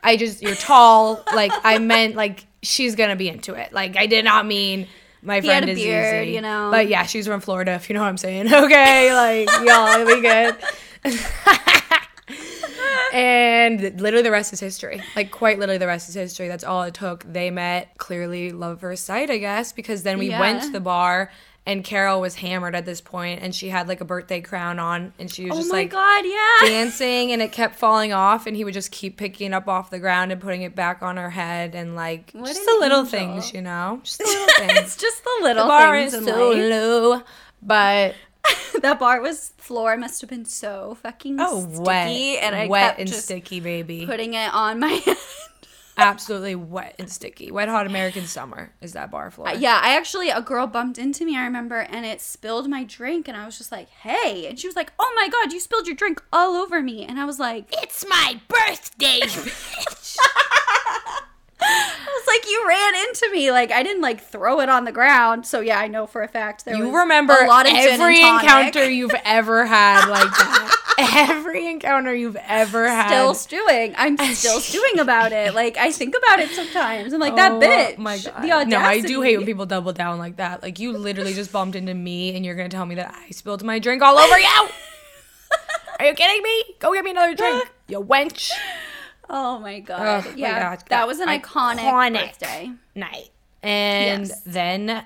I 0.05 0.17
just 0.17 0.41
you're 0.41 0.55
tall. 0.55 1.23
like 1.33 1.51
I 1.63 1.79
meant 1.79 2.15
like 2.15 2.45
she's 2.61 2.95
gonna 2.95 3.15
be 3.15 3.27
into 3.27 3.55
it. 3.55 3.73
Like 3.73 3.97
I 3.97 4.05
did 4.05 4.23
not 4.23 4.45
mean 4.45 4.87
my 5.21 5.41
He 5.41 5.47
friend 5.47 5.67
is 5.67 5.79
beard, 5.79 6.27
easy. 6.27 6.35
you 6.35 6.41
know. 6.41 6.69
But 6.71 6.87
yeah, 6.87 7.03
she's 7.03 7.25
from 7.25 7.41
Florida. 7.41 7.71
If 7.73 7.89
you 7.89 7.95
know 7.95 8.01
what 8.01 8.09
I'm 8.09 8.17
saying. 8.17 8.47
Okay, 8.53 9.13
like 9.13 9.49
y'all, 9.65 9.99
it'll 9.99 10.15
be 10.15 10.21
good. 10.21 10.55
and 13.13 13.99
literally 14.01 14.23
the 14.23 14.31
rest 14.31 14.53
is 14.53 14.59
history. 14.59 15.01
Like 15.15 15.31
quite 15.31 15.59
literally 15.59 15.77
the 15.77 15.87
rest 15.87 16.09
is 16.09 16.15
history. 16.15 16.47
That's 16.47 16.63
all 16.63 16.83
it 16.83 16.93
took. 16.93 17.23
They 17.31 17.51
met 17.51 17.97
clearly 17.97 18.51
love 18.51 18.77
at 18.77 18.81
first 18.81 19.05
sight, 19.05 19.29
I 19.29 19.37
guess, 19.37 19.71
because 19.71 20.03
then 20.03 20.17
we 20.19 20.29
went 20.29 20.63
to 20.63 20.71
the 20.71 20.79
bar 20.79 21.31
and 21.67 21.83
Carol 21.83 22.21
was 22.21 22.35
hammered 22.35 22.75
at 22.75 22.85
this 22.85 23.01
point 23.01 23.41
and 23.41 23.53
she 23.53 23.69
had 23.69 23.87
like 23.87 23.99
a 24.01 24.05
birthday 24.05 24.39
crown 24.41 24.77
on 24.79 25.13
and 25.17 25.31
she 25.31 25.45
was 25.45 25.53
oh 25.53 25.57
just 25.61 25.71
like 25.71 25.89
god, 25.89 26.23
yeah. 26.25 26.67
dancing 26.69 27.31
and 27.31 27.41
it 27.41 27.51
kept 27.51 27.75
falling 27.75 28.13
off 28.13 28.45
and 28.45 28.55
he 28.55 28.63
would 28.63 28.73
just 28.73 28.91
keep 28.91 29.17
picking 29.17 29.51
it 29.51 29.53
up 29.53 29.67
off 29.67 29.89
the 29.89 29.99
ground 29.99 30.31
and 30.31 30.39
putting 30.39 30.61
it 30.61 30.75
back 30.75 31.01
on 31.01 31.17
her 31.17 31.29
head 31.31 31.73
and 31.75 31.95
like 31.95 32.31
What 32.33 32.47
just 32.47 32.63
the 32.65 32.77
little 32.79 32.99
angel. 32.99 33.19
things, 33.19 33.53
you 33.53 33.61
know? 33.61 33.99
Just 34.03 34.19
the 34.19 34.25
little 34.25 34.47
things. 34.67 34.79
it's 34.79 34.95
just 34.97 35.23
the 35.23 35.39
little 35.41 35.63
the 35.63 35.67
bar 35.69 35.97
things 35.97 36.13
is 36.13 36.25
so 36.25 36.49
life. 36.49 36.57
low, 36.69 37.21
but 37.61 38.15
that 38.81 38.99
bar 38.99 39.21
was 39.21 39.53
floor 39.57 39.97
must 39.97 40.21
have 40.21 40.29
been 40.29 40.45
so 40.45 40.97
fucking 41.01 41.37
oh, 41.39 41.61
sticky, 41.61 41.81
wet, 41.81 42.07
and 42.43 42.55
I 42.55 42.67
wet 42.67 42.89
kept 42.89 42.99
and 42.99 43.09
just 43.09 43.25
sticky, 43.25 43.59
baby. 43.59 44.05
putting 44.05 44.35
it 44.35 44.53
on 44.53 44.79
my 44.79 44.87
head. 45.05 45.17
Absolutely 45.97 46.55
wet 46.55 46.95
and 46.99 47.09
sticky. 47.09 47.51
Wet 47.51 47.69
hot 47.69 47.87
American 47.87 48.25
summer 48.25 48.73
is 48.81 48.93
that 48.93 49.11
bar 49.11 49.31
floor. 49.31 49.47
Uh, 49.47 49.53
yeah, 49.53 49.79
I 49.81 49.95
actually 49.95 50.29
a 50.29 50.41
girl 50.41 50.67
bumped 50.67 50.97
into 50.97 51.23
me. 51.23 51.37
I 51.37 51.43
remember, 51.45 51.79
and 51.79 52.05
it 52.05 52.19
spilled 52.19 52.69
my 52.69 52.83
drink, 52.83 53.27
and 53.29 53.37
I 53.37 53.45
was 53.45 53.57
just 53.57 53.71
like, 53.71 53.89
"Hey!" 53.89 54.45
And 54.47 54.59
she 54.59 54.67
was 54.67 54.75
like, 54.75 54.91
"Oh 54.99 55.13
my 55.15 55.29
god, 55.29 55.53
you 55.53 55.59
spilled 55.61 55.87
your 55.87 55.95
drink 55.95 56.21
all 56.33 56.55
over 56.55 56.81
me!" 56.81 57.05
And 57.05 57.17
I 57.19 57.23
was 57.25 57.39
like, 57.39 57.73
It's 57.81 58.05
my 58.07 58.41
birthday, 58.49 59.19
bitch. 59.21 60.17
I 61.67 62.05
was 62.05 62.27
like, 62.27 62.49
"You 62.49 62.65
ran 62.67 62.95
into 63.07 63.29
me. 63.31 63.51
Like 63.51 63.71
I 63.71 63.83
didn't 63.83 64.01
like 64.01 64.21
throw 64.21 64.59
it 64.61 64.69
on 64.69 64.85
the 64.85 64.91
ground." 64.91 65.45
So 65.45 65.59
yeah, 65.59 65.79
I 65.79 65.87
know 65.87 66.05
for 66.07 66.21
a 66.21 66.27
fact 66.27 66.65
there 66.65 66.75
You 66.75 66.85
was 66.89 66.93
remember 66.95 67.33
a 67.33 67.47
lot 67.47 67.65
of 67.65 67.73
every 67.75 68.21
encounter 68.21 68.89
you've 68.89 69.15
ever 69.25 69.65
had 69.65 70.07
like 70.09 70.29
that. 70.29 71.27
every 71.29 71.67
encounter 71.67 72.13
you've 72.13 72.37
ever 72.37 72.87
had. 72.87 73.07
Still 73.07 73.33
stewing. 73.33 73.93
I'm 73.97 74.17
still 74.33 74.59
stewing 74.59 74.99
about 74.99 75.31
it. 75.31 75.53
Like 75.55 75.77
I 75.77 75.91
think 75.91 76.15
about 76.15 76.39
it 76.39 76.49
sometimes. 76.51 77.13
I'm 77.13 77.19
like 77.19 77.35
that 77.35 77.53
Oh 77.53 77.59
bitch. 77.59 77.97
My 77.97 78.17
God. 78.17 78.41
The 78.43 78.51
audacity. 78.51 78.69
No, 78.69 78.79
I 78.79 79.01
do 79.01 79.21
hate 79.21 79.37
when 79.37 79.45
people 79.45 79.65
double 79.65 79.93
down 79.93 80.17
like 80.19 80.37
that. 80.37 80.61
Like 80.61 80.79
you 80.79 80.93
literally 80.97 81.33
just 81.33 81.51
bumped 81.51 81.75
into 81.75 81.93
me 81.93 82.35
and 82.35 82.45
you're 82.45 82.55
gonna 82.55 82.69
tell 82.69 82.85
me 82.85 82.95
that 82.95 83.13
I 83.13 83.31
spilled 83.31 83.63
my 83.63 83.79
drink 83.79 84.01
all 84.01 84.17
over 84.17 84.39
you. 84.39 84.69
Are 85.99 86.05
you 86.05 86.13
kidding 86.13 86.43
me? 86.43 86.75
Go 86.79 86.93
get 86.93 87.05
me 87.05 87.11
another 87.11 87.35
drink, 87.35 87.71
you 87.87 88.01
wench. 88.03 88.51
Oh 89.29 89.59
my 89.59 89.79
god. 89.79 90.25
Oh 90.25 90.29
my 90.31 90.35
yeah. 90.37 90.75
God. 90.75 90.83
That 90.89 91.07
was 91.07 91.19
an 91.19 91.27
iconic, 91.29 91.79
Iconic. 91.79 92.13
birthday. 92.27 92.71
Night. 92.93 93.29
And 93.63 94.27
Yes. 94.27 94.41
then 94.45 95.03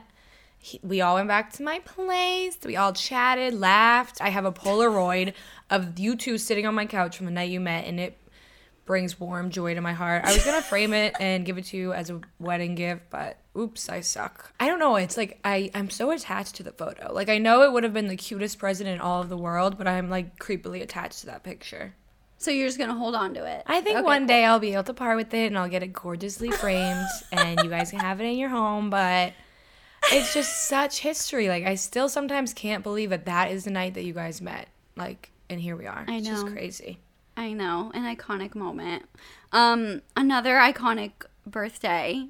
he, 0.57 0.79
we 0.83 0.99
all 1.01 1.15
went 1.15 1.27
back 1.29 1.53
to 1.53 1.63
my 1.63 1.79
place. 1.79 2.57
We 2.65 2.75
all 2.75 2.91
chatted, 2.93 3.53
laughed. 3.53 4.19
I 4.21 4.29
have 4.29 4.43
a 4.45 4.51
Polaroid 4.51 5.33
of 5.69 5.97
you 5.97 6.15
two 6.17 6.37
sitting 6.37 6.65
on 6.65 6.75
my 6.75 6.85
couch 6.85 7.15
from 7.17 7.25
the 7.27 7.31
night 7.31 7.49
you 7.49 7.59
met, 7.61 7.85
and 7.85 7.99
it 7.99 8.17
brings 8.85 9.19
warm 9.19 9.51
joy 9.51 9.75
to 9.75 9.81
my 9.81 9.93
heart. 9.93 10.25
I 10.25 10.33
was 10.33 10.43
gonna 10.43 10.61
frame 10.61 10.93
it 10.93 11.15
and 11.19 11.45
give 11.45 11.57
it 11.57 11.65
to 11.65 11.77
you 11.77 11.93
as 11.93 12.09
a 12.09 12.19
wedding 12.39 12.75
gift, 12.75 13.03
but 13.09 13.37
oops, 13.57 13.87
I 13.87 14.01
suck. 14.01 14.51
I 14.59 14.67
don't 14.67 14.79
know. 14.79 14.95
It's 14.97 15.15
like 15.15 15.39
I 15.45 15.69
I'm 15.73 15.89
so 15.89 16.11
attached 16.11 16.55
to 16.55 16.63
the 16.63 16.71
photo. 16.71 17.13
Like 17.13 17.29
I 17.29 17.37
know 17.37 17.61
it 17.61 17.71
would 17.71 17.83
have 17.83 17.93
been 17.93 18.07
the 18.07 18.17
cutest 18.17 18.57
present 18.59 18.89
in 18.89 18.99
all 18.99 19.21
of 19.21 19.29
the 19.29 19.37
world, 19.37 19.77
but 19.77 19.87
I'm 19.87 20.09
like 20.09 20.37
creepily 20.39 20.81
attached 20.81 21.19
to 21.19 21.27
that 21.27 21.43
picture. 21.43 21.93
So 22.39 22.51
you're 22.51 22.67
just 22.67 22.79
gonna 22.79 22.95
hold 22.95 23.15
on 23.15 23.33
to 23.35 23.45
it. 23.45 23.63
I 23.67 23.81
think 23.81 23.97
Okay, 23.97 24.03
one 24.05 24.21
cool. 24.21 24.27
day 24.27 24.45
I'll 24.45 24.59
be 24.59 24.73
able 24.73 24.83
to 24.85 24.93
part 24.93 25.17
with 25.17 25.33
it 25.33 25.47
and 25.47 25.57
I'll 25.57 25.67
get 25.69 25.83
it 25.83 25.93
gorgeously 25.93 26.49
framed 26.51 27.05
and 27.31 27.59
you 27.63 27.69
guys 27.69 27.91
can 27.91 27.99
have 27.99 28.19
it 28.21 28.23
in 28.23 28.37
your 28.37 28.49
home. 28.49 28.89
But 28.89 29.33
it's 30.11 30.33
just 30.33 30.67
such 30.67 30.99
history. 30.99 31.49
Like 31.49 31.65
I 31.65 31.75
still 31.75 32.07
sometimes 32.09 32.53
can't 32.53 32.81
believe 32.81 33.09
that 33.09 33.25
that 33.25 33.51
is 33.51 33.65
the 33.65 33.71
night 33.71 33.93
that 33.95 34.03
you 34.05 34.13
guys 34.13 34.41
met. 34.41 34.69
Like, 34.95 35.31
and 35.49 35.59
here 35.59 35.75
we 35.75 35.85
are. 35.85 36.05
I 36.07 36.11
know. 36.11 36.17
It's 36.17 36.27
just 36.27 36.47
crazy. 36.47 36.99
I 37.35 37.53
know, 37.53 37.91
an 37.93 38.03
iconic 38.03 38.53
moment. 38.55 39.03
Um, 39.53 40.01
another 40.15 40.55
iconic 40.55 41.11
birthday. 41.45 42.27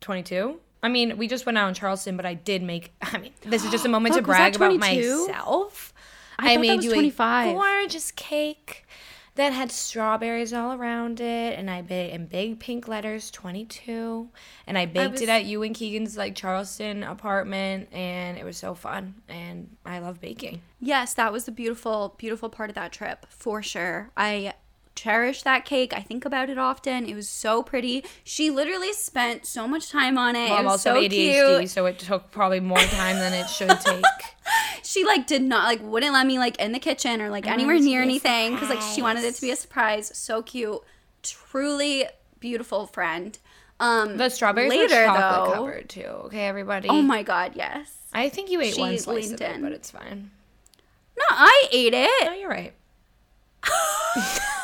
22. 0.00 0.60
I 0.82 0.88
mean, 0.88 1.16
we 1.18 1.28
just 1.28 1.46
went 1.46 1.58
out 1.58 1.68
in 1.68 1.74
Charleston, 1.74 2.16
but 2.16 2.24
I 2.26 2.34
did 2.34 2.62
make. 2.62 2.92
I 3.02 3.18
mean, 3.18 3.32
this 3.42 3.64
is 3.64 3.70
just 3.70 3.84
a 3.84 3.88
moment 3.90 4.14
to 4.14 4.20
Fuck, 4.20 4.26
brag 4.26 4.56
about 4.56 4.76
myself. 4.76 5.92
I 6.38 6.54
that 6.54 6.60
made 6.60 6.84
you 6.84 6.90
25. 6.92 7.48
a 7.48 7.52
gorgeous 7.52 8.10
cake 8.12 8.86
that 9.36 9.52
had 9.52 9.70
strawberries 9.70 10.52
all 10.52 10.72
around 10.72 11.20
it, 11.20 11.58
and 11.58 11.70
I 11.70 11.82
baked 11.82 12.14
in 12.14 12.26
big 12.26 12.58
pink 12.58 12.88
letters 12.88 13.30
22. 13.30 14.28
And 14.66 14.76
I 14.76 14.86
baked 14.86 15.12
was- 15.12 15.22
it 15.22 15.28
at 15.28 15.44
you 15.44 15.62
and 15.62 15.74
Keegan's 15.74 16.16
like 16.16 16.34
Charleston 16.34 17.02
apartment, 17.02 17.88
and 17.92 18.36
it 18.36 18.44
was 18.44 18.56
so 18.56 18.74
fun. 18.74 19.14
And 19.28 19.76
I 19.84 19.98
love 20.00 20.20
baking. 20.20 20.62
Yes, 20.80 21.14
that 21.14 21.32
was 21.32 21.44
the 21.44 21.52
beautiful, 21.52 22.14
beautiful 22.18 22.48
part 22.48 22.70
of 22.70 22.74
that 22.74 22.92
trip 22.92 23.26
for 23.30 23.62
sure. 23.62 24.10
I 24.16 24.54
cherish 24.96 25.42
that 25.42 25.64
cake. 25.64 25.92
I 25.94 26.00
think 26.00 26.24
about 26.24 26.50
it 26.50 26.58
often. 26.58 27.06
It 27.06 27.14
was 27.14 27.28
so 27.28 27.62
pretty. 27.62 28.04
She 28.24 28.50
literally 28.50 28.92
spent 28.92 29.46
so 29.46 29.68
much 29.68 29.90
time 29.90 30.18
on 30.18 30.34
it. 30.34 30.48
Well, 30.48 30.56
it 30.56 30.58
I'm 30.60 30.64
was 30.64 30.72
also 30.86 30.94
so 30.94 31.00
ADHD, 31.00 31.58
cute. 31.60 31.70
so 31.70 31.86
it 31.86 31.98
took 32.00 32.30
probably 32.32 32.60
more 32.60 32.78
time 32.78 33.16
than 33.16 33.32
it 33.32 33.48
should 33.48 33.78
take. 33.80 34.04
She 34.82 35.04
like 35.04 35.26
did 35.26 35.42
not 35.42 35.64
like 35.64 35.80
wouldn't 35.82 36.12
let 36.12 36.24
me 36.26 36.38
like 36.38 36.56
in 36.60 36.70
the 36.70 36.78
kitchen 36.78 37.20
or 37.20 37.28
like 37.28 37.46
anywhere 37.48 37.74
it 37.74 37.80
to 37.80 37.84
near 37.84 38.00
anything 38.02 38.52
because 38.54 38.70
like 38.70 38.80
she 38.80 39.02
wanted 39.02 39.24
it 39.24 39.34
to 39.34 39.40
be 39.40 39.50
a 39.50 39.56
surprise. 39.56 40.16
So 40.16 40.42
cute, 40.42 40.78
truly 41.24 42.04
beautiful 42.38 42.86
friend. 42.86 43.36
Um, 43.80 44.16
The 44.16 44.28
strawberries 44.30 44.70
later 44.70 44.94
were 44.94 45.04
chocolate 45.06 45.48
though. 45.50 45.54
covered 45.56 45.88
too. 45.88 46.00
Okay, 46.26 46.46
everybody. 46.46 46.88
Oh 46.88 47.02
my 47.02 47.24
god, 47.24 47.52
yes. 47.56 47.92
I 48.12 48.28
think 48.28 48.48
you 48.48 48.60
ate 48.60 48.74
She 48.74 48.80
one 48.80 48.96
slice 48.98 49.32
of 49.32 49.40
it, 49.40 49.56
in. 49.56 49.62
but 49.62 49.72
it's 49.72 49.90
fine. 49.90 50.30
No, 51.18 51.24
I 51.30 51.68
ate 51.72 51.92
it. 51.94 52.24
No, 52.24 52.32
you're 52.32 52.48
right. 52.48 52.72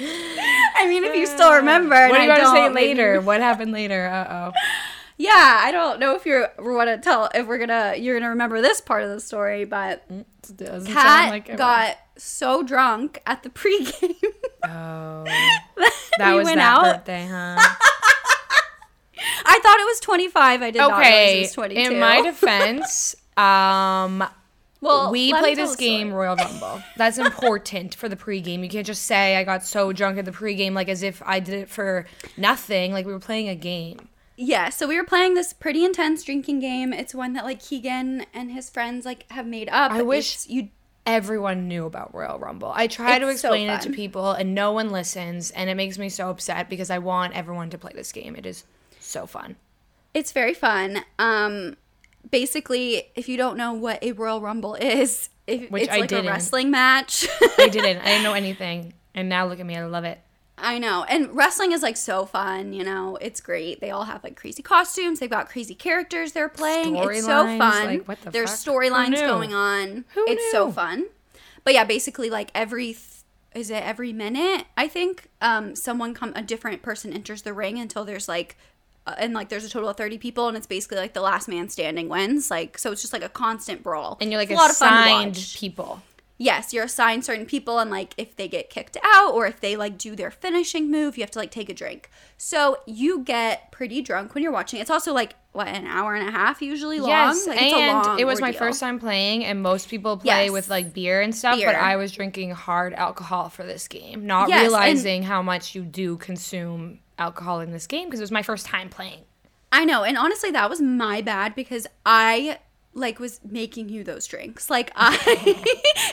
I 0.76 0.86
mean, 0.88 1.04
if 1.04 1.14
you 1.14 1.26
still 1.26 1.52
remember. 1.54 1.94
What 1.94 2.20
are 2.20 2.22
you 2.22 2.28
going 2.28 2.40
to 2.40 2.46
say 2.46 2.68
maybe- 2.68 2.88
later? 2.88 3.20
What 3.30 3.40
happened 3.40 3.72
later? 3.72 4.06
Uh 4.06 4.50
oh. 4.50 4.52
Yeah, 5.18 5.60
I 5.62 5.70
don't 5.70 6.00
know 6.00 6.14
if 6.14 6.24
you're 6.24 6.48
want 6.58 6.88
to 6.88 6.96
tell 6.96 7.28
if 7.34 7.46
we're 7.46 7.58
gonna 7.58 7.94
you're 7.98 8.18
gonna 8.18 8.30
remember 8.30 8.62
this 8.62 8.80
part 8.80 9.02
of 9.02 9.10
the 9.10 9.20
story, 9.20 9.66
but 9.66 10.02
Doesn't 10.56 10.90
Kat 10.90 11.02
sound 11.04 11.30
like 11.30 11.56
got 11.58 11.98
so 12.16 12.62
drunk 12.62 13.20
at 13.26 13.42
the 13.42 13.50
pregame. 13.50 14.14
Oh, 14.64 15.24
that 16.16 16.32
we 16.32 16.38
was 16.38 16.48
that 16.48 16.58
out. 16.58 16.82
birthday, 16.82 17.26
huh? 17.30 17.58
I 19.44 19.58
thought 19.62 19.78
it 19.78 19.86
was 19.86 20.00
25. 20.00 20.62
I 20.62 20.70
did 20.70 20.78
not 20.78 20.98
realize 20.98 21.04
it 21.04 21.08
okay. 21.08 21.40
was 21.42 21.52
22. 21.52 21.80
In 21.80 22.00
my 22.00 22.22
defense, 22.22 23.14
um, 23.36 24.24
well, 24.80 25.10
we 25.10 25.32
play 25.32 25.54
this 25.54 25.76
game 25.76 26.12
Royal 26.12 26.36
Rumble. 26.36 26.82
That's 26.96 27.18
important 27.26 27.94
for 27.94 28.08
the 28.08 28.16
pregame. 28.16 28.62
You 28.62 28.68
can't 28.68 28.86
just 28.86 29.02
say 29.02 29.36
I 29.36 29.44
got 29.44 29.64
so 29.64 29.92
drunk 29.92 30.18
at 30.18 30.24
the 30.24 30.32
pregame 30.32 30.72
like 30.72 30.88
as 30.88 31.02
if 31.02 31.22
I 31.24 31.40
did 31.40 31.54
it 31.54 31.68
for 31.68 32.06
nothing. 32.36 32.92
Like 32.92 33.06
we 33.06 33.12
were 33.12 33.20
playing 33.20 33.48
a 33.48 33.54
game. 33.54 34.08
Yeah, 34.36 34.70
so 34.70 34.88
we 34.88 34.96
were 34.96 35.04
playing 35.04 35.34
this 35.34 35.52
pretty 35.52 35.84
intense 35.84 36.24
drinking 36.24 36.60
game. 36.60 36.94
It's 36.94 37.14
one 37.14 37.34
that 37.34 37.44
like 37.44 37.60
Keegan 37.60 38.24
and 38.32 38.50
his 38.50 38.70
friends 38.70 39.04
like 39.04 39.30
have 39.30 39.46
made 39.46 39.68
up. 39.68 39.92
I 39.92 40.02
wish 40.02 40.48
you 40.48 40.70
everyone 41.06 41.68
knew 41.68 41.84
about 41.84 42.14
Royal 42.14 42.38
Rumble. 42.38 42.72
I 42.74 42.86
try 42.86 43.18
to 43.18 43.28
It's 43.28 43.40
so 43.40 43.48
explain 43.48 43.68
it 43.68 43.82
to 43.82 43.90
people 43.90 44.32
and 44.32 44.54
no 44.54 44.72
one 44.72 44.90
listens 44.90 45.50
and 45.50 45.68
it 45.68 45.74
makes 45.74 45.98
me 45.98 46.08
so 46.08 46.30
upset 46.30 46.70
because 46.70 46.88
I 46.90 46.98
want 46.98 47.34
everyone 47.34 47.70
to 47.70 47.78
play 47.78 47.92
this 47.94 48.12
game. 48.12 48.36
It 48.36 48.46
is 48.46 48.64
so 48.98 49.26
fun. 49.26 49.56
It's 50.14 50.32
very 50.32 50.54
fun. 50.54 51.04
Um, 51.18 51.76
basically, 52.28 53.04
if 53.14 53.28
you 53.28 53.36
don't 53.36 53.56
know 53.56 53.72
what 53.72 54.02
a 54.02 54.12
Royal 54.12 54.40
Rumble 54.40 54.74
is, 54.74 55.28
if, 55.46 55.70
Which 55.70 55.84
it's 55.84 55.92
I 55.92 55.98
like 56.00 56.08
didn't. 56.08 56.26
a 56.26 56.30
wrestling 56.30 56.70
match. 56.70 57.26
I 57.58 57.68
didn't. 57.72 57.98
I 57.98 58.04
didn't 58.04 58.22
know 58.22 58.34
anything. 58.34 58.94
And 59.14 59.28
now 59.28 59.46
look 59.46 59.60
at 59.60 59.66
me. 59.66 59.76
I 59.76 59.84
love 59.86 60.04
it. 60.04 60.20
I 60.56 60.78
know. 60.78 61.04
And 61.04 61.34
wrestling 61.34 61.72
is 61.72 61.82
like 61.82 61.96
so 61.96 62.26
fun, 62.26 62.72
you 62.72 62.84
know. 62.84 63.16
It's 63.16 63.40
great. 63.40 63.80
They 63.80 63.90
all 63.90 64.04
have 64.04 64.22
like 64.22 64.36
crazy 64.36 64.62
costumes. 64.62 65.18
They've 65.18 65.30
got 65.30 65.48
crazy 65.48 65.74
characters 65.74 66.32
they're 66.32 66.50
playing. 66.50 66.96
It's 66.96 67.24
so 67.24 67.44
Storylines, 67.46 67.58
fun. 67.58 67.86
like, 67.86 68.08
what 68.08 68.20
the 68.20 68.30
There's 68.30 68.50
storylines 68.50 69.16
going 69.16 69.54
on. 69.54 70.04
Who 70.14 70.24
it's 70.28 70.50
so 70.52 70.70
fun. 70.70 71.06
But 71.64 71.72
yeah, 71.74 71.84
basically 71.84 72.28
like 72.30 72.50
every 72.54 72.88
th- 72.92 73.06
is 73.54 73.70
it 73.70 73.82
every 73.82 74.12
minute, 74.12 74.66
I 74.76 74.86
think, 74.86 75.28
um 75.40 75.74
someone 75.74 76.12
come 76.14 76.32
a 76.36 76.42
different 76.42 76.82
person 76.82 77.12
enters 77.12 77.42
the 77.42 77.52
ring 77.54 77.78
until 77.78 78.04
there's 78.04 78.28
like 78.28 78.56
Uh, 79.10 79.14
and 79.18 79.34
like 79.34 79.48
there's 79.48 79.64
a 79.64 79.68
total 79.68 79.88
of 79.88 79.96
30 79.96 80.18
people 80.18 80.46
and 80.48 80.56
it's 80.56 80.66
basically 80.66 80.98
like 80.98 81.14
the 81.14 81.20
last 81.20 81.48
man 81.48 81.68
standing 81.68 82.08
wins 82.08 82.50
like 82.50 82.78
so 82.78 82.92
it's 82.92 83.00
just 83.00 83.12
like 83.12 83.24
a 83.24 83.28
constant 83.28 83.82
brawl 83.82 84.16
And 84.20 84.30
you're 84.30 84.40
like 84.40 84.50
a 84.50 84.54
lot 84.54 84.70
of 84.70 84.76
fun 84.76 85.32
people. 85.32 86.02
yes 86.38 86.72
you're 86.72 86.84
assigned 86.84 87.24
certain 87.24 87.46
people 87.46 87.78
and 87.78 87.90
like 87.90 88.14
if 88.16 88.36
they 88.36 88.46
get 88.48 88.70
kicked 88.70 88.96
out 89.02 89.32
or 89.34 89.46
if 89.46 89.60
they 89.60 89.76
like 89.76 89.98
do 89.98 90.14
their 90.14 90.30
finishing 90.30 90.90
move 90.90 91.16
you 91.16 91.22
have 91.22 91.30
to 91.32 91.38
like 91.38 91.50
take 91.50 91.68
a 91.68 91.74
drink 91.74 92.10
so 92.36 92.76
you 92.86 93.20
get 93.20 93.70
pretty 93.72 94.00
drunk 94.02 94.34
when 94.34 94.42
you're 94.42 94.52
watching 94.52 94.80
it's 94.80 94.90
also 94.90 95.12
like 95.12 95.34
what 95.52 95.66
an 95.66 95.86
hour 95.86 96.14
and 96.14 96.28
a 96.28 96.30
half 96.30 96.62
usually 96.62 97.00
long 97.00 97.08
Yes, 97.10 97.46
like, 97.48 97.60
it's 97.60 97.72
a 97.72 97.76
and 97.76 98.06
long 98.06 98.20
it 98.20 98.24
was 98.24 98.40
my 98.40 98.52
first 98.52 98.78
time 98.78 99.00
playing, 99.00 99.44
and 99.44 99.60
most 99.60 99.88
people 99.88 100.16
play 100.16 100.44
Yes. 100.44 100.52
with 100.52 100.70
like 100.70 100.94
beer 100.94 101.20
and 101.22 101.34
stuff, 101.34 101.56
Beer. 101.56 101.66
but 101.66 101.74
I 101.74 101.96
was 101.96 102.12
drinking 102.12 102.52
hard 102.52 102.94
alcohol 102.94 103.48
for 103.48 103.64
this 103.64 103.88
game, 103.88 104.26
not 104.26 104.48
Yes, 104.48 104.60
realizing 104.62 105.24
how 105.24 105.42
much 105.42 105.74
you 105.74 105.82
do 105.82 106.16
consume 106.18 107.00
alcohol 107.20 107.60
in 107.60 107.70
this 107.70 107.86
game 107.86 108.06
because 108.06 108.20
it 108.20 108.24
was 108.24 108.30
my 108.30 108.42
first 108.42 108.66
time 108.66 108.88
playing. 108.88 109.20
I 109.72 109.84
know, 109.84 110.02
and 110.02 110.18
honestly, 110.18 110.50
that 110.50 110.68
was 110.68 110.80
my 110.80 111.20
bad 111.20 111.54
because 111.54 111.86
I 112.04 112.58
like 112.92 113.20
was 113.20 113.40
making 113.48 113.88
you 113.88 114.02
those 114.02 114.26
drinks. 114.26 114.68
Like 114.68 114.90
I 114.96 115.16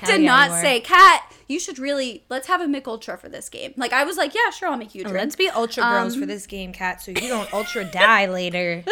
did 0.06 0.22
yeah, 0.22 0.28
not 0.28 0.62
say, 0.62 0.80
"Kat, 0.80 1.34
you 1.48 1.60
should 1.60 1.80
really 1.80 2.24
let's 2.30 2.48
have 2.48 2.62
a 2.62 2.68
Mich 2.68 2.86
Ultra 2.86 3.18
for 3.18 3.30
this 3.30 3.50
game." 3.50 3.74
Like 3.78 3.94
I 3.94 4.04
was 4.04 4.18
like, 4.18 4.36
"Yeah, 4.36 4.52
sure, 4.52 4.70
I'll 4.70 4.78
make 4.78 4.94
you 4.94 5.02
a 5.02 5.06
drink." 5.06 5.18
Let's 5.18 5.36
be 5.36 5.50
ultra 5.50 5.84
um, 5.84 5.94
girls 5.94 6.16
for 6.16 6.26
this 6.26 6.46
game, 6.46 6.72
Kat, 6.72 7.02
so 7.02 7.12
you 7.12 7.28
don't 7.28 7.52
ultra 7.54 7.86
die 7.86 8.26
later. 8.28 8.84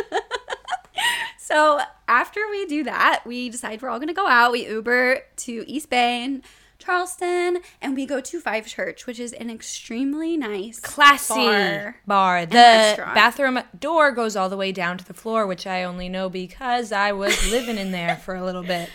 So 1.38 1.80
after 2.08 2.40
we 2.50 2.66
do 2.66 2.86
that, 2.86 3.22
we 3.24 3.50
decide 3.50 3.82
we're 3.82 3.90
all 3.90 4.00
gonna 4.00 4.14
go 4.14 4.28
out. 4.28 4.52
We 4.52 4.68
Uber 4.68 5.22
to 5.36 5.64
East 5.68 5.92
Bay 5.92 6.24
and 6.24 6.42
Charleston, 6.86 7.60
and 7.82 7.96
we 7.96 8.06
go 8.06 8.22
to 8.22 8.40
Five 8.40 8.68
Church, 8.68 9.08
which 9.08 9.20
is 9.20 9.34
an 9.34 9.50
extremely 9.50 10.38
nice 10.38 10.80
Classy 10.80 11.34
bar. 11.34 11.96
bar. 12.06 12.46
The 12.46 12.56
restaurant. 12.56 13.16
bathroom 13.16 13.60
door 13.80 14.12
goes 14.12 14.36
all 14.36 14.50
the 14.50 14.58
way 14.58 14.72
down 14.72 14.98
to 15.00 15.06
the 15.06 15.14
floor, 15.14 15.48
which 15.48 15.66
I 15.66 15.84
only 15.84 16.10
know 16.10 16.30
because 16.30 16.92
I 16.92 17.12
was 17.12 17.50
living 17.52 17.78
in 17.78 17.92
there 17.92 18.16
for 18.18 18.36
a 18.36 18.44
little 18.44 18.64
bit. 18.64 18.90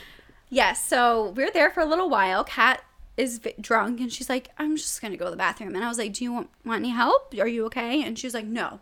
Yes, 0.49 0.85
so 0.85 1.33
we're 1.37 1.51
there 1.51 1.71
for 1.71 1.81
a 1.81 1.87
little 1.87 2.09
while. 2.09 2.45
Kat 2.45 2.83
is 3.17 3.41
drunk 3.61 4.01
and 4.01 4.13
she's 4.13 4.29
like, 4.29 4.49
I'm 4.57 4.77
just 4.77 5.01
gonna 5.03 5.17
go 5.17 5.27
to 5.27 5.31
the 5.31 5.37
bathroom. 5.37 5.75
And 5.75 5.85
I 5.85 5.89
was 5.89 5.99
like, 5.99 6.13
Do 6.13 6.25
you 6.25 6.33
want, 6.33 6.51
want 6.65 6.81
any 6.81 6.91
help? 6.91 7.35
Are 7.39 7.47
you 7.47 7.67
okay? 7.67 8.03
And 8.03 8.19
she's 8.19 8.35
like, 8.35 8.47
No, 8.47 8.81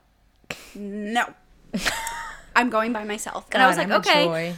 no, 0.74 1.34
I'm 2.56 2.70
going 2.70 2.92
by 2.92 3.04
myself. 3.04 3.46
and 3.52 3.62
I 3.62 3.66
was 3.66 3.76
like, 3.76 3.86
I'm 3.90 4.00
Okay. 4.00 4.54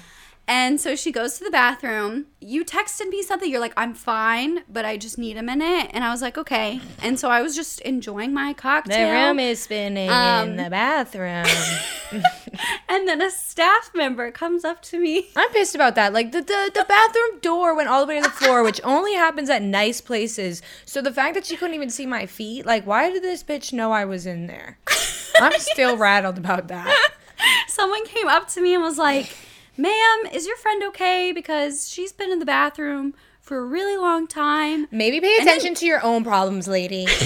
And 0.53 0.81
so 0.81 0.97
she 0.97 1.13
goes 1.13 1.39
to 1.39 1.45
the 1.45 1.51
bathroom. 1.51 2.27
You 2.41 2.65
texted 2.65 3.09
me 3.09 3.23
something. 3.23 3.49
You're 3.49 3.61
like, 3.61 3.73
I'm 3.77 3.95
fine, 3.95 4.65
but 4.69 4.85
I 4.85 4.97
just 4.97 5.17
need 5.17 5.37
a 5.37 5.45
minute. 5.45 5.91
And 5.95 6.03
I 6.03 6.11
was 6.11 6.21
like, 6.23 6.37
Okay. 6.37 6.81
And 7.01 7.21
so 7.21 7.31
I 7.31 7.41
was 7.41 7.55
just 7.55 7.81
enjoying 7.83 8.35
my 8.35 8.53
cocktail. 8.53 9.07
The 9.07 9.13
room 9.29 9.39
is 9.39 9.61
spinning 9.61 10.11
Um, 10.11 10.49
in 10.51 10.57
the 10.57 10.69
bathroom. 10.69 11.47
and 12.89 13.07
then 13.07 13.23
a 13.23 13.31
staff 13.31 13.93
member 13.95 14.33
comes 14.33 14.65
up 14.65 14.83
to 14.83 14.99
me. 14.99 15.29
I'm 15.37 15.51
pissed 15.51 15.77
about 15.77 15.95
that. 15.95 16.13
Like 16.13 16.33
the, 16.33 16.41
the 16.43 16.71
the 16.75 16.85
bathroom 16.89 17.39
door 17.41 17.77
went 17.77 17.89
all 17.89 18.01
the 18.05 18.09
way 18.09 18.17
to 18.21 18.25
the 18.25 18.31
floor, 18.35 18.65
which 18.65 18.81
only 18.85 19.15
happens 19.15 19.51
at 19.51 19.63
nice 19.63 20.01
places. 20.01 20.63
So 20.85 21.01
the 21.01 21.13
fact 21.13 21.35
that 21.35 21.47
she 21.47 21.57
couldn't 21.57 21.77
even 21.77 21.91
see 21.91 22.07
my 22.07 22.27
feet, 22.27 22.67
like, 22.67 22.85
why 22.89 23.11
did 23.13 23.23
this 23.23 23.45
bitch 23.45 23.73
know 23.73 23.93
I 23.93 24.05
was 24.05 24.27
in 24.27 24.49
there? 24.49 24.79
I'm 25.41 25.53
still 25.61 25.97
rattled 26.09 26.39
about 26.39 26.67
that. 26.69 27.13
someone 27.69 28.05
came 28.07 28.27
up 28.27 28.49
to 28.49 28.61
me 28.61 28.75
and 28.75 28.83
was 28.83 28.99
like, 28.99 29.37
"Ma'am, 29.81 30.27
is 30.33 30.47
your 30.47 30.57
friend 30.57 30.83
okay? 30.85 31.33
Because 31.33 31.89
she's 31.89 32.13
been 32.13 32.31
in 32.31 32.39
the 32.39 32.47
bathroom 32.47 33.15
for 33.41 33.59
a 33.59 33.65
really 33.65 33.97
long 33.97 34.27
time." 34.27 34.87
Maybe 34.91 35.21
pay 35.21 35.39
then- 35.39 35.49
attention 35.49 35.75
to 35.77 35.87
your 35.87 36.03
own 36.05 36.25
problems, 36.25 36.69
lady. 36.69 37.07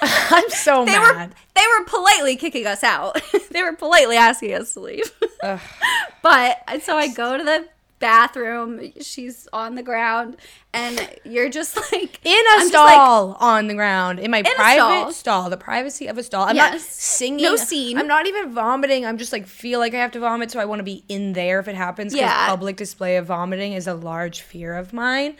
I'm 0.02 0.48
so 0.50 0.84
They 0.84 0.92
mad. 0.92 1.30
were 1.30 1.34
they 1.54 1.62
were 1.78 1.84
politely 1.86 2.36
kicking 2.36 2.66
us 2.66 2.84
out. 2.84 3.20
they 3.50 3.62
were 3.62 3.72
politely 3.74 4.16
asking 4.16 4.54
us 4.54 4.74
to 4.74 4.80
leave. 4.80 5.10
But 5.40 6.58
uh, 6.68 6.78
so 6.80 6.96
I 6.96 7.08
go 7.08 7.36
to 7.38 7.42
the 7.44 7.68
bathroom. 7.98 8.92
She's 9.00 9.48
on 9.52 9.74
the 9.74 9.82
ground, 9.82 10.36
and 10.72 11.08
you're 11.24 11.48
just 11.48 11.76
like 11.92 12.20
in 12.24 12.32
a 12.32 12.50
I'm 12.50 12.60
just 12.60 12.74
like, 12.74 12.94
stall 12.94 13.36
on 13.40 13.66
the 13.66 13.74
ground 13.74 14.18
in 14.20 14.30
my 14.30 14.38
a 14.38 14.44
private 14.44 15.12
stall. 15.12 15.12
stall. 15.12 15.50
the 15.50 15.56
privacy 15.56 16.06
of 16.06 16.18
a 16.18 16.22
stall. 16.22 16.44
I'm 16.48 16.56
not 16.56 16.80
singing. 16.80 17.42
No 17.44 17.56
scene. 17.56 17.98
I'm 17.98 18.08
not 18.08 18.26
even 18.26 18.52
vomiting. 18.52 19.04
I'm 19.06 19.18
just 19.18 19.32
like 19.32 19.46
feel 19.46 19.78
like 19.80 19.94
I 19.94 19.98
have 19.98 20.12
to 20.12 20.20
vomit, 20.20 20.50
so 20.50 20.60
I 20.60 20.64
want 20.64 20.80
to 20.80 20.84
be 20.84 21.04
in 21.08 21.32
there 21.32 21.58
if 21.60 21.68
it 21.68 21.74
happens. 21.74 22.12
Because 22.12 22.28
Yeah. 22.28 22.46
public 22.48 22.76
display 22.76 23.16
of 23.16 23.26
vomiting 23.26 23.72
is 23.72 23.86
a 23.86 23.94
large 23.94 24.40
fear 24.42 24.74
of 24.74 24.92
mine. 24.92 25.36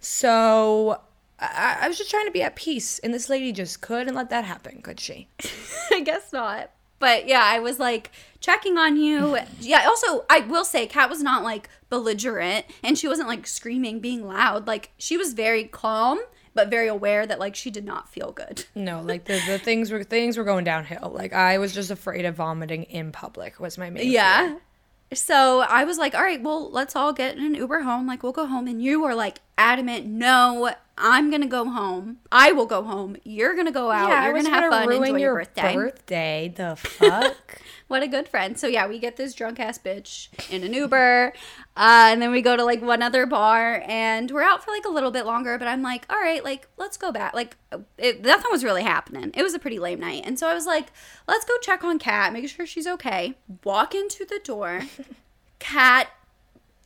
So 0.00 1.00
I, 1.38 1.78
I 1.82 1.88
was 1.88 1.96
just 1.98 2.10
trying 2.10 2.26
to 2.26 2.32
be 2.32 2.42
at 2.42 2.56
peace, 2.56 2.98
and 3.00 3.12
this 3.14 3.28
lady 3.28 3.52
just 3.52 3.80
couldn't 3.80 4.14
let 4.14 4.30
that 4.30 4.44
happen, 4.44 4.82
could 4.82 4.98
she? 5.00 5.28
I 5.90 6.00
guess 6.00 6.32
not. 6.32 6.70
But 7.00 7.26
yeah, 7.26 7.42
I 7.42 7.58
was 7.58 7.80
like 7.80 8.12
checking 8.38 8.78
on 8.78 8.96
you. 8.96 9.36
Yeah, 9.58 9.84
also, 9.88 10.24
I 10.30 10.40
will 10.40 10.64
say, 10.64 10.86
Kat 10.86 11.10
was 11.10 11.22
not 11.22 11.42
like 11.42 11.68
belligerent 11.88 12.66
and 12.84 12.96
she 12.96 13.08
wasn't 13.08 13.26
like 13.26 13.46
screaming, 13.48 13.98
being 13.98 14.24
loud. 14.24 14.68
Like, 14.68 14.92
she 14.98 15.16
was 15.16 15.32
very 15.32 15.64
calm, 15.64 16.20
but 16.54 16.68
very 16.68 16.86
aware 16.86 17.26
that 17.26 17.40
like 17.40 17.56
she 17.56 17.70
did 17.70 17.84
not 17.84 18.08
feel 18.08 18.32
good. 18.32 18.66
No, 18.74 19.00
like 19.00 19.24
the, 19.24 19.40
the 19.46 19.58
things 19.58 19.90
were 19.90 20.04
things 20.04 20.36
were 20.36 20.44
going 20.44 20.64
downhill. 20.64 21.10
Like 21.12 21.32
I 21.32 21.58
was 21.58 21.74
just 21.74 21.90
afraid 21.90 22.24
of 22.24 22.36
vomiting 22.36 22.84
in 22.84 23.12
public 23.12 23.58
was 23.58 23.78
my 23.78 23.90
main. 23.90 24.04
fear. 24.04 24.12
Yeah. 24.12 24.56
So 25.12 25.60
I 25.62 25.84
was 25.84 25.98
like, 25.98 26.14
all 26.14 26.22
right, 26.22 26.40
well, 26.40 26.70
let's 26.70 26.94
all 26.94 27.12
get 27.12 27.36
an 27.36 27.56
Uber 27.56 27.80
home. 27.80 28.06
Like, 28.06 28.22
we'll 28.22 28.30
go 28.30 28.46
home. 28.46 28.68
And 28.68 28.80
you 28.80 29.00
were 29.02 29.14
like 29.14 29.40
adamant, 29.58 30.06
no, 30.06 30.72
I'm 31.00 31.30
going 31.30 31.42
to 31.42 31.48
go 31.48 31.64
home. 31.68 32.18
I 32.30 32.52
will 32.52 32.66
go 32.66 32.82
home. 32.82 33.16
You're 33.24 33.54
going 33.54 33.66
to 33.66 33.72
go 33.72 33.90
out. 33.90 34.08
Yeah, 34.08 34.24
You're 34.24 34.32
going 34.32 34.44
to 34.44 34.50
have 34.50 34.70
gonna 34.70 34.84
fun. 34.84 34.88
ruin 34.88 35.02
Enjoy 35.02 35.18
your, 35.18 35.18
your 35.18 35.34
birthday. 35.34 35.74
birthday. 35.74 36.54
The 36.54 36.76
fuck. 36.76 37.60
What 37.90 38.04
a 38.04 38.06
good 38.06 38.28
friend. 38.28 38.56
So 38.56 38.68
yeah, 38.68 38.86
we 38.86 39.00
get 39.00 39.16
this 39.16 39.34
drunk 39.34 39.58
ass 39.58 39.76
bitch 39.76 40.28
in 40.48 40.62
an 40.62 40.72
Uber, 40.72 41.32
uh, 41.76 42.06
and 42.12 42.22
then 42.22 42.30
we 42.30 42.40
go 42.40 42.56
to 42.56 42.64
like 42.64 42.80
one 42.80 43.02
other 43.02 43.26
bar, 43.26 43.82
and 43.84 44.30
we're 44.30 44.44
out 44.44 44.62
for 44.64 44.70
like 44.70 44.84
a 44.84 44.88
little 44.88 45.10
bit 45.10 45.26
longer. 45.26 45.58
But 45.58 45.66
I'm 45.66 45.82
like, 45.82 46.06
all 46.08 46.20
right, 46.20 46.44
like 46.44 46.68
let's 46.76 46.96
go 46.96 47.10
back. 47.10 47.34
Like 47.34 47.56
it, 47.98 48.22
nothing 48.22 48.48
was 48.52 48.62
really 48.62 48.84
happening. 48.84 49.32
It 49.34 49.42
was 49.42 49.54
a 49.54 49.58
pretty 49.58 49.80
lame 49.80 49.98
night, 49.98 50.22
and 50.24 50.38
so 50.38 50.46
I 50.46 50.54
was 50.54 50.66
like, 50.66 50.92
let's 51.26 51.44
go 51.44 51.54
check 51.62 51.82
on 51.82 51.98
Kat, 51.98 52.32
make 52.32 52.48
sure 52.48 52.64
she's 52.64 52.86
okay. 52.86 53.34
Walk 53.64 53.92
into 53.92 54.24
the 54.24 54.38
door. 54.44 54.82
Kat 55.58 56.10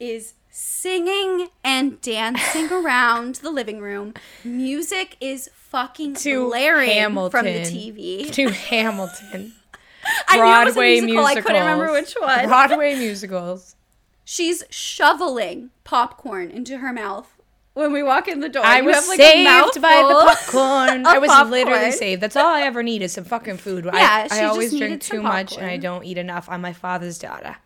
is 0.00 0.32
singing 0.57 1.48
and 1.64 2.00
dancing 2.00 2.70
around 2.72 3.36
the 3.36 3.50
living 3.50 3.80
room. 3.80 4.14
Music 4.44 5.16
is 5.20 5.50
fucking 5.52 6.14
To 6.14 6.46
blaring 6.48 6.90
Hamilton. 6.90 7.30
from 7.30 7.46
the 7.46 7.61
TV. 7.62 8.30
to 8.32 8.50
Hamilton. 8.50 9.52
I 10.28 10.36
knew 10.36 10.42
it 10.42 10.46
was 10.46 10.74
a 10.74 10.74
Broadway 10.76 11.00
musical. 11.00 11.26
I 11.26 11.34
couldn't 11.40 11.61
remember 11.61 11.92
which 11.92 12.14
one. 12.14 12.46
Broadway 12.46 12.94
musicals. 12.94 13.74
She's 14.24 14.62
shoveling 14.70 15.70
popcorn 15.82 16.52
into 16.52 16.78
her 16.78 16.92
mouth 16.92 17.26
when 17.72 17.92
we 17.92 18.05
walk 18.05 18.28
in 18.28 18.38
the 18.38 18.48
door. 18.48 18.64
I 18.64 18.80
was 18.80 18.94
have, 18.94 19.09
like, 19.09 19.18
a 19.18 19.22
saved 19.22 19.82
by 19.82 20.05
the 20.07 20.34
popcorn. 20.34 21.05
I 21.07 21.18
was 21.18 21.50
literally 21.50 21.90
saved. 21.90 22.22
That's 22.22 22.36
all 22.36 22.46
I 22.46 22.61
ever 22.62 22.84
need 22.84 23.02
is 23.02 23.12
some 23.12 23.24
fucking 23.24 23.57
food. 23.57 23.86
Yeah, 23.86 24.28
I, 24.30 24.42
I 24.42 24.44
always 24.44 24.76
drink 24.76 25.02
too 25.02 25.20
much 25.20 25.57
and. 25.57 25.66
I 25.66 25.78
don't 25.78 26.05
eat 26.05 26.16
enough. 26.16 26.48
I'm 26.48 26.61
my 26.61 26.72
father's 26.74 27.18
daughter. 27.18 27.57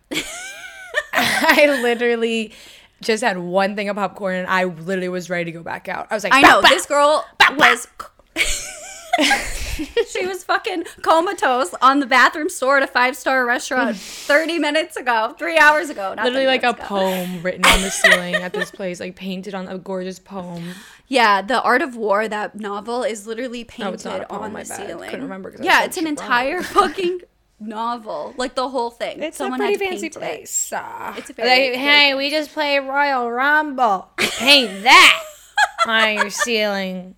I 1.13 1.79
literally 1.83 2.53
just 3.01 3.23
had 3.23 3.37
one 3.37 3.75
thing 3.75 3.89
of 3.89 3.95
popcorn 3.95 4.35
and 4.35 4.47
I 4.47 4.63
literally 4.65 5.09
was 5.09 5.29
ready 5.29 5.45
to 5.45 5.51
go 5.51 5.63
back 5.63 5.87
out. 5.87 6.07
I 6.09 6.15
was 6.15 6.23
like, 6.23 6.33
I 6.33 6.41
"Bow, 6.41 6.47
know 6.47 6.61
bow." 6.61 6.69
this 6.69 6.85
girl 6.85 7.25
was. 7.57 7.87
she 10.09 10.25
was 10.25 10.43
fucking 10.43 10.83
comatose 11.01 11.73
on 11.81 11.99
the 11.99 12.05
bathroom 12.05 12.49
store 12.49 12.77
at 12.77 12.83
a 12.83 12.87
five 12.87 13.15
star 13.15 13.45
restaurant 13.45 13.95
30 13.97 14.59
minutes 14.59 14.95
ago, 14.97 15.35
three 15.37 15.57
hours 15.57 15.89
ago. 15.89 16.13
Literally 16.21 16.45
like 16.45 16.63
a 16.63 16.69
ago. 16.69 16.83
poem 16.83 17.41
written 17.41 17.65
on 17.65 17.81
the 17.81 17.89
ceiling 17.89 18.35
at 18.35 18.53
this 18.53 18.71
place, 18.79 18.99
like 18.99 19.15
painted 19.15 19.53
on 19.55 19.67
a 19.67 19.77
gorgeous 19.77 20.19
poem. 20.19 20.63
Yeah, 21.07 21.41
The 21.41 21.61
Art 21.63 21.81
of 21.81 21.95
War, 21.95 22.27
that 22.27 22.59
novel, 22.59 23.03
is 23.03 23.25
literally 23.25 23.63
painted 23.63 23.95
it's 23.95 24.05
not 24.05 24.21
a 24.21 24.25
poem, 24.25 24.41
on 24.43 24.53
the 24.53 24.57
bad. 24.59 24.67
ceiling. 24.67 25.09
Couldn't 25.09 25.23
remember. 25.23 25.55
Yeah, 25.59 25.83
it's 25.83 25.97
an 25.97 26.05
entire 26.05 26.61
fucking 26.61 27.21
novel, 27.59 28.33
like 28.37 28.55
the 28.55 28.69
whole 28.69 28.89
thing. 28.89 29.21
It's 29.21 29.37
Someone 29.37 29.59
a 29.61 29.65
had 29.65 29.77
pretty 29.77 29.85
to 29.85 29.89
fancy 30.01 30.09
place. 30.09 30.71
Uh, 30.73 31.13
It's 31.17 31.29
a 31.29 31.33
very- 31.33 31.47
like, 31.49 31.57
very 31.57 31.77
hey, 31.77 32.13
we 32.15 32.29
just 32.29 32.51
play 32.53 32.79
Royal 32.79 33.29
Rumble. 33.31 34.09
Paint 34.17 34.83
that 34.83 35.23
on 35.87 36.13
your 36.15 36.29
ceiling. 36.29 37.15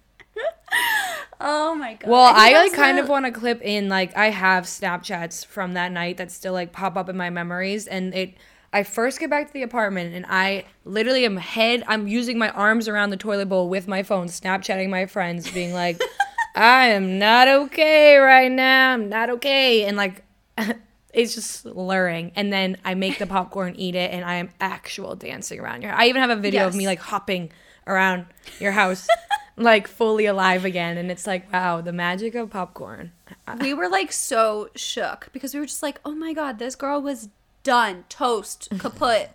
Oh 1.44 1.74
my 1.76 1.96
god. 1.96 2.10
Well, 2.10 2.28
think 2.34 2.38
I 2.38 2.54
like 2.64 2.74
kind 2.74 3.00
of 3.00 3.10
want 3.10 3.26
to 3.26 3.32
clip 3.32 3.62
in 3.62 3.90
like 3.90 4.16
I 4.16 4.30
have 4.30 4.66
Snapchats 4.66 5.46
from 5.46 5.74
that 5.74 5.92
night 5.92 6.18
that 6.18 6.32
still 6.32 6.54
like 6.54 6.72
pop 6.72 6.96
up 6.96 7.10
in 7.10 7.18
my 7.18 7.30
memories 7.30 7.88
and 7.88 8.14
it 8.14 8.36
I 8.72 8.84
first 8.84 9.20
get 9.20 9.30
back 9.30 9.48
to 9.48 9.54
the 9.54 9.64
apartment 9.64 10.14
and 10.16 10.26
I 10.30 10.66
literally 10.86 11.26
am 11.26 11.38
head 11.38 11.84
I'm 11.88 12.08
using 12.08 12.38
my 12.38 12.50
arms 12.52 12.88
around 12.88 13.10
the 13.10 13.18
toilet 13.18 13.50
bowl 13.50 13.70
with 13.70 13.88
my 13.88 14.04
phone 14.04 14.28
Snapchatting 14.28 14.90
my 14.90 15.08
friends 15.08 15.50
being 15.52 15.74
like 15.74 16.00
I 16.56 16.88
am 16.88 17.18
not 17.18 17.48
okay 17.48 18.18
right 18.18 18.52
now. 18.52 18.94
I'm 18.94 19.10
not 19.10 19.30
okay 19.32 19.86
and 19.86 19.98
like 19.98 20.24
it's 21.14 21.36
just 21.36 21.52
slurring 21.62 22.32
and 22.36 22.52
then 22.52 22.78
I 22.86 22.94
make 22.94 23.20
the 23.20 23.28
popcorn 23.28 23.76
eat 23.76 23.96
it 23.96 24.12
and 24.12 24.24
I 24.24 24.36
am 24.36 24.50
actual 24.60 25.16
dancing 25.16 25.60
around 25.60 25.82
your 25.82 25.94
I 25.94 26.08
even 26.08 26.22
have 26.22 26.30
a 26.30 26.36
video 26.36 26.68
of 26.68 26.76
me 26.76 26.88
like 26.88 27.00
hopping 27.00 27.52
around 27.88 28.26
your 28.60 28.72
house 28.72 29.08
like 29.58 29.88
fully 29.88 30.26
alive 30.26 30.66
again. 30.66 30.98
And 30.98 31.12
it's 31.12 31.28
like, 31.28 31.52
wow, 31.52 31.82
the 31.82 31.92
magic 31.92 32.36
of 32.36 32.50
popcorn. 32.50 33.12
we 33.60 33.74
were 33.74 33.90
like 33.90 34.12
so 34.12 34.70
shook 34.76 35.30
because 35.34 35.54
we 35.54 35.60
were 35.60 35.66
just 35.66 35.84
like, 35.84 36.00
oh 36.06 36.16
my 36.16 36.34
god, 36.34 36.60
this 36.60 36.76
girl 36.76 37.02
was 37.02 37.30
done, 37.64 38.06
toast, 38.10 38.70
kaput. 38.80 39.30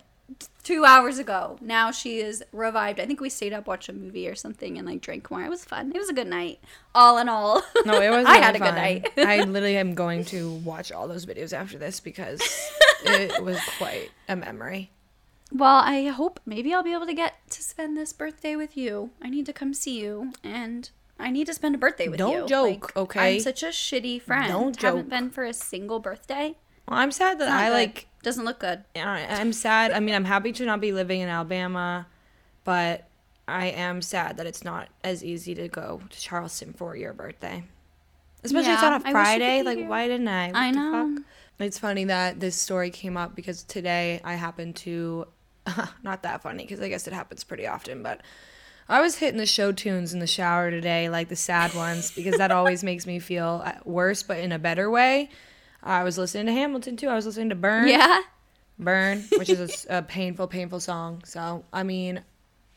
Two 0.63 0.83
hours 0.83 1.17
ago. 1.19 1.57
Now 1.61 1.91
she 1.91 2.19
is 2.19 2.43
revived. 2.51 2.99
I 2.99 3.05
think 3.05 3.21
we 3.21 3.29
stayed 3.29 3.53
up, 3.53 3.67
watched 3.67 3.87
a 3.87 3.93
movie 3.93 4.27
or 4.27 4.35
something, 4.35 4.77
and 4.77 4.85
like 4.85 4.99
drank 4.99 5.31
more. 5.31 5.41
It 5.43 5.49
was 5.49 5.63
fun. 5.63 5.93
It 5.95 5.97
was 5.97 6.09
a 6.09 6.13
good 6.13 6.27
night. 6.27 6.59
All 6.93 7.17
in 7.17 7.29
all. 7.29 7.61
No, 7.85 8.01
it 8.01 8.09
was. 8.15 8.25
I 8.25 8.37
had 8.37 8.55
a 8.55 8.59
good 8.59 8.75
night. 8.75 9.07
I 9.17 9.37
literally 9.43 9.77
am 9.77 9.93
going 9.95 10.25
to 10.25 10.51
watch 10.65 10.91
all 10.91 11.07
those 11.07 11.25
videos 11.25 11.53
after 11.53 11.77
this 11.77 12.01
because 12.01 12.41
it 13.05 13.41
was 13.41 13.59
quite 13.77 14.09
a 14.27 14.35
memory. 14.35 14.91
Well, 15.53 15.77
I 15.77 16.07
hope 16.07 16.41
maybe 16.45 16.73
I'll 16.73 16.83
be 16.83 16.93
able 16.93 17.05
to 17.05 17.13
get 17.13 17.35
to 17.51 17.63
spend 17.63 17.95
this 17.95 18.11
birthday 18.11 18.57
with 18.57 18.75
you. 18.75 19.11
I 19.21 19.29
need 19.29 19.45
to 19.45 19.53
come 19.53 19.73
see 19.73 19.97
you, 20.01 20.33
and 20.43 20.89
I 21.17 21.31
need 21.31 21.47
to 21.47 21.53
spend 21.53 21.75
a 21.75 21.77
birthday 21.77 22.09
with 22.09 22.19
you. 22.19 22.25
Don't 22.25 22.41
you. 22.41 22.47
joke, 22.49 22.91
okay? 22.97 23.35
I'm 23.35 23.39
such 23.39 23.63
a 23.63 23.67
shitty 23.67 24.21
friend. 24.21 24.51
Don't 24.51 24.77
joke. 24.77 24.95
Haven't 24.97 25.09
been 25.09 25.29
for 25.29 25.45
a 25.45 25.53
single 25.53 25.99
birthday. 25.99 26.57
Well, 26.87 26.99
I'm 26.99 27.11
sad 27.11 27.39
that 27.39 27.49
I 27.49 27.67
good. 27.69 27.73
like. 27.73 28.07
doesn't 28.23 28.45
look 28.45 28.59
good. 28.59 28.83
I'm 28.95 29.53
sad. 29.53 29.91
I 29.91 29.99
mean, 29.99 30.15
I'm 30.15 30.25
happy 30.25 30.51
to 30.53 30.65
not 30.65 30.81
be 30.81 30.91
living 30.91 31.21
in 31.21 31.29
Alabama, 31.29 32.07
but 32.63 33.07
I 33.47 33.67
am 33.67 34.01
sad 34.01 34.37
that 34.37 34.45
it's 34.45 34.63
not 34.63 34.89
as 35.03 35.23
easy 35.23 35.53
to 35.55 35.67
go 35.67 36.01
to 36.09 36.19
Charleston 36.19 36.73
for 36.73 36.95
your 36.95 37.13
birthday. 37.13 37.63
Especially 38.43 38.71
it's 38.73 38.81
Yeah, 38.81 38.93
on 38.93 39.05
I 39.05 39.09
a 39.09 39.11
Friday. 39.11 39.61
Like, 39.63 39.77
here. 39.79 39.87
why 39.87 40.07
didn't 40.07 40.27
I? 40.27 40.47
What 40.47 40.55
I 40.55 40.71
the 40.71 40.77
know. 40.77 41.15
fuck? 41.15 41.25
It's 41.59 41.79
funny 41.79 42.03
that 42.05 42.39
this 42.39 42.55
story 42.55 42.89
came 42.91 43.17
up 43.17 43.35
because 43.35 43.63
today 43.63 44.21
I 44.23 44.35
happened 44.35 44.75
to, 44.77 45.27
not 46.03 46.23
that 46.23 46.43
funny 46.43 46.63
because 46.63 46.79
I 46.79 46.87
guess 46.89 47.07
it 47.07 47.13
happens 47.13 47.43
pretty 47.43 47.65
often, 47.65 48.03
but 48.03 48.21
I 48.87 49.01
was 49.01 49.15
hitting 49.15 49.37
the 49.39 49.45
show 49.47 49.71
tunes 49.71 50.13
in 50.13 50.19
the 50.19 50.27
shower 50.27 50.69
today, 50.69 51.09
like 51.09 51.29
the 51.29 51.35
sad 51.35 51.73
ones, 51.73 52.11
because 52.11 52.37
that 52.37 52.51
always 52.51 52.83
makes 52.83 53.05
me 53.07 53.19
feel 53.19 53.61
uh, 53.65 53.73
worse, 53.85 54.23
but 54.23 54.37
in 54.39 54.51
a 54.51 54.59
better 54.59 54.89
way. 54.89 55.29
I 55.87 56.03
was 56.03 56.17
listening 56.17 56.47
to 56.47 56.51
Hamilton 56.51 56.97
too. 56.97 57.07
I 57.07 57.15
was 57.15 57.25
listening 57.25 57.49
to 57.49 57.55
Burn. 57.55 57.87
Yeah. 57.87 58.21
Burn, 58.77 59.23
which 59.37 59.49
is 59.49 59.87
a 59.89 60.01
painful, 60.01 60.47
painful 60.47 60.79
song. 60.79 61.23
So, 61.25 61.63
I 61.73 61.83
mean, 61.83 62.23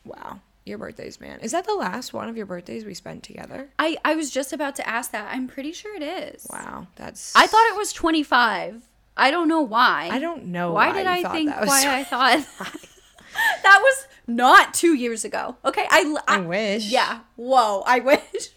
wow. 0.05 0.39
Your 0.65 0.77
birthdays, 0.77 1.19
man. 1.19 1.39
Is 1.39 1.51
that 1.51 1.65
the 1.65 1.73
last 1.73 2.13
one 2.13 2.29
of 2.29 2.37
your 2.37 2.45
birthdays 2.45 2.85
we 2.85 2.93
spent 2.93 3.23
together? 3.23 3.69
I, 3.79 3.97
I 4.05 4.13
was 4.15 4.29
just 4.29 4.53
about 4.53 4.75
to 4.75 4.87
ask 4.87 5.11
that. 5.11 5.27
I'm 5.31 5.47
pretty 5.47 5.71
sure 5.71 5.95
it 5.95 6.03
is. 6.03 6.47
Wow. 6.51 6.87
That's. 6.95 7.35
I 7.35 7.47
thought 7.47 7.67
it 7.71 7.77
was 7.77 7.91
25. 7.91 8.83
I 9.17 9.31
don't 9.31 9.47
know 9.47 9.61
why. 9.61 10.09
I 10.11 10.19
don't 10.19 10.45
know 10.45 10.73
Why, 10.73 10.89
why 10.89 10.93
did 10.93 11.07
I 11.07 11.31
think 11.31 11.49
was 11.59 11.67
why 11.67 11.99
I 11.99 12.03
thought 12.03 12.45
that 13.63 13.79
was 13.81 14.07
not 14.27 14.73
two 14.73 14.93
years 14.93 15.25
ago. 15.25 15.57
Okay, 15.65 15.85
I 15.89 16.15
I 16.27 16.39
wish. 16.39 16.89
Yeah. 16.89 17.19
Whoa. 17.35 17.83
I 17.85 17.99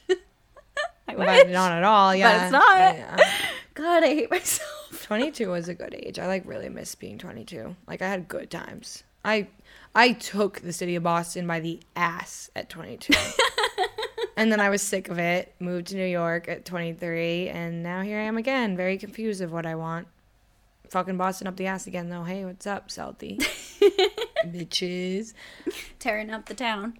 wish. 0.08 0.18
But 1.24 1.50
not 1.50 1.72
at 1.72 1.84
all. 1.84 2.14
Yeah. 2.14 2.44
it's 2.44 2.52
not. 2.52 3.20
God, 3.74 4.04
I 4.04 4.08
hate 4.08 4.30
myself. 4.30 5.02
22 5.04 5.50
was 5.50 5.68
a 5.68 5.74
good 5.74 5.94
age. 5.94 6.18
I 6.18 6.26
like 6.26 6.46
really 6.46 6.68
miss 6.68 6.94
being 6.94 7.18
22. 7.18 7.76
Like 7.86 8.02
I 8.02 8.08
had 8.08 8.28
good 8.28 8.50
times. 8.50 9.02
I 9.24 9.48
I 9.94 10.12
took 10.12 10.60
the 10.60 10.72
city 10.72 10.96
of 10.96 11.02
Boston 11.02 11.46
by 11.46 11.60
the 11.60 11.80
ass 11.96 12.50
at 12.54 12.68
22. 12.68 13.14
and 14.36 14.50
then 14.50 14.60
I 14.60 14.70
was 14.70 14.82
sick 14.82 15.08
of 15.08 15.18
it, 15.18 15.54
moved 15.60 15.88
to 15.88 15.96
New 15.96 16.06
York 16.06 16.48
at 16.48 16.64
23, 16.64 17.48
and 17.48 17.82
now 17.82 18.02
here 18.02 18.18
I 18.18 18.24
am 18.24 18.36
again, 18.36 18.76
very 18.76 18.98
confused 18.98 19.40
of 19.40 19.52
what 19.52 19.66
I 19.66 19.74
want. 19.76 20.08
Fucking 20.88 21.16
Boston 21.16 21.46
up 21.46 21.56
the 21.56 21.66
ass 21.66 21.86
again 21.86 22.08
though. 22.08 22.24
Hey, 22.24 22.44
what's 22.44 22.66
up, 22.66 22.88
Southie? 22.88 23.38
Bitches. 24.46 25.32
Tearing 25.98 26.30
up 26.30 26.46
the 26.46 26.54
town. 26.54 26.98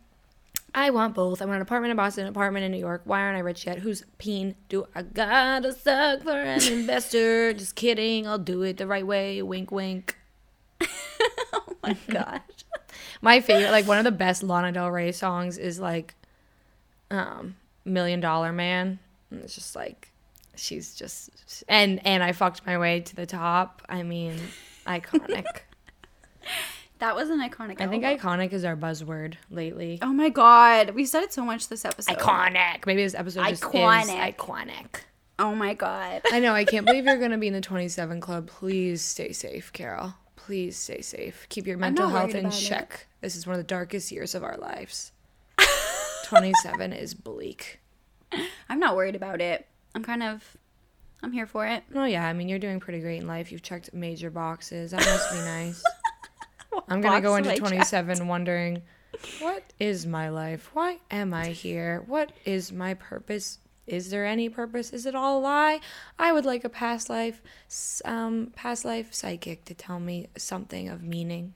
I 0.76 0.90
want 0.90 1.14
both. 1.14 1.40
I 1.40 1.44
want 1.44 1.56
an 1.56 1.62
apartment 1.62 1.92
in 1.92 1.96
Boston, 1.96 2.24
an 2.24 2.30
apartment 2.30 2.64
in 2.64 2.72
New 2.72 2.78
York. 2.78 3.02
Why 3.04 3.20
aren't 3.20 3.36
I 3.36 3.40
rich 3.40 3.64
yet? 3.64 3.78
Who's 3.78 4.02
peen? 4.18 4.56
Do 4.68 4.86
I 4.94 5.02
gotta 5.02 5.72
suck 5.72 6.22
for 6.24 6.30
an 6.32 6.60
investor? 6.72 7.52
Just 7.52 7.76
kidding. 7.76 8.26
I'll 8.26 8.38
do 8.38 8.62
it 8.62 8.78
the 8.78 8.86
right 8.86 9.06
way. 9.06 9.40
Wink, 9.42 9.70
wink. 9.70 10.18
Oh 11.52 11.76
my 11.82 11.96
gosh. 12.08 12.40
My 13.22 13.40
favorite, 13.40 13.70
like 13.70 13.86
one 13.86 13.98
of 13.98 14.04
the 14.04 14.10
best 14.10 14.42
Lana 14.42 14.72
Del 14.72 14.90
Rey 14.90 15.12
songs 15.12 15.56
is 15.58 15.78
like, 15.78 16.14
um, 17.10 17.56
Million 17.84 18.20
Dollar 18.20 18.52
Man. 18.52 18.98
And 19.30 19.40
it's 19.42 19.54
just 19.54 19.76
like, 19.76 20.10
she's 20.56 20.94
just, 20.94 21.30
and 21.68 22.04
and 22.06 22.22
I 22.22 22.32
fucked 22.32 22.66
my 22.66 22.78
way 22.78 23.00
to 23.00 23.16
the 23.16 23.26
top. 23.26 23.82
I 23.88 24.02
mean, 24.02 24.36
iconic. 24.86 25.44
That 27.00 27.16
was 27.16 27.28
an 27.30 27.40
iconic. 27.40 27.80
I 27.80 27.86
think 27.88 28.04
album. 28.04 28.18
iconic 28.20 28.52
is 28.52 28.64
our 28.64 28.76
buzzword 28.76 29.34
lately. 29.50 29.98
Oh 30.00 30.12
my 30.12 30.28
god, 30.28 30.90
we 30.90 31.04
said 31.04 31.22
it 31.22 31.32
so 31.32 31.44
much 31.44 31.68
this 31.68 31.84
episode. 31.84 32.16
Iconic. 32.18 32.86
Maybe 32.86 33.02
this 33.02 33.14
episode 33.14 33.46
just 33.48 33.62
Iconic. 33.62 34.02
is 34.02 34.10
iconic. 34.10 34.86
Oh 35.38 35.54
my 35.54 35.74
god. 35.74 36.22
I 36.32 36.38
know. 36.40 36.54
I 36.54 36.64
can't 36.64 36.86
believe 36.86 37.04
you're 37.06 37.18
going 37.18 37.32
to 37.32 37.38
be 37.38 37.48
in 37.48 37.52
the 37.54 37.60
27 37.60 38.20
club. 38.20 38.46
Please 38.46 39.02
stay 39.02 39.32
safe, 39.32 39.72
Carol. 39.72 40.14
Please 40.36 40.76
stay 40.76 41.00
safe. 41.00 41.46
Keep 41.48 41.66
your 41.66 41.76
mental 41.78 42.06
not 42.06 42.12
health 42.12 42.24
worried 42.32 42.36
in 42.40 42.46
about 42.46 42.58
it. 42.58 42.64
check. 42.64 43.06
This 43.20 43.34
is 43.34 43.46
one 43.46 43.54
of 43.54 43.58
the 43.58 43.64
darkest 43.66 44.12
years 44.12 44.34
of 44.36 44.44
our 44.44 44.56
lives. 44.56 45.10
27 46.26 46.92
is 46.92 47.14
bleak. 47.14 47.80
I'm 48.68 48.78
not 48.78 48.94
worried 48.96 49.16
about 49.16 49.40
it. 49.40 49.66
I'm 49.94 50.04
kind 50.04 50.22
of. 50.22 50.56
I'm 51.22 51.32
here 51.32 51.46
for 51.46 51.66
it. 51.66 51.82
Oh, 51.94 52.04
yeah. 52.04 52.26
I 52.26 52.32
mean, 52.34 52.48
you're 52.48 52.58
doing 52.58 52.78
pretty 52.80 53.00
great 53.00 53.20
in 53.22 53.26
life. 53.26 53.50
You've 53.50 53.62
checked 53.62 53.92
major 53.94 54.30
boxes. 54.30 54.90
That 54.90 55.00
must 55.00 55.30
be 55.32 55.38
nice. 55.38 55.82
I'm 56.88 57.00
going 57.00 57.14
to 57.14 57.20
go 57.20 57.36
into 57.36 57.50
have 57.50 57.58
I 57.58 57.68
27 57.68 58.26
wondering, 58.26 58.82
what 59.40 59.62
is 59.78 60.06
my 60.06 60.28
life? 60.28 60.70
Why 60.72 60.98
am 61.10 61.32
I 61.34 61.48
here? 61.48 62.02
What 62.06 62.32
is 62.44 62.72
my 62.72 62.94
purpose? 62.94 63.58
Is 63.86 64.10
there 64.10 64.24
any 64.24 64.48
purpose? 64.48 64.90
Is 64.90 65.06
it 65.06 65.14
all 65.14 65.38
a 65.38 65.40
lie? 65.40 65.80
I 66.18 66.32
would 66.32 66.44
like 66.44 66.64
a 66.64 66.68
past 66.68 67.10
life, 67.10 67.42
um, 68.04 68.52
past 68.56 68.84
life 68.84 69.12
psychic 69.12 69.64
to 69.66 69.74
tell 69.74 70.00
me 70.00 70.28
something 70.36 70.88
of 70.88 71.02
meaning. 71.02 71.54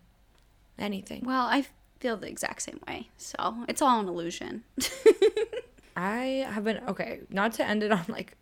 Anything. 0.79 1.25
Well, 1.25 1.47
I 1.47 1.67
feel 1.99 2.17
the 2.17 2.29
exact 2.29 2.63
same 2.63 2.81
way. 2.87 3.09
So 3.17 3.65
it's 3.69 3.83
all 3.83 4.01
an 4.01 4.09
illusion. 4.09 4.65
I 5.97 6.47
have 6.49 6.63
been 6.63 6.81
okay, 6.89 7.21
not 7.29 7.55
to 7.55 7.67
end 7.67 7.83
it 7.83 7.91
on 7.91 8.05
like 8.09 8.37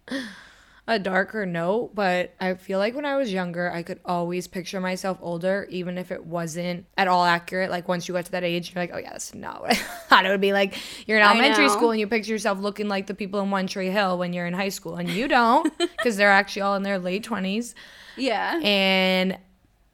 a 0.89 1.01
darker 1.01 1.45
note, 1.45 1.95
but 1.95 2.33
I 2.41 2.55
feel 2.55 2.79
like 2.79 2.95
when 2.95 3.05
I 3.05 3.17
was 3.17 3.33
younger, 3.33 3.73
I 3.73 3.83
could 3.83 3.99
always 4.05 4.47
picture 4.47 4.81
myself 4.81 5.19
older, 5.21 5.67
even 5.69 5.99
if 5.99 6.13
it 6.13 6.25
wasn't 6.25 6.87
at 6.97 7.09
all 7.09 7.25
accurate. 7.25 7.71
Like 7.71 7.89
once 7.89 8.07
you 8.07 8.15
got 8.15 8.27
to 8.27 8.33
that 8.33 8.45
age, 8.45 8.73
you're 8.73 8.83
like, 8.83 8.93
oh 8.95 8.99
yeah, 8.99 9.11
that's 9.11 9.35
not 9.35 9.63
what 9.63 9.73
I 9.73 9.75
thought 10.09 10.27
it 10.27 10.29
would 10.29 10.41
be. 10.41 10.53
Like 10.53 10.79
you're 11.09 11.19
in 11.19 11.25
elementary 11.25 11.69
school 11.71 11.91
and 11.91 11.99
you 11.99 12.07
picture 12.07 12.33
yourself 12.33 12.61
looking 12.61 12.87
like 12.87 13.09
the 13.09 13.15
people 13.15 13.41
in 13.41 13.51
One 13.51 13.67
Tree 13.67 13.91
Hill 13.91 14.17
when 14.17 14.33
you're 14.33 14.47
in 14.47 14.55
high 14.55 14.69
school, 14.69 14.97
and 14.97 15.11
you 15.11 15.27
don't 15.27 15.77
because 15.79 16.17
they're 16.17 16.31
actually 16.31 16.63
all 16.63 16.77
in 16.77 16.85
their 16.85 16.99
late 16.99 17.25
twenties. 17.25 17.75
yeah. 18.17 18.61
And 18.63 19.39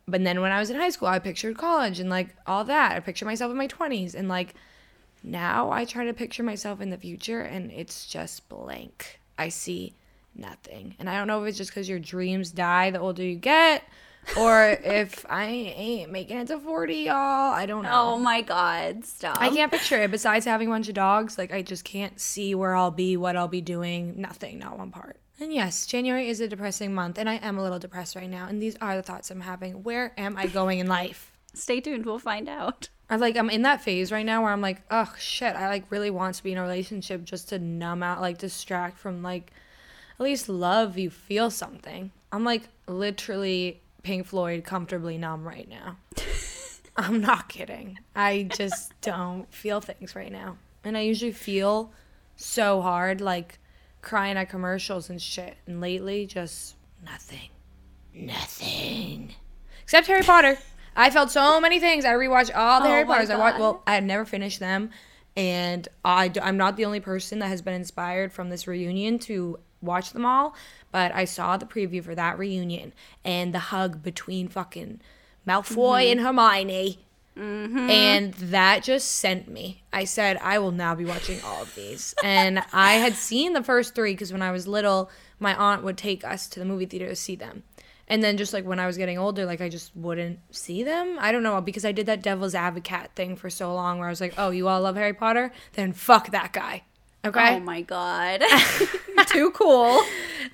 but 0.07 0.23
then 0.25 0.43
when 0.43 0.53
I 0.53 0.59
was 0.59 0.69
in 0.69 0.77
high 0.77 0.91
school, 0.91 1.09
I 1.09 1.21
pictured 1.21 1.57
college 1.57 2.01
and 2.01 2.11
like 2.11 2.35
all 2.47 2.65
that. 2.65 2.93
I 2.93 3.01
picture 3.01 3.25
myself 3.25 3.51
in 3.51 3.57
my 3.57 3.69
20s 3.69 4.15
and 4.15 4.29
like 4.29 4.55
now 5.23 5.71
I 5.71 5.85
try 5.85 6.05
to 6.05 6.13
picture 6.13 6.43
myself 6.43 6.81
in 6.81 6.91
the 6.91 6.97
future 6.99 7.41
and 7.41 7.71
it's 7.71 8.07
just 8.07 8.49
blank. 8.49 9.21
I 9.39 9.49
see 9.49 9.95
nothing. 10.35 10.97
And 10.99 11.09
I 11.09 11.17
don't 11.17 11.27
know 11.27 11.43
if 11.43 11.49
it's 11.49 11.59
just 11.59 11.73
cuz 11.73 11.89
your 11.89 11.99
dreams 11.99 12.51
die 12.51 12.91
the 12.91 13.01
older 13.01 13.23
you 13.23 13.37
get 13.37 13.85
or 14.37 14.69
if 14.85 15.27
I 15.29 15.47
ain't 15.47 16.13
making 16.13 16.39
it 16.39 16.49
to 16.49 16.59
40, 16.59 16.95
y'all. 16.95 17.15
I 17.15 17.67
don't 17.67 17.83
know. 17.83 17.91
oh 17.93 18.19
my 18.19 18.43
god, 18.43 19.05
stop. 19.05 19.39
I 19.41 19.51
can't 19.51 19.71
picture 19.71 20.03
it. 20.03 20.11
Besides 20.11 20.45
having 20.45 20.69
a 20.69 20.71
bunch 20.71 20.89
of 20.89 20.95
dogs, 20.95 21.39
like 21.39 21.53
I 21.53 21.63
just 21.63 21.85
can't 21.85 22.21
see 22.21 22.55
where 22.55 22.75
I'll 22.75 22.91
be, 22.91 23.17
what 23.17 23.37
I'll 23.37 23.49
be 23.49 23.61
doing. 23.61 24.15
Nothing, 24.21 24.59
not 24.59 24.79
one 24.79 24.91
part. 24.91 25.19
And 25.41 25.53
yes, 25.53 25.87
January 25.87 26.29
is 26.29 26.41
a 26.41 26.47
depressing 26.47 26.95
month, 26.95 27.19
and 27.19 27.29
I 27.29 27.35
am 27.35 27.59
a 27.59 27.63
little 27.63 27.79
depressed 27.79 28.15
right 28.15 28.31
now. 28.31 28.47
And 28.47 28.63
these 28.63 28.77
are 28.81 28.95
the 28.95 29.03
thoughts 29.03 29.31
I'm 29.31 29.41
having. 29.41 29.83
Where 29.83 30.13
am 30.17 30.37
I 30.37 30.47
going 30.47 30.79
in 30.79 30.87
life? 30.87 31.33
Stay 31.55 31.81
tuned. 31.81 32.07
We'll 32.07 32.19
find 32.19 32.49
out. 32.49 32.89
I 33.11 33.17
like 33.17 33.37
I'm 33.37 33.51
in 33.51 33.63
that 33.63 33.83
phase 33.83 34.11
right 34.11 34.25
now 34.25 34.43
where 34.43 34.53
I'm 34.53 34.61
like, 34.63 34.83
oh 34.91 35.13
shit, 35.19 35.55
I 35.55 35.69
like 35.69 35.91
really 35.91 36.11
want 36.11 36.37
to 36.37 36.43
be 36.43 36.53
in 36.53 36.59
a 36.59 36.63
relationship 36.63 37.25
just 37.25 37.51
to 37.51 37.59
numb 37.59 38.03
out, 38.03 38.21
like 38.21 38.39
distract 38.39 38.99
from 38.99 39.23
like 39.23 39.53
at 40.23 40.25
least 40.25 40.49
love 40.49 40.97
you 40.97 41.11
feel 41.11 41.51
something. 41.51 42.13
I'm 42.31 42.45
like 42.45 42.69
literally 42.87 43.81
Pink 44.05 44.27
Floyd 44.27 44.63
comfortably 44.63 45.19
numb 45.19 45.47
right 45.47 45.69
now. 45.69 45.97
I'm 46.97 47.21
not 47.21 47.49
kidding. 47.49 47.99
I 48.15 48.45
just 48.45 48.93
don't 49.01 49.53
feel 49.53 49.81
things 49.81 50.15
right 50.15 50.31
now. 50.31 50.59
And 50.85 50.97
I 50.97 51.01
usually 51.01 51.33
feel 51.33 51.93
so 52.37 52.81
hard, 52.83 53.21
like 53.21 53.59
crying 54.01 54.37
at 54.37 54.49
commercials 54.49 55.11
and 55.11 55.21
shit. 55.21 55.57
And 55.67 55.81
lately, 55.81 56.27
just 56.27 56.77
nothing. 57.05 57.51
Nothing. 58.15 59.35
Except 59.83 60.07
Harry 60.07 60.23
Potter. 60.23 60.57
I 60.95 61.11
felt 61.11 61.33
so 61.33 61.61
many 61.61 61.81
things. 61.81 62.05
I 62.05 62.13
rewatched 62.13 62.55
all 62.55 62.81
the 62.81 62.87
Oh 62.87 62.91
Harry 62.91 63.05
Potters. 63.05 63.31
I 63.31 63.37
watched, 63.37 63.59
well, 63.59 63.83
I 63.89 63.95
had 63.95 64.05
never 64.05 64.25
finished 64.25 64.61
them. 64.61 64.91
And 65.37 65.89
I'm 66.05 66.57
not 66.57 66.77
the 66.77 66.85
only 66.85 67.01
person 67.01 67.41
that 67.41 67.49
has 67.49 67.61
been 67.61 67.75
inspired 67.75 68.33
from 68.33 68.51
this 68.51 68.69
reunion 68.69 69.19
to 69.21 69.59
watch 69.83 70.13
them 70.13 70.25
all. 70.25 70.55
But 70.91 71.15
I 71.15 71.25
saw 71.25 71.57
the 71.57 71.67
preview 71.67 72.03
for 72.03 72.15
that 72.15 72.39
reunion 72.39 72.93
and 73.25 73.55
the 73.55 73.59
hug 73.59 74.03
between 74.03 74.49
fucking 74.49 75.01
Malfoy 75.47 76.05
mm-hmm. 76.05 76.13
and 76.13 76.21
Hermione. 76.21 76.99
Mm-hmm. 77.37 77.91
And 77.91 78.35
that 78.35 78.83
just 78.83 79.11
sent 79.11 79.49
me. 79.49 79.83
I 79.93 80.05
said, 80.05 80.37
I 80.43 80.59
will 80.59 80.71
now 80.71 80.95
be 80.95 81.05
watching 81.05 81.41
all 81.43 81.63
of 81.63 81.75
these. 81.75 82.15
and 82.23 82.63
I 82.73 82.95
had 82.95 83.15
seen 83.15 83.55
the 83.55 83.63
first 83.63 83.95
three 83.95 84.13
because 84.13 84.33
when 84.33 84.43
I 84.43 84.53
was 84.53 84.69
little, 84.69 85.11
my 85.39 85.55
aunt 85.55 85.83
would 85.83 85.97
take 85.97 86.25
us 86.25 86.47
to 86.49 86.61
the 86.61 86.67
movie 86.67 86.87
theater 86.87 87.09
to 87.09 87.17
see 87.17 87.37
them. 87.37 87.63
And 88.09 88.23
then 88.23 88.37
just 88.37 88.53
like 88.53 88.67
when 88.67 88.79
I 88.79 88.87
was 88.87 88.99
getting 88.99 89.17
older, 89.17 89.47
like 89.47 89.63
I 89.63 89.71
just 89.71 89.97
wouldn't 89.97 90.41
see 90.55 90.83
them. 90.83 91.17
I 91.19 91.33
don't 91.33 91.43
know 91.43 91.59
because 91.63 91.87
I 91.87 91.93
did 91.93 92.07
that 92.07 92.23
devil's 92.23 92.55
advocate 92.55 93.13
thing 93.15 93.37
for 93.37 93.49
so 93.49 93.75
long 93.75 93.99
where 93.99 94.09
I 94.09 94.11
was 94.11 94.21
like, 94.21 94.35
oh, 94.37 94.51
you 94.51 94.69
all 94.69 94.83
love 94.83 94.97
Harry 94.97 95.15
Potter? 95.15 95.53
Then 95.73 95.93
fuck 95.95 96.31
that 96.33 96.53
guy. 96.53 96.83
Okay. 97.25 97.55
Oh 97.57 97.61
my 97.61 97.81
god. 97.83 98.43
Too 99.27 99.51
cool. 99.53 100.01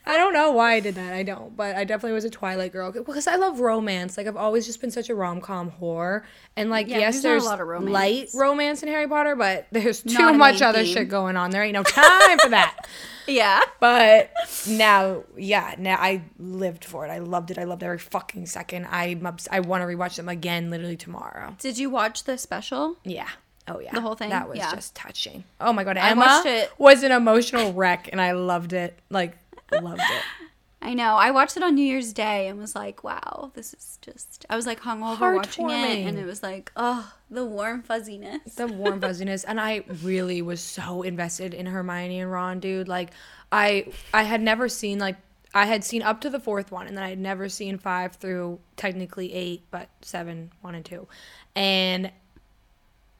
I 0.07 0.17
don't 0.17 0.33
know 0.33 0.53
why 0.53 0.75
I 0.75 0.81
did 0.81 0.95
that. 0.95 1.13
I 1.13 1.23
don't, 1.23 1.55
but 1.57 1.75
I 1.77 1.85
definitely 1.85 2.13
was 2.13 2.25
a 2.25 2.31
Twilight 2.31 2.73
girl 2.73 2.93
because 2.93 3.27
I 3.27 3.37
love 3.37 3.61
romance. 3.61 4.17
Like 4.17 4.27
I've 4.27 4.37
always 4.37 4.67
just 4.67 4.81
been 4.81 4.91
such 4.91 5.09
a 5.11 5.15
rom 5.15 5.41
com 5.41 5.71
whore, 5.71 6.23
and 6.57 6.71
like 6.71 6.89
Yeah, 6.89 6.99
yes, 6.99 7.23
there's 7.23 7.45
not 7.45 7.49
a 7.49 7.53
lot 7.53 7.61
of 7.61 7.67
romance. 7.69 7.93
light 7.93 8.29
romance 8.35 8.83
in 8.83 8.89
Harry 8.89 9.09
Potter, 9.09 9.37
but 9.37 9.67
there's 9.73 10.03
too 10.03 10.33
much 10.33 10.63
other 10.63 10.83
theme. 10.85 10.95
shit 10.95 11.09
going 11.09 11.37
on. 11.37 11.51
There 11.51 11.63
ain't 11.63 11.75
no 11.75 11.83
time 11.83 12.39
for 12.39 12.51
that. 12.51 12.87
Yeah. 13.31 13.61
But 13.79 14.31
now, 14.67 15.25
yeah, 15.37 15.75
now 15.77 15.97
I 16.01 16.23
lived 16.39 16.83
for 16.87 17.07
it. 17.07 17.11
I 17.11 17.19
loved 17.19 17.51
it. 17.51 17.59
I 17.59 17.65
loved 17.65 17.83
every 17.83 17.99
fucking 17.99 18.47
second. 18.47 18.87
Obs- 18.87 19.49
I 19.53 19.61
want 19.61 19.83
to 19.83 19.87
rewatch 19.87 20.17
them 20.17 20.31
again, 20.31 20.71
literally 20.71 20.97
tomorrow. 20.97 21.55
Did 21.59 21.77
you 21.77 21.91
watch 21.91 22.25
the 22.25 22.39
special? 22.39 22.97
Yeah. 23.05 23.29
Oh 23.69 23.81
yeah. 23.81 23.93
The 23.93 24.01
whole 24.01 24.15
thing? 24.15 24.31
That 24.31 24.49
was 24.49 24.59
Yeah. 24.59 24.75
just 24.75 24.95
touching. 24.95 25.45
Oh 25.61 25.73
my 25.73 25.85
god, 25.85 25.97
I 25.97 26.11
Emma 26.11 26.21
watched 26.23 26.47
it- 26.47 26.73
was 26.79 27.03
an 27.03 27.13
emotional 27.13 27.73
wreck, 27.73 28.09
and 28.11 28.21
I 28.21 28.33
loved 28.33 28.73
it. 28.73 28.99
Like 29.11 29.37
loved 29.73 30.01
it. 30.01 30.23
I 30.81 30.95
know. 30.95 31.17
I 31.17 31.33
watched 31.33 31.57
it 31.57 31.65
on 31.65 31.75
New 31.75 31.85
Year's 31.85 32.13
Day 32.13 32.47
and 32.47 32.57
was 32.57 32.77
like, 32.77 33.03
wow, 33.03 33.51
this 33.55 33.75
is 33.75 33.99
just. 34.01 34.47
I 34.49 34.55
was 34.55 34.65
like 34.65 34.81
hungover 34.81 35.35
watching 35.35 35.69
it, 35.71 36.07
and 36.07 36.17
it 36.17 36.25
was 36.25 36.41
like, 36.41 36.71
oh, 36.77 37.13
the 37.31 37.45
warm 37.45 37.83
fuzziness. 37.83 38.55
the 38.55 38.69
warm 38.69 39.01
fuzziness 39.03 39.45
and 39.45 39.61
i 39.61 39.83
really 40.03 40.41
was 40.41 40.63
so 40.63 41.03
invested 41.03 41.53
in 41.53 41.67
hermione 41.67 42.21
and 42.21 42.33
ron 42.33 42.59
dude 42.59 42.89
like 42.89 43.11
i 43.53 43.87
i 44.15 44.23
had 44.23 44.41
never 44.41 44.67
seen 44.67 44.99
like 44.99 45.17
i 45.53 45.67
had 45.67 45.85
seen 45.85 46.01
up 46.03 46.23
to 46.23 46.31
the 46.31 46.41
fourth 46.41 46.73
one 46.73 46.87
and 46.87 46.97
then 46.97 47.05
i 47.05 47.11
had 47.11 47.19
never 47.19 47.51
seen 47.51 47.77
five 47.77 48.15
through 48.15 48.59
technically 48.77 49.35
eight 49.35 49.63
but 49.71 49.91
seven 50.01 50.51
one 50.63 50.75
and 50.75 50.87
two 50.87 51.07
and 51.55 52.11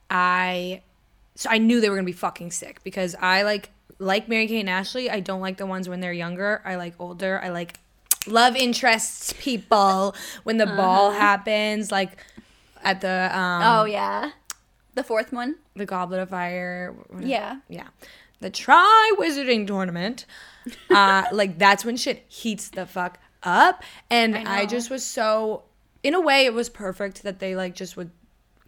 i 0.09 0.81
so 1.35 1.49
i 1.49 1.57
knew 1.57 1.79
they 1.79 1.89
were 1.89 1.95
gonna 1.95 2.05
be 2.05 2.11
fucking 2.11 2.51
sick 2.51 2.83
because 2.83 3.15
i 3.19 3.43
like 3.43 3.69
like 3.99 4.27
mary 4.27 4.47
kate 4.47 4.59
and 4.59 4.69
ashley 4.69 5.09
i 5.09 5.19
don't 5.19 5.41
like 5.41 5.57
the 5.57 5.65
ones 5.65 5.87
when 5.89 5.99
they're 5.99 6.13
younger 6.13 6.61
i 6.65 6.75
like 6.75 6.93
older 6.99 7.39
i 7.43 7.49
like 7.49 7.79
love 8.27 8.55
interests 8.55 9.33
people 9.39 10.15
when 10.43 10.57
the 10.57 10.65
ball 10.65 11.11
happens 11.11 11.91
like 11.91 12.17
at 12.83 13.01
the 13.01 13.37
um 13.37 13.61
oh 13.63 13.85
yeah, 13.85 14.31
the 14.95 15.03
fourth 15.03 15.31
one. 15.31 15.55
the 15.75 15.85
Goblet 15.85 16.19
of 16.19 16.29
Fire. 16.29 16.95
Yeah. 17.19 17.59
Yeah. 17.69 17.87
The 18.41 18.49
Tri 18.49 19.15
Wizarding 19.17 19.67
Tournament. 19.67 20.25
Uh, 20.91 21.23
like, 21.31 21.57
that's 21.57 21.83
when 21.83 21.97
shit 21.97 22.25
heats 22.27 22.69
the 22.69 22.85
fuck 22.85 23.17
up. 23.41 23.81
And 24.11 24.37
I 24.37 24.59
I, 24.59 24.65
just 24.67 24.91
was 24.91 25.03
so, 25.03 25.63
in 26.03 26.13
a 26.13 26.19
way, 26.19 26.45
it 26.45 26.53
was 26.53 26.69
perfect 26.69 27.23
that 27.23 27.39
they, 27.39 27.55
like, 27.55 27.73
just 27.73 27.97
would 27.97 28.11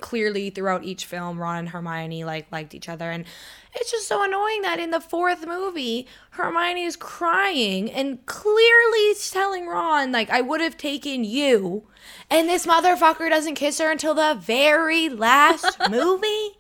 clearly 0.02 0.50
throughout 0.50 0.84
each 0.84 1.06
film, 1.06 1.40
Ron 1.40 1.60
and 1.60 1.70
Hermione, 1.70 2.24
like, 2.24 2.52
liked 2.52 2.74
each 2.74 2.90
other. 2.90 3.10
And 3.10 3.26
it's 3.74 3.92
just 3.92 4.08
so 4.08 4.24
annoying 4.24 4.64
that 4.64 4.80
in 4.80 4.92
the 4.92 5.00
fourth 5.00 5.48
movie, 5.48 6.08
Hermione 6.32 6.84
is 6.84 6.96
crying 6.96 7.90
and 7.92 8.26
clearly 8.26 9.14
telling 9.30 9.68
Ron, 9.68 10.12
like, 10.12 10.30
I 10.30 10.42
would 10.42 10.62
have 10.62 10.78
taken 10.78 11.24
you. 11.24 11.88
And 12.30 12.50
this 12.50 12.66
motherfucker 12.66 13.30
doesn't 13.30 13.56
kiss 13.56 13.80
her 13.80 13.92
until 13.92 14.14
the 14.14 14.38
very 14.40 15.08
last 15.08 15.78
movie. 15.90 16.58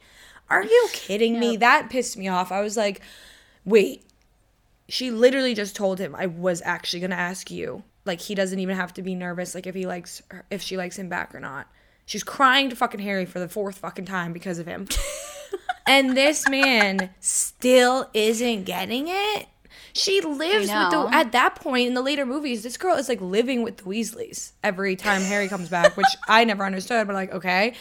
Are 0.49 0.63
you 0.63 0.89
kidding 0.93 1.39
me? 1.39 1.57
That 1.57 1.89
pissed 1.89 2.17
me 2.17 2.27
off. 2.27 2.51
I 2.51 2.61
was 2.61 2.77
like, 2.77 3.01
wait. 3.65 4.05
She 4.89 5.09
literally 5.09 5.53
just 5.53 5.75
told 5.75 5.99
him 5.99 6.13
I 6.15 6.25
was 6.25 6.61
actually 6.65 6.99
going 6.99 7.11
to 7.11 7.17
ask 7.17 7.49
you. 7.49 7.83
Like 8.03 8.19
he 8.19 8.35
doesn't 8.35 8.59
even 8.59 8.75
have 8.75 8.93
to 8.95 9.01
be 9.01 9.15
nervous 9.15 9.55
like 9.55 9.67
if 9.67 9.75
he 9.75 9.85
likes 9.85 10.21
her, 10.29 10.45
if 10.49 10.61
she 10.61 10.75
likes 10.75 10.97
him 10.97 11.07
back 11.07 11.33
or 11.35 11.39
not. 11.39 11.67
She's 12.05 12.23
crying 12.23 12.69
to 12.69 12.75
fucking 12.75 12.99
Harry 12.99 13.25
for 13.25 13.39
the 13.39 13.47
fourth 13.47 13.77
fucking 13.77 14.05
time 14.05 14.33
because 14.33 14.59
of 14.59 14.65
him. 14.65 14.87
and 15.87 16.15
this 16.15 16.47
man 16.49 17.09
still 17.19 18.09
isn't 18.13 18.63
getting 18.63 19.07
it. 19.07 19.47
She 19.93 20.21
lives 20.21 20.69
with 20.69 20.91
the 20.91 21.09
at 21.11 21.33
that 21.33 21.55
point 21.55 21.87
in 21.87 21.93
the 21.93 22.01
later 22.01 22.25
movies, 22.25 22.63
this 22.63 22.77
girl 22.77 22.95
is 22.95 23.09
like 23.09 23.19
living 23.19 23.61
with 23.63 23.77
the 23.77 23.83
Weasleys 23.83 24.53
every 24.63 24.95
time 24.95 25.21
Harry 25.21 25.47
comes 25.47 25.69
back, 25.69 25.97
which 25.97 26.07
I 26.27 26.45
never 26.45 26.65
understood, 26.65 27.07
but 27.07 27.13
like, 27.13 27.33
okay. 27.33 27.73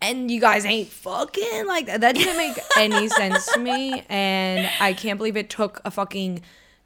And 0.00 0.30
you 0.30 0.40
guys 0.40 0.64
ain't 0.64 0.88
fucking 0.88 1.66
like 1.66 1.86
that. 1.86 2.00
That 2.00 2.14
didn't 2.14 2.36
make 2.36 2.56
any 2.78 3.08
sense 3.08 3.46
to 3.52 3.58
me. 3.58 4.04
And 4.08 4.68
I 4.80 4.92
can't 4.92 5.18
believe 5.18 5.36
it 5.36 5.50
took 5.50 5.80
a 5.84 5.90
fucking 5.90 6.42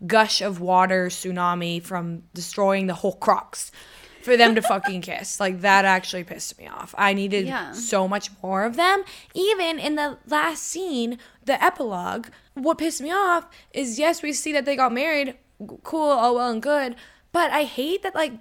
gush 0.06 0.40
of 0.40 0.60
water 0.60 1.08
tsunami 1.08 1.82
from 1.82 2.22
destroying 2.34 2.86
the 2.86 2.94
Horcrux 2.94 3.70
for 4.28 4.36
them 4.36 4.54
to 4.54 4.62
fucking 4.62 5.00
kiss. 5.00 5.40
Like 5.40 5.60
that 5.62 5.84
actually 5.84 6.24
pissed 6.24 6.58
me 6.58 6.66
off. 6.68 6.94
I 6.96 7.12
needed 7.14 7.46
Yeah. 7.46 7.72
so 7.72 8.06
much 8.06 8.30
more 8.42 8.64
of 8.64 8.76
them. 8.76 9.02
Even 9.34 9.78
in 9.78 9.94
the 9.96 10.18
last 10.28 10.62
scene, 10.62 11.18
the 11.44 11.62
epilogue, 11.62 12.28
what 12.54 12.78
pissed 12.78 13.00
me 13.00 13.10
off 13.10 13.46
is 13.72 13.98
yes, 13.98 14.22
we 14.22 14.32
see 14.32 14.52
that 14.52 14.64
they 14.64 14.76
got 14.76 14.92
married. 14.92 15.34
Cool, 15.82 16.10
all 16.10 16.36
well 16.36 16.50
and 16.50 16.62
good. 16.62 16.94
But 17.32 17.50
I 17.50 17.64
hate 17.64 18.02
that 18.02 18.14
like 18.14 18.32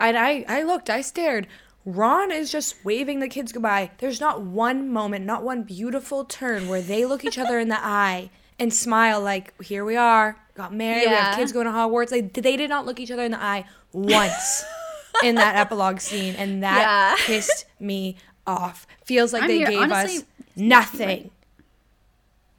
and 0.00 0.16
I, 0.16 0.44
I 0.48 0.62
looked, 0.62 0.88
I 0.90 1.00
stared. 1.00 1.46
Ron 1.84 2.30
is 2.30 2.52
just 2.52 2.84
waving 2.84 3.20
the 3.20 3.28
kids 3.28 3.50
goodbye. 3.52 3.90
There's 3.98 4.20
not 4.20 4.42
one 4.42 4.90
moment, 4.92 5.24
not 5.24 5.42
one 5.42 5.62
beautiful 5.62 6.24
turn 6.24 6.68
where 6.68 6.82
they 6.82 7.04
look 7.06 7.24
each 7.24 7.38
other 7.38 7.58
in 7.58 7.68
the 7.68 7.78
eye 7.84 8.30
and 8.58 8.72
smile 8.74 9.20
like, 9.20 9.60
here 9.62 9.84
we 9.84 9.96
are, 9.96 10.36
got 10.54 10.74
married, 10.74 11.06
we 11.08 11.14
have 11.14 11.36
kids 11.36 11.52
going 11.52 11.66
to 11.66 11.72
Hogwarts. 11.72 12.10
Like 12.12 12.32
they 12.34 12.56
did 12.56 12.68
not 12.68 12.84
look 12.86 13.00
each 13.00 13.10
other 13.10 13.24
in 13.24 13.30
the 13.32 13.42
eye 13.42 13.64
once 13.92 14.64
in 15.24 15.34
that 15.36 15.56
epilogue 15.56 16.00
scene, 16.00 16.34
and 16.36 16.62
that 16.62 16.78
Yeah. 16.78 17.14
pissed 17.26 17.66
me 17.80 18.16
off. 18.46 18.86
Feels 19.04 19.32
like 19.32 19.42
I 19.44 19.46
they 19.48 19.58
mean, 19.58 19.66
gave 19.70 19.78
honestly, 19.80 20.18
us 20.18 20.24
nothing. 20.56 21.30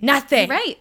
Nothing. 0.01 0.49
Right. 0.49 0.77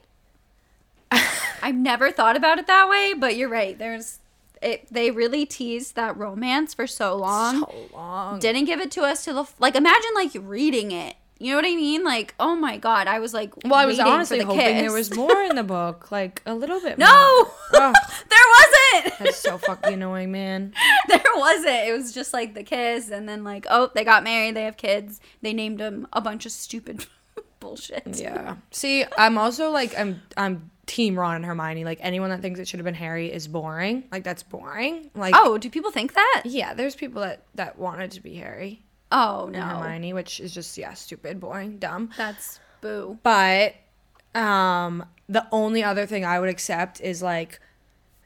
I've 1.62 1.74
never 1.74 2.10
thought 2.12 2.36
about 2.36 2.58
it 2.58 2.66
that 2.66 2.88
way, 2.88 3.14
but 3.14 3.36
you're 3.36 3.48
right. 3.48 3.76
There's 3.78 4.20
it. 4.62 4.86
They 4.92 5.10
really 5.10 5.44
teased 5.46 5.96
that 5.96 6.16
romance 6.16 6.74
for 6.74 6.86
so 6.86 7.16
long. 7.16 7.60
So 7.60 7.74
long. 7.94 8.38
Didn't 8.38 8.66
give 8.66 8.80
it 8.80 8.90
to 8.92 9.02
us 9.02 9.24
till 9.24 9.42
the 9.44 9.50
like. 9.58 9.74
Imagine 9.74 10.10
like 10.14 10.30
reading 10.34 10.92
it. 10.92 11.16
You 11.40 11.52
know 11.52 11.56
what 11.58 11.66
I 11.66 11.76
mean? 11.76 12.02
Like, 12.04 12.34
oh 12.40 12.56
my 12.56 12.78
god, 12.78 13.06
I 13.06 13.20
was 13.20 13.32
like, 13.32 13.52
Well, 13.64 13.74
I 13.74 13.86
was 13.86 13.98
honestly 14.00 14.38
the 14.38 14.46
hoping 14.46 14.78
there 14.78 14.92
was 14.92 15.14
more 15.14 15.42
in 15.44 15.54
the 15.54 15.62
book, 15.62 16.10
like 16.10 16.42
a 16.46 16.54
little 16.54 16.80
bit. 16.80 16.98
No, 17.08 17.48
there 17.72 17.92
wasn't. 17.92 19.18
That's 19.20 19.36
so 19.36 19.56
fucking 19.58 19.94
annoying, 19.94 20.32
man. 20.32 20.74
there 21.08 21.22
wasn't. 21.36 21.86
It 21.86 21.96
was 21.96 22.12
just 22.12 22.32
like 22.32 22.54
the 22.54 22.64
kiss, 22.64 23.10
and 23.10 23.28
then 23.28 23.44
like, 23.44 23.66
oh, 23.70 23.90
they 23.94 24.04
got 24.04 24.24
married, 24.24 24.56
they 24.56 24.64
have 24.64 24.76
kids. 24.76 25.20
They 25.42 25.52
named 25.52 25.78
them 25.78 26.08
a 26.12 26.20
bunch 26.20 26.44
of 26.44 26.50
stupid 26.52 27.06
bullshit. 27.60 28.20
Yeah. 28.20 28.56
See, 28.72 29.04
I'm 29.16 29.38
also 29.38 29.70
like 29.70 29.96
I'm 29.98 30.20
I'm 30.36 30.70
team 30.86 31.18
Ron 31.18 31.36
and 31.36 31.44
Hermione. 31.44 31.84
Like 31.84 31.98
anyone 32.00 32.30
that 32.30 32.40
thinks 32.40 32.58
it 32.58 32.66
should 32.66 32.80
have 32.80 32.84
been 32.84 32.94
Harry 32.94 33.32
is 33.32 33.46
boring. 33.46 34.04
Like 34.10 34.24
that's 34.24 34.42
boring. 34.42 35.10
Like 35.14 35.34
Oh, 35.36 35.58
do 35.58 35.70
people 35.70 35.90
think 35.92 36.14
that? 36.14 36.42
yeah, 36.46 36.74
there's 36.74 36.96
people 36.96 37.22
that 37.22 37.42
that 37.54 37.78
wanted 37.78 38.10
to 38.12 38.20
be 38.20 38.34
Harry 38.34 38.82
Oh 39.10 39.44
and 39.44 39.52
no, 39.54 39.60
Hermione, 39.62 40.12
which 40.12 40.40
is 40.40 40.52
just 40.52 40.76
yeah, 40.78 40.94
stupid, 40.94 41.40
boring, 41.40 41.78
dumb. 41.78 42.10
that's 42.16 42.60
boo. 42.80 43.18
But 43.22 43.74
um 44.34 45.04
the 45.28 45.46
only 45.52 45.82
other 45.82 46.06
thing 46.06 46.24
I 46.24 46.38
would 46.40 46.48
accept 46.48 47.00
is 47.00 47.22
like 47.22 47.60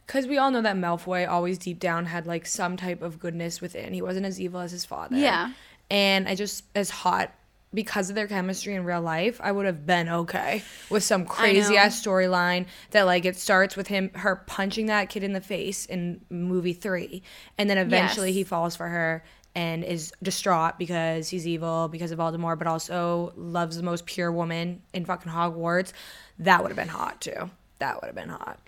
cuz 0.07 0.27
we 0.27 0.37
all 0.39 0.51
know 0.51 0.63
that 0.63 0.77
Malfoy 0.77 1.29
always 1.29 1.59
deep 1.59 1.79
down 1.79 2.07
had 2.07 2.27
like 2.27 2.47
some 2.47 2.77
type 2.77 3.03
of 3.03 3.19
goodness 3.19 3.61
within. 3.61 3.93
He 3.95 4.03
wasn't 4.03 4.27
as 4.27 4.41
evil 4.41 4.61
as 4.61 4.73
his 4.73 4.85
father. 4.85 5.17
Yeah. 5.17 5.53
And 5.91 6.29
I 6.29 6.35
just 6.35 6.65
as 6.75 6.91
hot 6.91 7.33
because 7.75 8.11
of 8.11 8.17
their 8.17 8.27
chemistry 8.27 8.75
in 8.75 8.85
real 8.85 9.01
life, 9.01 9.41
I 9.43 9.51
would 9.51 9.65
have 9.65 9.87
been 9.87 10.07
okay 10.09 10.63
with 10.91 11.03
some 11.05 11.25
crazy 11.25 11.77
ass 11.79 12.05
storyline 12.05 12.67
that 12.91 13.05
like 13.05 13.25
it 13.25 13.37
starts 13.37 13.77
with 13.77 13.87
him 13.89 14.11
her 14.15 14.37
punching 14.37 14.87
that 14.87 15.09
kid 15.09 15.23
in 15.23 15.33
the 15.33 15.41
face 15.41 15.87
in 15.87 16.21
movie 16.29 16.75
3 16.75 17.23
and 17.57 17.71
then 17.71 17.79
eventually 17.79 18.29
Yes. 18.29 18.35
he 18.37 18.45
falls 18.45 18.77
for 18.77 18.89
her 18.89 19.25
and 19.55 19.85
is 19.85 20.13
distraught 20.23 20.79
because 20.79 21.29
he's 21.29 21.47
evil 21.47 21.89
because 21.89 22.11
of 22.11 22.19
Voldemort 22.19 22.59
but 22.59 22.67
also 22.67 23.33
loves 23.37 23.77
the 23.77 23.83
most 23.83 24.07
pure 24.07 24.33
woman 24.33 24.81
in 24.93 25.05
fucking 25.05 25.31
Hogwarts. 25.31 25.93
That 26.39 26.63
would 26.63 26.71
have 26.71 26.77
been 26.77 26.89
hot 26.89 27.21
too. 27.21 27.51
That 27.79 28.01
would 28.01 28.07
have 28.07 28.15
been 28.15 28.31
hot. 28.31 28.59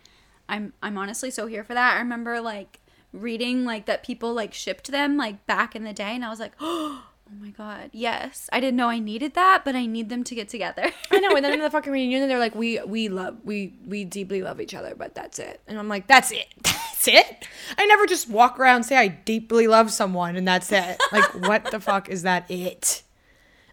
I'm 0.48 0.72
I'm 0.82 0.98
honestly 0.98 1.30
so 1.30 1.46
here 1.46 1.64
for 1.64 1.74
that. 1.74 1.96
I 1.96 1.98
remember 1.98 2.40
like 2.40 2.80
reading 3.12 3.64
like 3.64 3.86
that 3.86 4.02
people 4.02 4.34
like 4.34 4.52
shipped 4.52 4.90
them 4.90 5.16
like 5.16 5.46
back 5.46 5.74
in 5.74 5.84
the 5.84 5.92
day, 5.92 6.14
and 6.14 6.24
I 6.24 6.30
was 6.30 6.40
like, 6.40 6.52
oh 6.60 7.02
my 7.40 7.50
god, 7.50 7.90
yes. 7.92 8.50
I 8.52 8.60
didn't 8.60 8.76
know 8.76 8.88
I 8.88 8.98
needed 8.98 9.34
that, 9.34 9.62
but 9.64 9.74
I 9.74 9.86
need 9.86 10.08
them 10.08 10.24
to 10.24 10.34
get 10.34 10.48
together. 10.48 10.90
I 11.10 11.20
know, 11.20 11.34
and 11.34 11.44
then 11.44 11.54
in 11.54 11.60
the 11.62 11.70
fucking 11.70 11.92
reunion, 11.92 12.28
they're 12.28 12.38
like, 12.38 12.54
"We 12.54 12.80
we 12.82 13.08
love 13.08 13.38
we 13.44 13.74
we 13.86 14.04
deeply 14.04 14.42
love 14.42 14.60
each 14.60 14.74
other, 14.74 14.94
but 14.94 15.14
that's 15.14 15.38
it." 15.38 15.60
And 15.66 15.78
I'm 15.78 15.88
like, 15.88 16.06
"That's 16.06 16.30
it, 16.30 16.46
that's 16.74 17.08
it." 17.08 17.48
I 17.78 17.86
never 17.86 18.06
just 18.06 18.28
walk 18.28 18.58
around 18.58 18.84
say 18.84 18.96
I 18.96 19.08
deeply 19.08 19.66
love 19.66 19.90
someone 19.90 20.36
and 20.36 20.46
that's 20.46 20.70
it. 20.72 21.00
Like, 21.12 21.24
what 21.48 21.70
the 21.70 21.80
fuck 21.80 22.08
is 22.08 22.22
that? 22.22 22.50
It. 22.50 23.02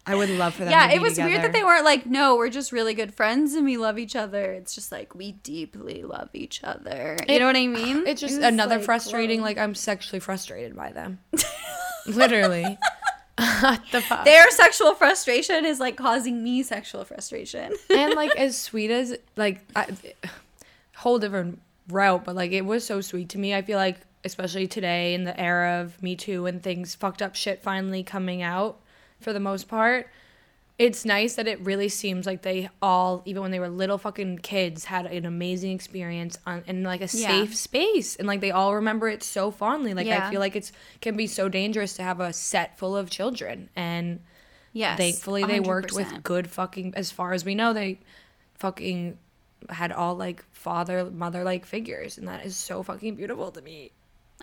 I 0.04 0.16
would 0.16 0.30
love 0.30 0.54
for 0.54 0.64
them. 0.64 0.72
yeah, 0.72 0.86
to 0.86 0.88
be 0.88 0.94
it 0.96 1.02
was 1.02 1.16
weird 1.16 1.42
that 1.42 1.52
they 1.52 1.62
weren't 1.62 1.84
like, 1.84 2.06
no, 2.06 2.34
we're 2.34 2.50
just 2.50 2.72
really 2.72 2.92
good 2.92 3.14
friends 3.14 3.54
and 3.54 3.64
we 3.64 3.76
love 3.76 4.00
each 4.00 4.16
other. 4.16 4.52
It's 4.52 4.74
just 4.74 4.90
like 4.90 5.14
we 5.14 5.32
deeply 5.32 6.02
love 6.02 6.30
each 6.34 6.64
other. 6.64 7.16
You 7.28 7.38
know 7.38 7.46
what 7.46 7.56
I 7.56 7.68
mean? 7.68 8.04
It's 8.06 8.20
just 8.20 8.38
It 8.38 8.42
another 8.42 8.76
like, 8.76 8.84
frustrating. 8.84 9.40
whoa. 9.40 9.46
Like 9.46 9.58
I'm 9.58 9.76
sexually 9.76 10.18
frustrated 10.18 10.74
by 10.74 10.90
them. 10.90 11.20
Literally. 12.06 12.78
what 13.60 13.82
the 13.92 14.00
fuck? 14.00 14.24
their 14.24 14.50
sexual 14.50 14.94
frustration 14.94 15.64
is 15.64 15.78
like 15.78 15.96
causing 15.96 16.42
me 16.42 16.64
sexual 16.64 17.04
frustration. 17.04 17.72
and 17.94 18.14
like 18.14 18.34
as 18.36 18.58
sweet 18.58 18.90
as 18.90 19.16
like 19.36 19.60
I, 19.76 19.86
whole 20.96 21.20
different 21.20 21.60
route, 21.88 22.24
but 22.24 22.34
like 22.36 22.52
it 22.52 22.64
was 22.64 22.84
so 22.84 23.00
sweet 23.00 23.28
to 23.30 23.38
me. 23.38 23.54
I 23.54 23.62
feel 23.62 23.78
like 23.78 23.98
especially 24.24 24.66
today 24.68 25.14
in 25.14 25.24
the 25.24 25.38
era 25.38 25.80
of 25.80 26.00
Me 26.02 26.14
Too 26.14 26.46
and 26.46 26.62
things 26.62 26.94
fucked 26.94 27.22
up 27.22 27.34
shit 27.34 27.62
finally 27.62 28.02
coming 28.02 28.40
out 28.42 28.80
for 29.20 29.32
the 29.32 29.40
most 29.40 29.68
part. 29.68 30.08
It's 30.78 31.04
nice 31.04 31.34
that 31.34 31.46
it 31.46 31.60
really 31.60 31.88
seems 31.88 32.24
like 32.26 32.42
they 32.42 32.68
all, 32.80 33.22
even 33.24 33.42
when 33.42 33.50
they 33.50 33.60
were 33.60 33.68
little 33.68 33.98
fucking 33.98 34.38
kids, 34.38 34.86
had 34.86 35.06
an 35.06 35.26
amazing 35.26 35.72
experience 35.72 36.38
on 36.46 36.64
in 36.66 36.82
like 36.82 37.00
a 37.00 37.04
Yeah. 37.12 37.28
safe 37.28 37.54
space, 37.54 38.16
and 38.16 38.26
like 38.26 38.40
they 38.40 38.50
all 38.50 38.74
remember 38.74 39.08
it 39.08 39.22
so 39.22 39.50
fondly. 39.50 39.92
Like 39.94 40.06
Yeah. 40.06 40.26
I 40.26 40.30
feel 40.30 40.40
like 40.40 40.56
it's 40.56 40.72
can 41.00 41.16
be 41.16 41.26
so 41.26 41.48
dangerous 41.48 41.94
to 41.94 42.02
have 42.02 42.20
a 42.20 42.32
set 42.32 42.78
full 42.78 42.96
of 42.96 43.10
children, 43.10 43.68
and 43.76 44.20
yes. 44.72 44.96
thankfully 44.96 45.44
they 45.44 45.60
worked 45.60 45.92
with 45.92 46.22
good 46.22 46.48
fucking 46.50 46.94
as 46.96 47.10
far 47.10 47.32
as 47.32 47.44
we 47.44 47.54
know 47.54 47.72
they 47.72 48.00
fucking 48.54 49.18
had 49.70 49.92
all 49.92 50.14
like 50.14 50.44
father 50.52 51.10
mother 51.10 51.44
like 51.44 51.64
figures 51.66 52.18
and 52.18 52.28
that 52.28 52.44
is 52.44 52.56
so 52.56 52.82
fucking 52.82 53.14
beautiful 53.16 53.50
to 53.50 53.60
me 53.62 53.90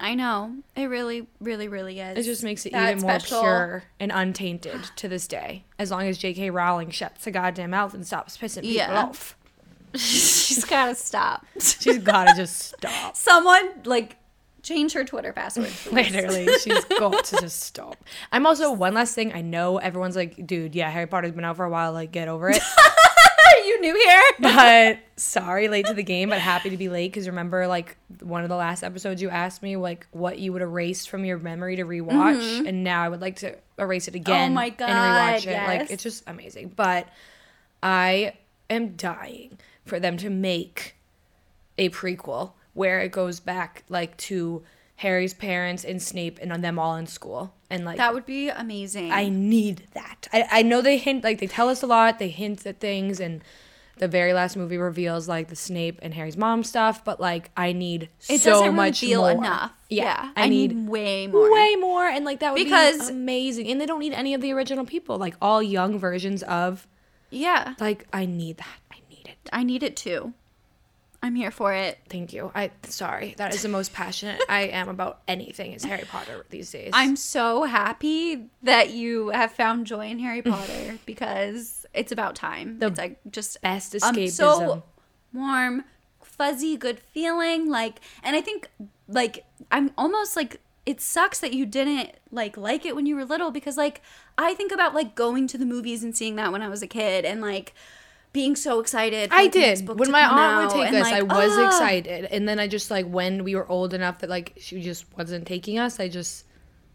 I 0.01 0.15
know. 0.15 0.55
It 0.77 0.85
really, 0.85 1.27
really, 1.41 1.67
really 1.67 1.99
is. 1.99 2.17
it 2.19 2.23
just 2.23 2.41
makes 2.41 2.65
it 2.65 2.71
That 2.71 2.91
even 2.95 3.01
more 3.05 3.19
pure 3.19 3.83
and 3.99 4.13
untainted 4.13 4.81
to 4.95 5.09
this 5.09 5.27
day 5.27 5.65
as 5.77 5.91
long 5.91 6.07
as 6.07 6.17
jk 6.17 6.53
rowling 6.53 6.89
shuts 6.89 7.25
the 7.25 7.31
goddamn 7.31 7.71
mouth 7.71 7.93
and 7.93 8.07
stops 8.07 8.37
pissing 8.37 8.61
people 8.61 8.77
Yeah. 8.77 9.03
off 9.03 9.35
She's 9.95 10.63
gotta 10.65 10.95
stop. 10.95 11.45
she's 11.59 11.97
gotta 11.97 12.33
just 12.35 12.59
stop 12.75 13.15
Someone 13.17 13.71
like 13.85 14.15
change 14.61 14.93
her 14.93 15.03
Twitter 15.03 15.33
password. 15.33 15.71
Literally, 15.91 16.47
she's 16.59 16.83
got 16.85 17.23
to 17.25 17.37
just 17.41 17.61
stop. 17.61 17.95
I'm 18.31 18.45
also 18.45 18.71
one 18.71 18.93
last 18.93 19.15
thing. 19.15 19.33
I 19.33 19.41
know 19.41 19.77
everyone's 19.77 20.17
like, 20.17 20.45
dude, 20.45 20.75
yeah, 20.75 20.89
Harry 20.91 21.07
Potter's 21.07 21.31
been 21.31 21.45
out 21.45 21.55
for 21.55 21.63
a 21.65 21.69
while. 21.69 21.93
Like, 21.93 22.11
get 22.11 22.27
over 22.27 22.49
it. 22.49 22.61
Are 23.49 23.65
you 23.65 23.81
new 23.81 23.95
here? 23.95 24.23
but 24.39 24.99
sorry 25.15 25.67
late 25.67 25.85
to 25.85 25.93
the 25.93 26.03
game 26.03 26.29
but 26.29 26.39
happy 26.39 26.69
to 26.69 26.77
be 26.77 26.87
late 26.87 27.11
because 27.11 27.27
remember 27.27 27.67
like 27.67 27.97
one 28.21 28.43
of 28.43 28.49
the 28.49 28.55
last 28.55 28.83
episodes 28.83 29.21
you 29.21 29.29
asked 29.29 29.61
me 29.61 29.75
like 29.75 30.07
what 30.11 30.39
you 30.39 30.53
would 30.53 30.61
erase 30.61 31.05
from 31.05 31.25
your 31.25 31.37
memory 31.37 31.75
to 31.75 31.83
rewatch 31.83 32.65
and 32.65 32.85
now 32.85 33.03
i 33.03 33.09
would 33.09 33.19
like 33.19 33.35
to 33.35 33.53
erase 33.77 34.07
it 34.07 34.15
again 34.15 34.51
Mm-hmm. 34.51 34.51
Oh 34.51 34.55
my 34.55 34.69
god! 34.69 34.89
and 34.89 34.97
rewatch 34.97 35.47
it 35.47 35.51
yes. 35.51 35.67
like 35.67 35.91
it's 35.91 36.03
just 36.03 36.23
amazing 36.25 36.71
but 36.73 37.09
i 37.83 38.31
am 38.69 38.95
dying 38.95 39.57
for 39.85 39.99
them 39.99 40.15
to 40.17 40.29
make 40.29 40.95
a 41.77 41.89
prequel 41.89 42.53
where 42.73 43.01
it 43.01 43.11
goes 43.11 43.41
back 43.41 43.83
like 43.89 44.15
to 44.17 44.63
harry's 44.99 45.33
parents 45.33 45.83
and 45.85 46.01
snape 46.01 46.37
and 46.41 46.51
them 46.63 46.77
all 46.77 46.95
in 46.97 47.07
school 47.07 47.53
and 47.69 47.85
like 47.85 47.97
That 47.97 48.13
would 48.13 48.25
be 48.25 48.49
amazing. 48.49 49.11
I 49.11 49.29
need 49.29 49.83
that. 49.93 50.27
I, 50.33 50.47
I 50.51 50.61
know 50.61 50.81
they 50.81 50.97
hint 50.97 51.23
like 51.23 51.39
they 51.39 51.47
tell 51.47 51.69
us 51.69 51.81
a 51.83 51.87
lot. 51.87 52.17
They 52.19 52.29
hint 52.29 52.65
at 52.65 52.79
things, 52.79 53.19
and 53.19 53.43
the 53.99 54.07
very 54.07 54.33
last 54.33 54.57
movie 54.57 54.77
reveals 54.77 55.27
like 55.27 55.49
the 55.49 55.55
Snape 55.55 55.99
and 56.01 56.13
Harry's 56.15 56.35
mom 56.35 56.63
stuff. 56.63 57.05
But 57.05 57.19
like 57.21 57.51
I 57.55 57.71
need 57.73 58.09
it 58.27 58.41
so 58.41 58.49
doesn't 58.51 58.75
much 58.75 59.01
reveal 59.03 59.21
more. 59.21 59.31
enough. 59.31 59.71
Yeah, 59.87 60.31
I, 60.35 60.49
need, 60.49 60.87
way 60.89 61.27
more. 61.27 61.51
way 61.53 61.75
more, 61.75 62.07
and 62.07 62.25
like 62.25 62.39
that 62.39 62.53
would 62.53 62.63
Because- 62.63 63.07
be 63.09 63.13
amazing. 63.13 63.67
And 63.69 63.79
they 63.79 63.85
don't 63.85 63.99
need 63.99 64.13
any 64.13 64.33
of 64.33 64.41
the 64.41 64.51
original 64.51 64.85
people. 64.85 65.17
Like 65.19 65.35
all 65.41 65.61
young 65.61 65.99
versions 65.99 66.41
of 66.43 66.87
Yeah, 67.29 67.75
like 67.79 68.07
I 68.11 68.25
need 68.25 68.57
that. 68.57 68.79
I 68.91 68.97
need 69.11 69.27
it. 69.27 69.37
I 69.53 69.63
need 69.63 69.83
it 69.83 69.95
too. 69.95 70.33
I'm 71.21 71.35
here 71.35 71.51
for 71.51 71.73
it. 71.73 71.99
Thank 72.07 72.31
you. 72.33 72.51
I 72.55 72.71
sorry. 72.83 73.35
That 73.37 73.53
is 73.53 73.61
the 73.61 73.69
most 73.69 73.93
passionate 73.93 74.41
I 74.49 74.61
am 74.61 74.87
about 74.89 75.21
anything 75.27 75.73
is 75.73 75.83
Harry 75.83 76.05
Potter 76.05 76.45
these 76.49 76.71
days. 76.71 76.91
I'm 76.93 77.15
so 77.15 77.63
happy 77.63 78.47
that 78.63 78.91
you 78.91 79.29
have 79.29 79.51
found 79.51 79.85
joy 79.85 80.07
in 80.07 80.19
Harry 80.19 80.41
Potter 80.43 80.97
because 81.05 81.85
it's 81.93 82.11
about 82.11 82.35
time. 82.35 82.79
The 82.79 82.87
it's 82.87 82.97
like 82.97 83.19
just 83.29 83.61
best 83.61 83.95
um, 83.95 84.15
escapism. 84.15 84.31
so 84.31 84.83
warm, 85.33 85.83
fuzzy, 86.23 86.77
good 86.77 86.99
feeling. 86.99 87.69
Like, 87.69 87.99
and 88.23 88.35
I 88.35 88.41
think 88.41 88.69
like 89.07 89.45
I'm 89.71 89.91
almost 89.97 90.35
like 90.35 90.61
it 90.85 91.01
sucks 91.01 91.39
that 91.39 91.53
you 91.53 91.65
didn't 91.65 92.11
like 92.31 92.57
like 92.57 92.85
it 92.85 92.95
when 92.95 93.05
you 93.05 93.15
were 93.15 93.25
little 93.25 93.51
because 93.51 93.77
like 93.77 94.01
I 94.37 94.53
think 94.53 94.71
about 94.71 94.95
like 94.95 95.15
going 95.15 95.47
to 95.47 95.57
the 95.57 95.65
movies 95.65 96.03
and 96.03 96.15
seeing 96.15 96.35
that 96.37 96.51
when 96.51 96.61
I 96.61 96.69
was 96.69 96.81
a 96.81 96.87
kid 96.87 97.25
and 97.25 97.41
like 97.41 97.73
being 98.39 98.55
so 98.55 98.79
excited. 98.79 99.31
I 99.33 99.47
did. 99.47 99.85
When 99.85 100.11
my 100.11 100.23
aunt 100.23 100.73
would 100.73 100.81
take 100.81 100.93
us, 100.93 101.11
like, 101.11 101.13
I 101.13 101.23
was 101.23 101.57
excited. 101.57 102.23
And 102.31 102.47
then 102.47 102.57
I 102.57 102.69
just 102.69 102.89
like 102.89 103.05
when 103.05 103.43
we 103.43 103.53
were 103.53 103.69
old 103.69 103.93
enough 103.93 104.19
that 104.19 104.29
like 104.29 104.53
she 104.57 104.81
just 104.81 105.05
wasn't 105.17 105.45
taking 105.45 105.77
us, 105.77 105.99
I 105.99 106.07
just 106.07 106.45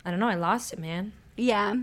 I 0.06 0.10
don't 0.10 0.20
know, 0.20 0.28
I 0.28 0.36
lost 0.36 0.72
it, 0.72 0.78
man. 0.78 1.12
Yeah. 1.36 1.74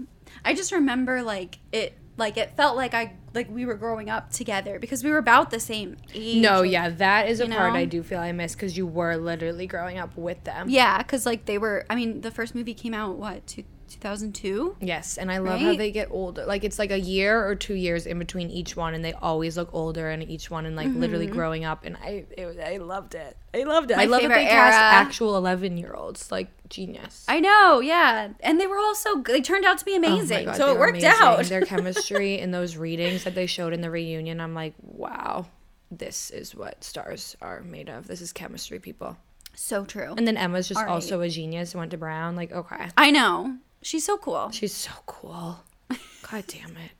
I 0.43 0.55
just 0.55 0.71
remember 0.71 1.21
like 1.21 1.59
it 1.71 1.95
like 2.17 2.37
it 2.37 2.57
felt 2.57 2.75
like 2.75 2.95
I 2.95 3.13
like 3.35 3.51
we 3.51 3.67
were 3.67 3.75
growing 3.75 4.09
up 4.09 4.31
together 4.31 4.79
because 4.79 5.03
we 5.03 5.11
were 5.11 5.19
about 5.19 5.51
the 5.51 5.59
same 5.59 5.97
age. 6.11 6.41
No, 6.41 6.63
yeah, 6.63 6.89
that 6.89 7.29
is 7.29 7.39
a 7.39 7.45
you 7.45 7.53
part 7.53 7.73
know? 7.73 7.79
I 7.79 7.85
do 7.85 8.01
feel 8.01 8.19
I 8.19 8.31
miss 8.31 8.55
because 8.55 8.75
you 8.75 8.87
were 8.87 9.15
literally 9.15 9.67
growing 9.67 9.99
up 9.99 10.17
with 10.17 10.43
them. 10.43 10.69
Yeah, 10.69 11.03
cuz 11.03 11.27
like 11.27 11.45
they 11.45 11.59
were 11.59 11.85
I 11.87 11.93
mean 11.93 12.21
the 12.21 12.31
first 12.31 12.55
movie 12.55 12.73
came 12.73 12.95
out 12.95 13.17
what, 13.17 13.45
two, 13.45 13.63
2002? 13.93 14.77
Yes, 14.81 15.17
and 15.17 15.31
I 15.31 15.37
love 15.39 15.59
how 15.59 15.75
they 15.75 15.91
get 15.91 16.09
older. 16.11 16.45
Like 16.45 16.63
it's 16.63 16.79
like 16.79 16.91
a 16.91 16.99
year 16.99 17.45
or 17.45 17.55
two 17.55 17.73
years 17.75 18.05
in 18.05 18.17
between 18.19 18.49
each 18.49 18.75
one, 18.75 18.93
and 18.93 19.03
they 19.03 19.13
always 19.13 19.57
look 19.57 19.69
older 19.73 20.09
in 20.09 20.21
each 20.23 20.49
one, 20.51 20.65
and 20.65 20.75
like 20.75 20.87
literally 20.89 21.27
growing 21.27 21.65
up. 21.65 21.83
And 21.85 21.97
I, 22.03 22.25
it, 22.37 22.45
was- 22.45 22.57
I 22.57 22.77
loved 22.77 23.15
it. 23.15 23.37
I 23.53 23.63
loved 23.63 23.91
it. 23.91 23.97
I 23.97 24.05
Mm-hmm. 24.05 24.09
My 24.11 24.17
love 24.17 24.21
that 24.23 24.27
they 24.29 24.33
favorite 24.35 24.49
cast 24.51 24.77
era. 24.77 24.91
actual 25.07 25.37
eleven 25.37 25.77
year 25.77 25.93
olds. 25.93 26.31
Like 26.31 26.47
genius. 26.69 27.25
I 27.27 27.39
know, 27.39 27.79
yeah. 27.81 28.29
And 28.39 28.59
they 28.59 28.67
were 28.67 28.77
all 28.77 28.95
so 28.95 29.17
good. 29.17 29.35
They 29.35 29.41
turned 29.41 29.65
out 29.65 29.77
to 29.79 29.85
be 29.85 29.95
amazing 29.95 30.11
Oh 30.13 30.15
my 30.15 30.23
amazing. 30.23 30.45
God, 30.45 30.55
so 30.55 30.65
they 30.65 30.71
it 30.71 30.73
were 30.75 30.79
worked 30.79 30.97
amazing. 30.99 31.19
out. 31.21 31.43
Their 31.45 31.61
chemistry 31.65 32.39
and 32.41 32.53
those 32.53 32.77
readings 32.77 33.23
that 33.25 33.35
they 33.35 33.45
showed 33.45 33.73
in 33.73 33.81
the 33.81 33.89
reunion, 33.91 34.39
I'm 34.39 34.53
like, 34.53 34.73
wow, 34.81 35.47
this 35.91 36.29
is 36.31 36.55
what 36.55 36.83
stars 36.83 37.35
are 37.41 37.61
made 37.61 37.89
of. 37.89 38.07
This 38.07 38.21
is 38.21 38.31
chemistry, 38.31 38.79
people. 38.79 39.17
so 39.53 39.83
true. 39.83 40.13
And 40.15 40.25
then 40.25 40.37
Emma's 40.37 40.69
just 40.69 40.79
All 40.79 40.85
right. 40.85 40.91
also 40.93 41.19
a 41.19 41.27
genius 41.27 41.73
and 41.73 41.79
went 41.79 41.91
to 41.91 41.97
Brown. 41.97 42.37
Like, 42.37 42.53
okay, 42.53 42.87
I 42.95 43.11
know. 43.11 43.57
She's 43.81 44.05
so 44.05 44.17
cool. 44.17 44.51
she's 44.51 44.73
so 44.73 44.91
cool. 45.05 45.59
God 45.89 46.43
damn 46.47 46.77
it. 46.77 46.91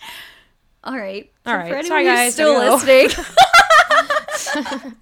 All 0.84 0.96
right. 0.96 1.30
All 1.46 1.56
right. 1.56 1.72
For 1.72 1.82
Sorry, 1.82 2.04
guys. 2.04 2.32
still 2.34 2.58
listening. 2.58 3.08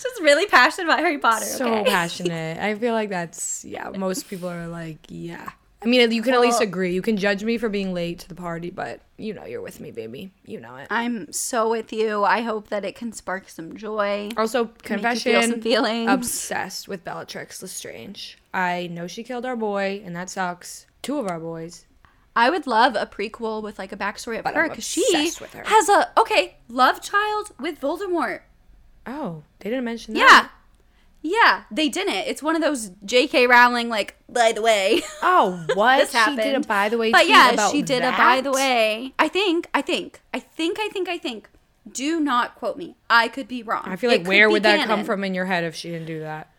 Just 0.00 0.20
really 0.20 0.46
passionate 0.46 0.86
about 0.86 0.98
Harry 1.00 1.18
Potter. 1.18 1.46
So 1.46 1.66
okay? 1.66 1.90
passionate. 1.90 2.58
I 2.58 2.74
feel 2.74 2.92
like 2.92 3.08
that's 3.08 3.64
yeah. 3.64 3.88
Most 3.90 4.28
people 4.28 4.48
are 4.48 4.68
like, 4.68 4.98
yeah. 5.08 5.50
I 5.82 5.86
mean, 5.86 6.10
you 6.12 6.22
can 6.22 6.34
at 6.34 6.40
least 6.40 6.60
agree. 6.60 6.92
You 6.92 7.00
can 7.00 7.16
judge 7.16 7.42
me 7.42 7.56
for 7.56 7.68
being 7.70 7.94
late 7.94 8.18
to 8.20 8.28
the 8.28 8.34
party, 8.34 8.70
but 8.70 9.00
you 9.16 9.32
know 9.32 9.46
you're 9.46 9.62
with 9.62 9.80
me, 9.80 9.90
baby. 9.90 10.30
You 10.44 10.60
know 10.60 10.76
it. 10.76 10.86
I'm 10.90 11.32
so 11.32 11.70
with 11.70 11.90
you. 11.92 12.22
I 12.22 12.42
hope 12.42 12.68
that 12.68 12.84
it 12.84 12.94
can 12.94 13.12
spark 13.12 13.48
some 13.48 13.76
joy. 13.76 14.28
Also, 14.36 14.70
you 14.88 14.98
feel 15.16 15.42
some 15.42 15.60
feelings. 15.62 16.10
Obsessed 16.10 16.86
with 16.86 17.02
Bellatrix 17.04 17.62
Lestrange. 17.62 18.36
I 18.52 18.88
know 18.92 19.06
she 19.06 19.22
killed 19.22 19.46
our 19.46 19.56
boy, 19.56 20.02
and 20.04 20.14
that 20.16 20.28
sucks. 20.28 20.86
Two 21.02 21.18
of 21.18 21.26
our 21.28 21.40
boys. 21.40 21.86
I 22.36 22.50
would 22.50 22.66
love 22.66 22.94
a 22.94 23.06
prequel 23.06 23.62
with 23.62 23.78
like 23.78 23.90
a 23.92 23.96
backstory 23.96 24.38
of 24.38 24.44
But 24.44 24.54
her 24.54 24.68
because 24.68 24.84
she 24.84 25.02
her. 25.12 25.64
has 25.64 25.88
a 25.88 26.10
okay 26.18 26.56
love 26.68 27.00
child 27.00 27.52
with 27.58 27.80
Voldemort. 27.80 28.40
Oh, 29.06 29.42
they 29.60 29.70
didn't 29.70 29.84
mention 29.84 30.14
that. 30.14 30.20
yeah, 30.20 30.48
they 31.70 31.88
didn't. 31.88 32.14
It's 32.14 32.42
one 32.42 32.56
of 32.56 32.62
those 32.62 32.90
J.K. 33.04 33.46
Rowling 33.46 33.88
like 33.88 34.16
by 34.28 34.52
the 34.52 34.62
way. 34.62 35.02
Oh, 35.22 35.64
what? 35.74 35.98
This 35.98 36.24
she 36.24 36.36
did 36.36 36.54
a 36.54 36.60
by 36.60 36.88
the 36.88 36.96
way. 36.98 37.12
but 37.12 37.28
yeah, 37.28 37.68
she 37.70 37.82
did 37.82 38.02
a 38.02 38.10
by 38.12 38.40
the 38.40 38.50
way. 38.52 39.12
I 39.18 39.28
think, 39.28 39.68
I 39.74 39.82
think, 39.82 40.20
I 40.32 40.38
think, 40.40 40.78
I 40.80 40.88
think, 40.88 41.08
I 41.08 41.18
think. 41.18 41.48
Do 41.90 42.20
not 42.20 42.56
quote 42.56 42.76
me. 42.76 42.96
I 43.08 43.28
could 43.28 43.48
be 43.48 43.62
wrong. 43.62 43.84
I 43.86 43.96
feel 43.96 44.10
like 44.10 44.20
could 44.20 44.28
where 44.28 44.48
would 44.50 44.62
that 44.62 44.86
come 44.86 45.04
from 45.04 45.24
in 45.24 45.34
your 45.34 45.46
head 45.46 45.64
if 45.64 45.74
she 45.74 45.90
didn't 45.90 46.06
do 46.06 46.20
that? 46.20 46.50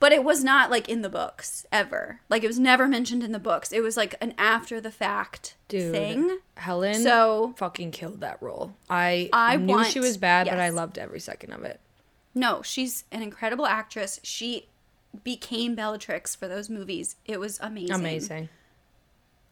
But 0.00 0.12
it 0.12 0.22
was 0.22 0.44
not 0.44 0.70
like 0.70 0.88
in 0.88 1.02
the 1.02 1.08
books 1.08 1.64
ever. 1.72 2.20
Like 2.28 2.44
it 2.44 2.46
was 2.46 2.58
never 2.58 2.86
mentioned 2.86 3.22
in 3.22 3.32
the 3.32 3.38
books. 3.38 3.72
It 3.72 3.80
was 3.80 3.96
like 3.96 4.14
an 4.20 4.34
after 4.36 4.80
the 4.80 4.90
fact 4.90 5.56
Dude, 5.68 5.92
thing. 5.92 6.38
Helen 6.56 7.02
So 7.02 7.54
fucking 7.56 7.92
killed 7.92 8.20
that 8.20 8.42
role. 8.42 8.74
I, 8.90 9.30
I 9.32 9.56
knew 9.56 9.74
want- 9.74 9.88
she 9.88 10.00
was 10.00 10.18
bad, 10.18 10.46
but 10.48 10.58
I 10.58 10.70
loved 10.70 10.98
every 10.98 11.20
second 11.20 11.52
of 11.52 11.64
it. 11.64 11.80
No, 12.34 12.62
she's 12.62 13.04
an 13.12 13.22
incredible 13.22 13.66
actress. 13.66 14.18
She 14.22 14.68
became 15.22 15.74
Bellatrix 15.74 16.34
for 16.34 16.48
those 16.48 16.68
movies. 16.68 17.16
It 17.24 17.38
was 17.38 17.58
amazing. 17.60 17.94
Amazing. 17.94 18.48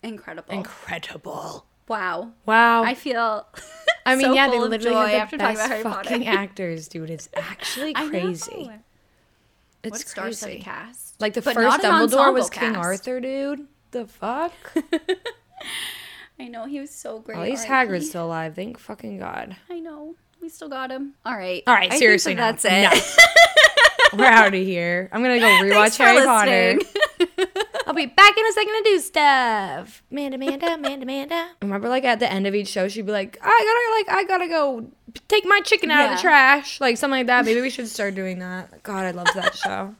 Incredible. 0.02 0.52
Incredible. 0.52 1.66
wow. 1.86 2.32
Wow. 2.44 2.82
I 2.82 2.94
feel 2.94 3.46
I 4.06 4.16
mean, 4.16 4.26
so 4.26 4.34
yeah, 4.34 4.48
they 4.50 4.58
literally 4.58 5.12
have 5.12 5.30
the 5.30 5.38
best 5.38 5.82
Potter. 5.84 6.08
fucking 6.08 6.26
actors, 6.26 6.88
dude. 6.88 7.10
It's 7.10 7.28
actually 7.36 7.94
crazy. 7.94 8.70
It's 9.84 10.16
what 10.16 10.24
crazy. 10.24 10.60
cast. 10.60 11.20
Like 11.20 11.34
the 11.34 11.42
But 11.42 11.54
first 11.54 11.80
Dumbledore 11.80 12.32
was 12.32 12.50
King 12.50 12.74
cast. 12.74 12.84
Arthur, 12.84 13.20
dude. 13.20 13.66
The 13.92 14.06
fuck? 14.06 14.52
I 16.40 16.48
know 16.48 16.66
he 16.66 16.80
was 16.80 16.90
so 16.90 17.20
great. 17.20 17.38
At 17.38 17.44
least. 17.44 17.66
Hagrid's 17.66 18.08
still 18.08 18.26
alive. 18.26 18.54
Thank 18.56 18.78
fucking 18.78 19.18
God. 19.18 19.56
I 19.70 19.78
know. 19.78 20.16
We 20.42 20.48
still 20.48 20.68
got 20.68 20.90
him. 20.90 21.14
All 21.24 21.36
right. 21.36 21.62
All 21.68 21.74
right, 21.74 21.92
I 21.92 21.98
seriously, 21.98 22.34
that 22.34 22.62
no. 22.64 22.70
that's 22.70 23.16
it. 23.16 23.26
We're 24.18 24.24
out 24.26 24.48
of 24.48 24.60
here. 24.60 25.08
I'm 25.12 25.22
gonna 25.22 25.38
go 25.38 25.46
rewatch 25.46 25.96
Harry 25.96 26.26
Potter. 26.26 26.78
I'll 27.86 27.94
be 27.94 28.06
back 28.06 28.36
in 28.36 28.46
a 28.46 28.52
second 28.52 28.72
to 28.72 28.82
do 28.84 28.98
stuff. 28.98 30.02
Amanda, 30.10 30.34
Amanda, 30.36 30.74
Amanda, 30.74 31.02
Amanda. 31.04 31.48
Remember, 31.62 31.88
like 31.88 32.04
at 32.04 32.18
the 32.20 32.30
end 32.30 32.46
of 32.46 32.54
each 32.54 32.68
show, 32.68 32.88
she'd 32.88 33.06
be 33.06 33.12
like, 33.12 33.38
"I 33.40 34.02
gotta, 34.06 34.12
like, 34.14 34.18
I 34.18 34.28
gotta 34.28 34.48
go 34.48 34.90
take 35.28 35.44
my 35.46 35.60
chicken 35.60 35.90
out 35.90 36.10
of 36.10 36.16
the 36.16 36.20
trash," 36.22 36.80
like 36.80 36.96
something 36.98 37.20
like 37.20 37.26
that. 37.28 37.44
Maybe 37.44 37.60
we 37.60 37.70
should 37.70 37.88
start 37.88 38.14
doing 38.14 38.40
that. 38.40 38.82
God, 38.82 39.04
I 39.04 39.12
loved 39.12 39.34
that 39.34 39.54
show. 39.64 39.94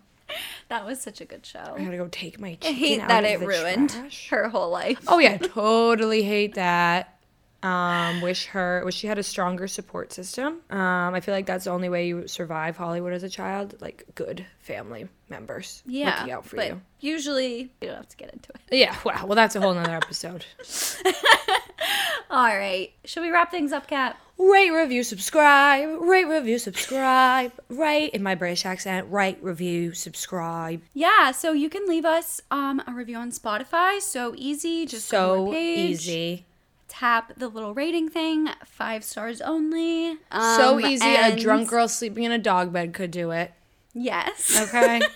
that 0.69 0.85
was 0.85 1.01
such 1.01 1.21
a 1.21 1.25
good 1.25 1.47
show. 1.47 1.75
I 1.77 1.85
gotta 1.85 1.97
go 1.97 2.09
take 2.11 2.41
my 2.41 2.55
chicken 2.55 2.69
I 2.69 2.73
hate 2.79 3.01
out 3.01 3.09
that 3.09 3.25
of 3.25 3.31
it 3.31 3.41
the 3.41 3.47
ruined 3.47 3.91
trash. 3.91 4.29
her 4.31 4.49
whole 4.49 4.71
life. 4.71 5.05
Oh 5.07 5.19
yeah, 5.21 5.39
totally 5.39 6.23
hate 6.25 6.55
that. 6.57 7.17
Um, 7.63 8.21
wish 8.23 8.47
her 8.47 8.83
wish 8.85 8.97
she 8.97 9.07
had 9.07 9.19
a 9.19 9.23
stronger 9.23 9.69
support 9.69 10.13
system. 10.13 10.61
Um, 10.71 11.15
I 11.15 11.21
feel 11.21 11.33
like 11.35 11.47
that's 11.47 11.65
the 11.65 11.71
only 11.71 11.89
way 11.89 12.09
you 12.09 12.27
survive 12.27 12.77
Hollywood 12.77 13.13
as 13.13 13.23
a 13.23 13.29
child. 13.29 13.77
Like 13.81 14.05
good 14.15 14.45
family 14.61 15.09
members 15.29 15.83
Yeah. 15.87 16.17
looking 16.17 16.33
out 16.33 16.45
for 16.45 16.57
but 16.57 16.67
you. 16.69 16.81
usually, 17.01 17.71
you 17.81 17.89
don't 17.89 17.97
have 17.97 18.09
to 18.09 18.17
get 18.17 18.33
into 18.33 18.51
it. 18.53 18.77
Yeah, 18.77 18.97
wow. 19.05 19.27
Well, 19.27 19.37
that's 19.37 19.55
a 19.57 19.61
whole 19.61 19.75
nother 19.75 19.95
episode. 19.95 20.45
All 22.31 22.47
right. 22.47 22.93
Should 23.05 23.23
we 23.23 23.31
wrap 23.31 23.51
things 23.51 23.73
up, 23.73 23.87
Kat? 23.87 24.17
Rate, 24.39 24.71
review, 24.71 25.05
subscribe. 25.05 26.01
Rate, 26.01 26.25
review, 26.25 26.59
subscribe. 26.59 27.53
Rate 27.69 28.09
in 28.15 28.23
my 28.23 28.35
British 28.35 28.65
accent. 28.65 29.07
Rate, 29.11 29.39
review, 29.43 29.93
subscribe. 29.93 30.81
Yeah, 30.95 31.33
so 31.33 31.53
you 31.53 31.69
can 31.69 31.87
leave 31.87 32.05
us 32.07 32.41
um, 32.51 32.83
a 32.87 32.93
review 32.93 33.17
on 33.19 33.31
Spotify. 33.31 34.01
So 34.01 34.35
easy. 34.37 34.87
Just 34.87 35.09
So 35.09 35.53
easy. 35.55 36.47
Tap 36.95 37.33
the 37.39 37.49
little 37.49 37.73
rating 37.73 38.11
thing. 38.11 38.49
Five 38.67 39.03
stars 39.03 39.41
only. 39.41 40.19
so 40.31 40.75
Um, 40.75 40.85
easy. 40.85 41.03
and- 41.07 41.39
A 41.39 41.43
drunk 41.43 41.71
girl 41.71 41.89
sleeping 41.89 42.25
in 42.25 42.33
a 42.33 42.39
dog 42.39 42.71
bed 42.71 42.93
could 42.93 43.11
do 43.11 43.31
it. 43.31 43.53
Yes. 43.95 44.61
Okay. 44.69 45.01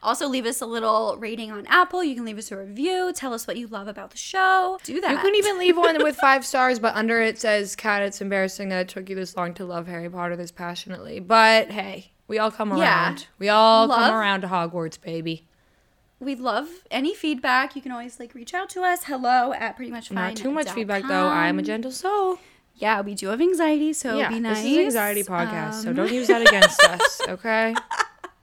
Also, 0.00 0.28
leave 0.28 0.46
us 0.46 0.60
a 0.62 0.66
little 0.66 1.16
rating 1.18 1.50
on 1.50 1.66
Apple. 1.66 2.04
You 2.04 2.14
can 2.14 2.24
leave 2.24 2.38
us 2.38 2.52
a 2.52 2.56
review. 2.56 3.12
Tell 3.12 3.34
us 3.34 3.48
what 3.48 3.56
you 3.56 3.66
love 3.66 3.88
about 3.88 4.12
the 4.12 4.16
show. 4.16 4.78
Do 4.84 5.00
that. 5.00 5.10
You 5.10 5.18
can 5.18 5.34
even 5.34 5.58
leave 5.58 5.76
one 5.76 6.00
with 6.04 6.14
five 6.20 6.46
stars, 6.46 6.78
but 6.78 6.94
under 6.94 7.20
it 7.20 7.40
says, 7.40 7.74
Kat, 7.74 8.02
it's 8.02 8.20
embarrassing 8.20 8.68
that 8.68 8.78
it 8.82 8.88
took 8.88 9.10
you 9.10 9.16
this 9.16 9.36
long 9.36 9.54
to 9.54 9.64
love 9.64 9.88
Harry 9.88 10.08
Potter 10.08 10.36
this 10.36 10.52
passionately. 10.52 11.18
But 11.18 11.72
hey, 11.72 12.12
we 12.28 12.38
all 12.38 12.52
come 12.52 12.76
Yeah. 12.76 13.06
around. 13.08 13.26
We 13.40 13.48
all 13.48 13.88
Love- 13.88 13.98
come 13.98 14.14
around 14.14 14.40
to 14.42 14.46
Hogwarts, 14.46 15.00
baby. 15.00 15.47
We'd 16.20 16.40
love 16.40 16.68
any 16.90 17.14
feedback. 17.14 17.76
You 17.76 17.82
can 17.82 17.92
always 17.92 18.18
like 18.18 18.34
reach 18.34 18.52
out 18.52 18.68
to 18.70 18.82
us. 18.82 19.04
Hello 19.04 19.52
at 19.52 19.76
pretty 19.76 19.92
much 19.92 20.08
fine. 20.08 20.16
Not 20.16 20.36
too 20.36 20.50
much 20.50 20.70
feedback, 20.70 21.04
though. 21.06 21.28
I 21.28 21.46
am 21.48 21.58
a 21.58 21.62
gentle 21.62 21.92
soul. 21.92 22.38
Yeah, 22.74 23.00
we 23.00 23.14
do 23.14 23.28
have 23.28 23.40
anxiety, 23.40 23.92
so 23.92 24.18
yeah, 24.18 24.28
be 24.28 24.38
nice. 24.38 24.62
this 24.62 24.66
is 24.66 24.76
an 24.76 24.84
anxiety 24.84 25.22
podcast, 25.24 25.82
so 25.82 25.90
Um, 25.90 25.96
don't 25.96 26.12
use 26.12 26.28
that 26.28 26.42
against 26.48 26.80
us, 26.84 27.20
okay? 27.28 27.74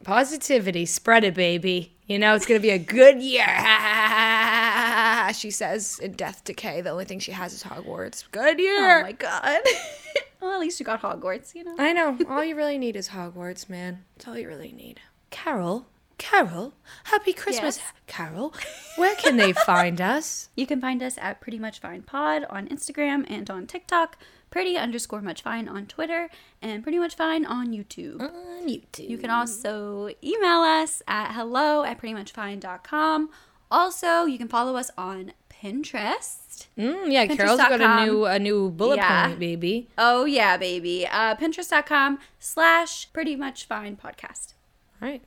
Positivity, 0.04 0.86
spread 0.86 1.24
it, 1.24 1.34
baby. 1.34 1.94
You 2.06 2.20
know, 2.20 2.36
it's 2.36 2.46
gonna 2.46 2.60
be 2.60 2.70
a 2.70 2.78
good 2.78 3.22
year. 3.22 3.48
she 5.34 5.52
says 5.52 6.00
in 6.00 6.14
Death 6.14 6.44
Decay, 6.44 6.82
the 6.82 6.90
only 6.92 7.06
thing 7.06 7.20
she 7.20 7.32
has 7.32 7.54
is 7.54 7.64
Hogwarts. 7.64 8.24
Good 8.32 8.60
year. 8.60 9.00
Oh 9.00 9.04
my 9.04 9.12
god. 9.14 9.62
well, 10.42 10.54
at 10.54 10.60
least 10.60 10.80
you 10.80 10.86
got 10.86 11.02
Hogwarts, 11.02 11.56
you 11.56 11.64
know. 11.64 11.76
I 11.80 11.94
know. 11.94 12.18
All 12.30 12.44
you 12.44 12.56
really 12.56 12.78
need 12.78 12.96
is 12.96 13.10
Hogwarts, 13.10 13.70
man. 13.70 14.04
That's 14.18 14.28
all 14.28 14.38
you 14.38 14.48
really 14.48 14.72
need. 14.74 15.00
Carol, 15.32 15.88
Carol, 16.18 16.74
happy 17.06 17.34
Christmas, 17.34 17.78
Yes? 17.78 17.94
Carol. 18.08 18.54
Where 18.96 19.16
can 19.16 19.38
they 19.38 19.52
find 19.54 20.00
us? 20.16 20.50
You 20.56 20.66
can 20.66 20.80
find 20.80 21.04
us 21.04 21.18
at 21.20 21.42
Pretty 21.42 21.60
Much 21.60 21.80
Fine 21.80 22.04
Pod 22.04 22.46
on 22.50 22.68
Instagram 22.70 23.26
and 23.30 23.50
on 23.50 23.68
TikTok, 23.68 24.18
Pretty 24.50 24.78
underscore 24.78 25.22
Much 25.22 25.42
Fine 25.42 25.68
on 25.68 25.86
Twitter, 25.88 26.30
and 26.62 26.84
Pretty 26.84 27.00
Much 27.00 27.16
Fine 27.16 27.46
on 27.46 27.68
YouTube. 27.74 28.22
On 28.22 28.68
YouTube. 28.68 29.10
You 29.10 29.18
can 29.18 29.30
also 29.30 30.10
email 30.24 30.62
us 30.62 31.02
at 31.08 31.34
hello 31.34 31.84
at 31.84 32.00
prettymuchfine.com. 32.02 33.30
Also, 33.70 34.26
you 34.26 34.38
can 34.38 34.48
follow 34.48 34.78
us 34.78 34.92
on 34.98 35.34
Pinterest. 35.50 36.68
Mm, 36.78 37.12
yeah, 37.12 37.26
Carol's 37.28 37.58
got 37.58 37.82
a 37.82 38.06
new 38.06 38.26
a 38.26 38.40
new 38.40 38.70
bullet 38.70 38.98
Yeah. 38.98 39.28
point, 39.28 39.40
baby. 39.40 39.90
Oh, 39.98 40.24
yeah, 40.26 40.56
baby. 40.56 41.06
Uh, 41.10 41.36
Pinterest.com 41.36 42.20
slash 42.40 43.12
Pretty 43.12 43.36
Much 43.36 43.66
Fine 43.66 43.98
Podcast. 43.98 44.54
All 45.02 45.10
right. 45.10 45.24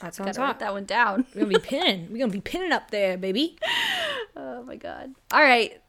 That 0.00 0.14
sounds 0.14 0.36
Gotta 0.36 0.40
hot. 0.46 0.58
that 0.60 0.72
one 0.72 0.84
down. 0.84 1.26
We're 1.34 1.42
gonna 1.42 1.58
be 1.58 1.60
pinning. 1.66 2.08
We're 2.10 2.18
gonna 2.18 2.32
be 2.32 2.40
pinning 2.40 2.72
up 2.72 2.90
there, 2.90 3.16
baby. 3.18 3.58
Oh, 4.36 4.62
my 4.62 4.76
God. 4.76 5.14
All 5.32 5.42
right. 5.42 5.80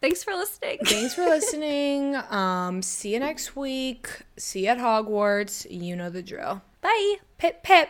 Thanks 0.00 0.22
for 0.22 0.34
listening. 0.34 0.78
Thanks 0.84 1.14
for 1.14 1.24
listening. 1.26 2.16
Um, 2.16 2.82
see 2.82 3.14
you 3.14 3.20
next 3.20 3.56
week. 3.56 4.22
See 4.36 4.64
you 4.64 4.68
at 4.68 4.78
Hogwarts. 4.78 5.66
You 5.70 5.96
know 5.96 6.10
the 6.10 6.22
drill. 6.22 6.62
Bye. 6.82 7.16
Pip 7.38 7.62
pip. 7.62 7.88